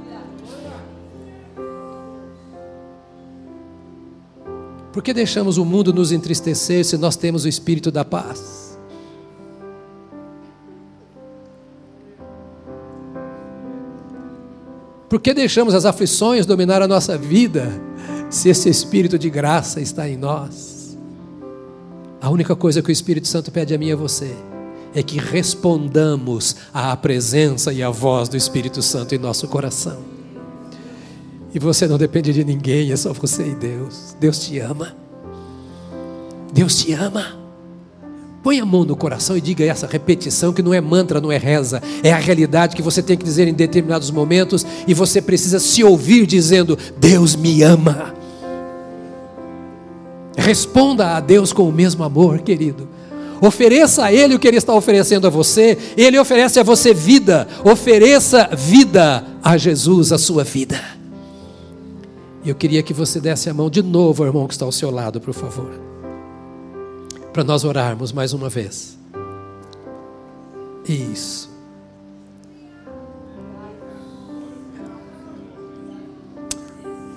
Por 4.95 5.03
que 5.03 5.13
deixamos 5.13 5.59
o 5.59 5.65
mundo 5.65 5.93
nos 5.93 6.13
entristecer 6.13 6.85
se 6.85 6.97
nós 6.97 7.17
temos 7.17 7.45
o 7.45 7.49
espírito 7.49 7.91
da 7.91 8.05
paz? 8.05 8.79
Por 15.09 15.21
que 15.21 15.35
deixamos 15.35 15.75
as 15.75 15.85
aflições 15.85 16.47
dominar 16.47 16.81
a 16.81 16.87
nossa 16.87 17.19
vida 17.19 17.73
se 18.31 18.49
esse 18.49 18.69
espírito 18.69 19.19
de 19.19 19.29
graça 19.29 19.81
está 19.81 20.09
em 20.09 20.17
nós? 20.17 20.97
A 22.21 22.31
única 22.31 22.55
coisa 22.55 22.81
que 22.81 22.91
o 22.91 22.93
Espírito 22.93 23.27
Santo 23.27 23.51
pede 23.51 23.75
a 23.75 23.79
mim 23.79 23.89
e 23.89 23.93
a 23.93 23.97
você 23.97 24.33
é 24.95 25.03
que 25.03 25.19
respondamos 25.19 26.55
à 26.73 26.97
presença 26.97 27.73
e 27.73 27.83
à 27.83 27.91
voz 27.91 28.29
do 28.29 28.37
Espírito 28.37 28.81
Santo 28.81 29.13
em 29.13 29.19
nosso 29.19 29.49
coração. 29.49 30.14
E 31.55 31.59
você 31.61 31.87
não 31.87 31.97
depende 31.97 32.33
de 32.33 32.43
ninguém, 32.43 32.91
é 32.91 32.97
só 32.97 33.13
você 33.13 33.47
e 33.47 33.55
Deus. 33.55 34.17
Deus 34.19 34.41
te 34.41 34.59
ama. 34.59 34.97
Deus 36.53 36.75
te 36.75 36.93
ama. 36.93 37.39
Põe 38.43 38.59
a 38.59 38.67
mão 38.67 38.85
no 38.85 38.97
coração 38.97 39.37
e 39.37 39.41
diga 39.41 39.65
essa 39.65 39.87
repetição 39.87 40.53
que 40.53 40.63
não 40.63 40.75
é 40.75 40.81
mantra, 40.81 41.21
não 41.21 41.31
é 41.31 41.39
reza, 41.39 41.81
é 42.03 42.13
a 42.13 42.19
realidade 42.19 42.75
que 42.75 42.83
você 42.83 43.01
tem 43.01 43.17
que 43.17 43.25
dizer 43.25 43.47
em 43.47 43.55
determinados 43.55 44.11
momentos 44.11 44.67
e 44.87 44.93
você 44.93 45.23
precisa 45.23 45.61
se 45.61 45.83
ouvir 45.85 46.27
dizendo: 46.27 46.77
Deus 46.99 47.37
me 47.37 47.63
ama. 47.63 48.13
Responda 50.37 51.17
a 51.17 51.21
Deus 51.21 51.53
com 51.53 51.69
o 51.69 51.73
mesmo 51.73 52.03
amor, 52.03 52.41
querido. 52.41 52.89
Ofereça 53.41 54.05
a 54.05 54.13
Ele 54.13 54.35
o 54.35 54.39
que 54.39 54.49
Ele 54.49 54.57
está 54.57 54.75
oferecendo 54.75 55.27
a 55.27 55.31
você. 55.31 55.79
Ele 55.97 56.19
oferece 56.19 56.59
a 56.59 56.63
você 56.65 56.93
vida. 56.93 57.47
Ofereça 57.65 58.51
vida 58.53 59.25
a 59.43 59.57
Jesus, 59.57 60.13
a 60.13 60.19
sua 60.19 60.43
vida. 60.43 61.04
Eu 62.45 62.55
queria 62.55 62.83
que 62.83 62.93
você 62.93 63.19
desse 63.21 63.49
a 63.49 63.55
mão 63.55 63.71
de 63.71 63.83
novo 63.83 64.23
ao 64.23 64.27
irmão 64.27 64.47
que 64.47 64.53
está 64.53 64.67
ao 64.67 64.73
seu 64.73 64.91
lado, 64.91 65.19
por 65.19 65.33
favor. 65.33 65.71
Para 67.33 67.43
nós 67.43 67.65
orarmos 67.65 68.13
mais 68.13 68.35
uma 68.35 68.51
vez. 68.51 68.99
Isso. 70.87 71.51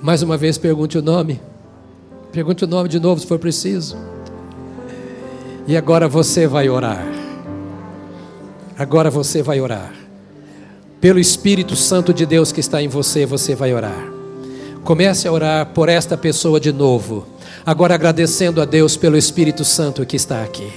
Mais 0.01 0.23
uma 0.23 0.38
vez, 0.38 0.57
pergunte 0.57 0.97
o 0.97 1.01
nome. 1.01 1.41
Pergunte 2.32 2.63
o 2.63 2.67
nome 2.67 2.88
de 2.88 2.99
novo 2.99 3.19
se 3.19 3.28
for 3.28 3.38
preciso. 3.38 3.97
E 5.67 5.75
agora 5.75 6.07
você 6.07 6.47
vai 6.47 6.69
orar. 6.69 7.05
Agora 8.78 9.09
você 9.09 9.41
vai 9.43 9.59
orar. 9.59 9.93
Pelo 11.01 11.19
Espírito 11.19 11.75
Santo 11.75 12.13
de 12.13 12.25
Deus 12.25 12.53
que 12.53 12.61
está 12.61 12.82
em 12.82 12.88
você, 12.88 13.25
você 13.25 13.53
vai 13.53 13.73
orar. 13.73 14.16
Comece 14.88 15.28
a 15.28 15.34
orar 15.34 15.66
por 15.74 15.90
esta 15.90 16.16
pessoa 16.16 16.62
de 16.62 16.72
novo. 16.72 17.28
Agora 17.66 17.94
agradecendo 17.94 18.62
a 18.62 18.64
Deus 18.64 18.96
pelo 18.96 19.18
Espírito 19.18 19.66
Santo 19.66 20.06
que 20.06 20.16
está 20.16 20.42
aqui. 20.42 20.72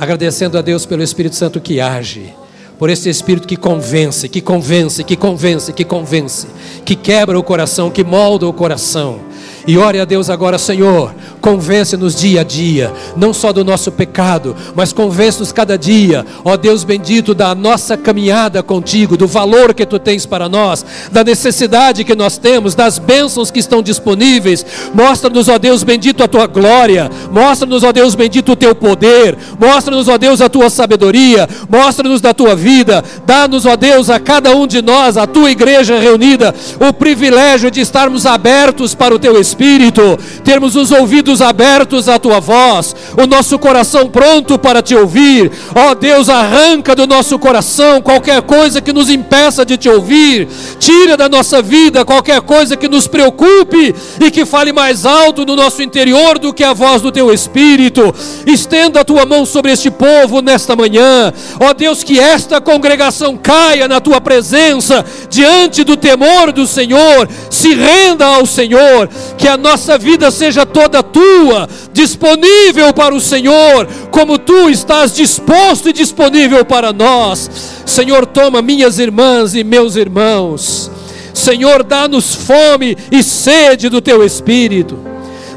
Agradecendo 0.00 0.58
a 0.58 0.62
Deus 0.62 0.84
pelo 0.84 1.00
Espírito 1.00 1.36
Santo 1.36 1.60
que 1.60 1.80
age 1.80 2.34
por 2.76 2.90
esse 2.90 3.08
Espírito 3.08 3.46
que 3.46 3.56
convence, 3.56 4.28
que 4.28 4.40
convence, 4.40 5.04
que 5.04 5.16
convence, 5.16 5.72
que 5.72 5.84
convence, 5.84 6.48
que 6.84 6.96
quebra 6.96 7.38
o 7.38 7.42
coração, 7.44 7.88
que 7.88 8.02
molda 8.02 8.48
o 8.48 8.52
coração. 8.52 9.20
E 9.64 9.78
ore 9.78 10.00
a 10.00 10.04
Deus 10.04 10.28
agora, 10.28 10.58
Senhor, 10.58 11.14
convence-nos 11.44 12.14
dia 12.14 12.40
a 12.40 12.42
dia, 12.42 12.90
não 13.14 13.34
só 13.34 13.52
do 13.52 13.62
nosso 13.62 13.92
pecado, 13.92 14.56
mas 14.74 14.94
convence-nos 14.94 15.52
cada 15.52 15.76
dia, 15.76 16.24
ó 16.42 16.56
Deus 16.56 16.84
bendito, 16.84 17.34
da 17.34 17.54
nossa 17.54 17.98
caminhada 17.98 18.62
contigo, 18.62 19.14
do 19.14 19.26
valor 19.26 19.74
que 19.74 19.84
tu 19.84 19.98
tens 19.98 20.24
para 20.24 20.48
nós, 20.48 20.86
da 21.12 21.22
necessidade 21.22 22.02
que 22.02 22.14
nós 22.14 22.38
temos, 22.38 22.74
das 22.74 22.98
bênçãos 22.98 23.50
que 23.50 23.60
estão 23.60 23.82
disponíveis. 23.82 24.64
Mostra-nos, 24.94 25.46
ó 25.50 25.58
Deus 25.58 25.82
bendito, 25.82 26.24
a 26.24 26.28
tua 26.28 26.46
glória, 26.46 27.10
mostra-nos, 27.30 27.84
ó 27.84 27.92
Deus 27.92 28.14
bendito, 28.14 28.52
o 28.52 28.56
teu 28.56 28.74
poder, 28.74 29.36
mostra-nos, 29.60 30.08
ó 30.08 30.16
Deus, 30.16 30.40
a 30.40 30.48
tua 30.48 30.70
sabedoria, 30.70 31.46
mostra-nos 31.68 32.22
da 32.22 32.32
tua 32.32 32.56
vida, 32.56 33.04
dá-nos, 33.26 33.66
ó 33.66 33.76
Deus, 33.76 34.08
a 34.08 34.18
cada 34.18 34.56
um 34.56 34.66
de 34.66 34.80
nós, 34.80 35.18
a 35.18 35.26
tua 35.26 35.50
igreja 35.50 35.98
reunida, 35.98 36.54
o 36.80 36.90
privilégio 36.90 37.70
de 37.70 37.82
estarmos 37.82 38.24
abertos 38.24 38.94
para 38.94 39.14
o 39.14 39.18
teu 39.18 39.38
Espírito 39.38 40.18
termos 40.42 40.74
os 40.74 40.90
ouvidos 40.90 41.33
abertos 41.40 42.08
à 42.08 42.18
tua 42.18 42.40
voz, 42.40 42.94
o 43.16 43.26
nosso 43.26 43.58
coração 43.58 44.08
pronto 44.08 44.58
para 44.58 44.82
te 44.82 44.94
ouvir. 44.94 45.50
Ó 45.74 45.90
oh, 45.90 45.94
Deus, 45.94 46.28
arranca 46.28 46.94
do 46.94 47.06
nosso 47.06 47.38
coração 47.38 48.00
qualquer 48.00 48.42
coisa 48.42 48.80
que 48.80 48.92
nos 48.92 49.10
impeça 49.10 49.64
de 49.64 49.76
te 49.76 49.88
ouvir, 49.88 50.48
tira 50.78 51.16
da 51.16 51.28
nossa 51.28 51.62
vida 51.62 52.04
qualquer 52.04 52.40
coisa 52.40 52.76
que 52.76 52.88
nos 52.88 53.06
preocupe 53.06 53.94
e 54.20 54.30
que 54.30 54.44
fale 54.44 54.72
mais 54.72 55.06
alto 55.06 55.44
no 55.44 55.56
nosso 55.56 55.82
interior 55.82 56.38
do 56.38 56.52
que 56.52 56.64
a 56.64 56.72
voz 56.72 57.02
do 57.02 57.12
teu 57.12 57.32
Espírito. 57.32 58.14
Estenda 58.46 59.00
a 59.00 59.04
tua 59.04 59.26
mão 59.26 59.44
sobre 59.44 59.72
este 59.72 59.90
povo 59.90 60.40
nesta 60.40 60.76
manhã. 60.76 61.32
Ó 61.60 61.70
oh, 61.70 61.74
Deus, 61.74 62.02
que 62.02 62.18
esta 62.18 62.60
congregação 62.60 63.36
caia 63.36 63.88
na 63.88 64.00
tua 64.00 64.20
presença, 64.20 65.04
diante 65.28 65.84
do 65.84 65.96
temor 65.96 66.52
do 66.52 66.66
Senhor, 66.66 67.28
se 67.50 67.74
renda 67.74 68.26
ao 68.26 68.46
Senhor, 68.46 69.08
que 69.36 69.48
a 69.48 69.56
nossa 69.56 69.98
vida 69.98 70.30
seja 70.30 70.64
toda 70.66 71.02
tua, 71.24 71.68
disponível 71.92 72.92
para 72.92 73.14
o 73.14 73.20
Senhor, 73.20 73.88
como 74.10 74.38
tu 74.38 74.68
estás 74.68 75.14
disposto 75.14 75.88
e 75.88 75.92
disponível 75.92 76.64
para 76.64 76.92
nós. 76.92 77.50
Senhor, 77.86 78.26
toma 78.26 78.60
minhas 78.60 78.98
irmãs 78.98 79.54
e 79.54 79.64
meus 79.64 79.96
irmãos. 79.96 80.90
Senhor, 81.32 81.82
dá-nos 81.82 82.34
fome 82.34 82.96
e 83.10 83.22
sede 83.22 83.88
do 83.88 84.00
teu 84.00 84.24
espírito. 84.24 84.98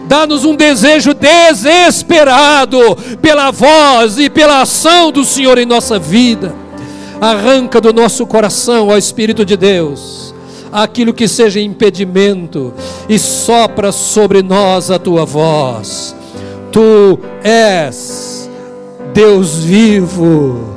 Dá-nos 0.08 0.46
um 0.46 0.56
desejo 0.56 1.14
desesperado 1.14 2.80
pela 3.22 3.52
voz 3.52 4.18
e 4.18 4.30
pela 4.30 4.62
ação 4.62 5.12
do 5.12 5.26
Senhor 5.26 5.58
em 5.58 5.66
nossa 5.66 6.00
vida. 6.00 6.56
Arranca 7.20 7.82
do 7.82 7.92
nosso 7.92 8.26
coração, 8.26 8.88
ó 8.88 8.98
Espírito 8.98 9.44
de 9.44 9.58
Deus 9.58 10.28
aquilo 10.72 11.14
que 11.14 11.28
seja 11.28 11.60
impedimento, 11.60 12.74
e 13.08 13.18
sopra 13.18 13.92
sobre 13.92 14.42
nós 14.42 14.92
a 14.92 15.00
tua 15.00 15.26
voz. 15.26 16.16
Tu 16.72 17.20
és 17.44 18.50
Deus 19.14 19.64
vivo, 19.64 20.76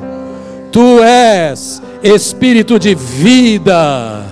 tu 0.72 1.02
és 1.02 1.82
Espírito 2.02 2.78
de 2.78 2.94
vida, 2.94 4.24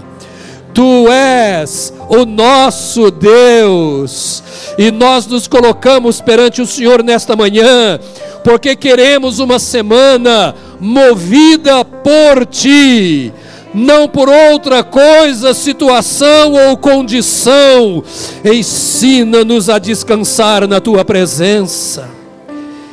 tu 0.72 1.06
és 1.10 1.92
o 2.08 2.24
nosso 2.24 3.10
Deus, 3.10 4.42
e 4.78 4.90
nós 4.90 5.26
nos 5.26 5.46
colocamos 5.46 6.20
perante 6.20 6.62
o 6.62 6.66
Senhor 6.66 7.02
nesta 7.02 7.36
manhã, 7.36 8.00
porque 8.42 8.74
queremos 8.74 9.38
uma 9.38 9.58
semana 9.58 10.54
movida 10.80 11.84
por 11.84 12.46
Ti 12.46 13.34
não 13.78 14.08
por 14.08 14.28
outra 14.28 14.82
coisa, 14.82 15.54
situação 15.54 16.52
ou 16.52 16.76
condição. 16.76 18.02
Ensina-nos 18.44 19.70
a 19.70 19.78
descansar 19.78 20.66
na 20.66 20.80
tua 20.80 21.04
presença. 21.04 22.08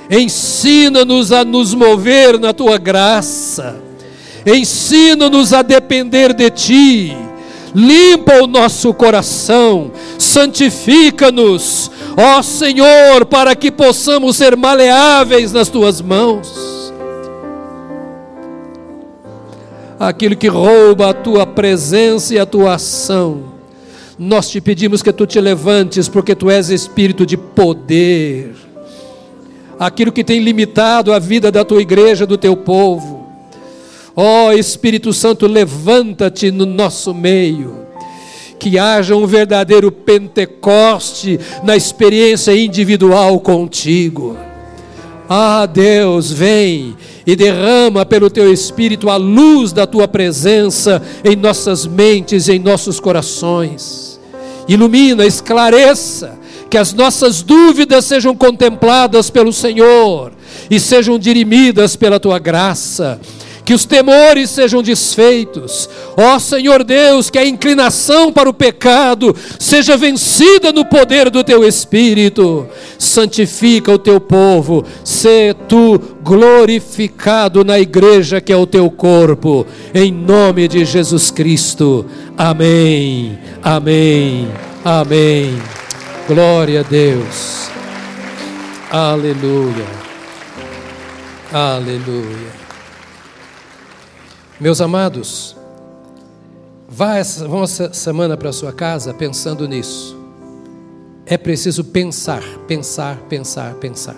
Ensina-nos 0.09 1.31
a 1.31 1.43
nos 1.43 1.73
mover 1.73 2.39
na 2.39 2.53
tua 2.53 2.77
graça. 2.77 3.75
Ensina-nos 4.45 5.51
a 5.53 5.63
depender 5.63 6.33
de 6.33 6.49
ti. 6.51 7.17
Limpa 7.73 8.41
o 8.41 8.47
nosso 8.47 8.93
coração, 8.93 9.91
santifica-nos, 10.17 11.91
ó 12.15 12.41
Senhor, 12.41 13.25
para 13.25 13.53
que 13.53 13.69
possamos 13.69 14.37
ser 14.37 14.55
maleáveis 14.55 15.51
nas 15.51 15.67
tuas 15.67 15.99
mãos 15.99 16.74
aquilo 19.99 20.35
que 20.35 20.47
rouba 20.47 21.09
a 21.09 21.13
tua 21.13 21.45
presença 21.45 22.33
e 22.33 22.39
a 22.39 22.45
tua 22.45 22.75
ação. 22.75 23.55
Nós 24.17 24.49
te 24.49 24.61
pedimos 24.61 25.01
que 25.01 25.11
tu 25.11 25.25
te 25.25 25.39
levantes, 25.39 26.07
porque 26.07 26.35
tu 26.35 26.49
és 26.49 26.69
espírito 26.69 27.25
de 27.25 27.35
poder. 27.35 28.55
Aquilo 29.77 30.11
que 30.11 30.23
tem 30.23 30.39
limitado 30.39 31.11
a 31.11 31.19
vida 31.19 31.51
da 31.51 31.65
tua 31.65 31.81
igreja, 31.81 32.25
do 32.25 32.37
teu 32.37 32.55
povo. 32.55 33.25
Ó 34.15 34.47
oh, 34.47 34.51
Espírito 34.53 35.11
Santo, 35.11 35.45
levanta-te 35.45 36.49
no 36.49 36.65
nosso 36.65 37.13
meio. 37.13 37.85
Que 38.57 38.79
haja 38.79 39.13
um 39.13 39.27
verdadeiro 39.27 39.91
Pentecoste 39.91 41.37
na 41.61 41.75
experiência 41.75 42.55
individual 42.55 43.37
contigo. 43.41 44.37
Ah, 45.27 45.65
Deus, 45.65 46.31
vem 46.31 46.95
e 47.25 47.35
derrama 47.35 48.05
pelo 48.05 48.29
teu 48.29 48.51
Espírito 48.51 49.09
a 49.09 49.15
luz 49.15 49.71
da 49.71 49.87
tua 49.87 50.07
presença 50.07 51.01
em 51.23 51.35
nossas 51.35 51.85
mentes 51.85 52.47
e 52.47 52.53
em 52.53 52.59
nossos 52.59 52.99
corações. 52.99 54.19
Ilumina, 54.67 55.25
esclareça, 55.25 56.37
que 56.69 56.77
as 56.77 56.93
nossas 56.93 57.41
dúvidas 57.41 58.05
sejam 58.05 58.35
contempladas 58.35 59.29
pelo 59.29 59.53
Senhor 59.53 60.31
e 60.69 60.79
sejam 60.79 61.17
dirimidas 61.19 61.95
pela 61.95 62.19
tua 62.19 62.39
graça 62.39 63.19
que 63.65 63.73
os 63.73 63.83
temores 63.83 64.51
sejam 64.51 64.83
desfeitos. 64.83 65.89
Ó 66.15 66.37
Senhor 66.37 66.83
Deus, 66.83 67.31
que 67.31 67.39
a 67.39 67.45
inclinação 67.45 68.31
para 68.31 68.47
o 68.47 68.53
pecado 68.53 69.35
seja 69.59 69.97
vencida 69.97 70.71
no 70.71 70.85
poder 70.85 71.31
do 71.31 71.43
teu 71.43 71.67
Espírito. 71.67 72.67
Santifica 72.99 73.91
o 73.91 73.97
teu 73.97 74.21
povo, 74.21 74.85
sê 75.03 75.55
tu 75.67 75.99
glorificado 76.21 77.63
na 77.65 77.79
igreja 77.79 78.39
que 78.39 78.53
é 78.53 78.57
o 78.57 78.67
teu 78.67 78.89
corpo, 78.91 79.65
em 79.93 80.11
nome 80.11 80.67
de 80.67 80.85
Jesus 80.85 81.31
Cristo. 81.31 82.05
Amém. 82.37 83.37
Amém. 83.63 84.47
Amém. 84.83 85.57
Glória 86.27 86.81
a 86.81 86.83
Deus. 86.83 87.69
Aleluia. 88.91 89.85
Aleluia. 91.51 92.54
Meus 94.59 94.79
amados, 94.79 95.55
vá 96.87 97.17
essa, 97.17 97.45
vão 97.45 97.63
essa 97.63 97.91
semana 97.93 98.37
para 98.37 98.53
sua 98.53 98.71
casa 98.71 99.13
pensando 99.13 99.67
nisso. 99.67 100.17
É 101.25 101.37
preciso 101.37 101.83
pensar, 101.83 102.41
pensar, 102.67 103.17
pensar, 103.27 103.73
pensar. 103.75 104.15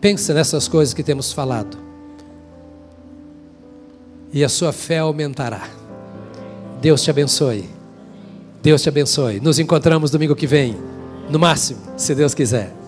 Pense 0.00 0.34
nessas 0.34 0.68
coisas 0.68 0.92
que 0.92 1.02
temos 1.02 1.32
falado. 1.32 1.78
E 4.30 4.44
a 4.44 4.48
sua 4.50 4.72
fé 4.72 4.98
aumentará. 4.98 5.66
Deus 6.82 7.02
te 7.02 7.08
abençoe. 7.08 7.70
Deus 8.62 8.82
te 8.82 8.90
abençoe. 8.90 9.40
Nos 9.40 9.58
encontramos 9.58 10.10
domingo 10.10 10.36
que 10.36 10.46
vem, 10.46 10.76
no 11.30 11.38
máximo, 11.38 11.80
se 11.96 12.14
Deus 12.14 12.34
quiser. 12.34 12.83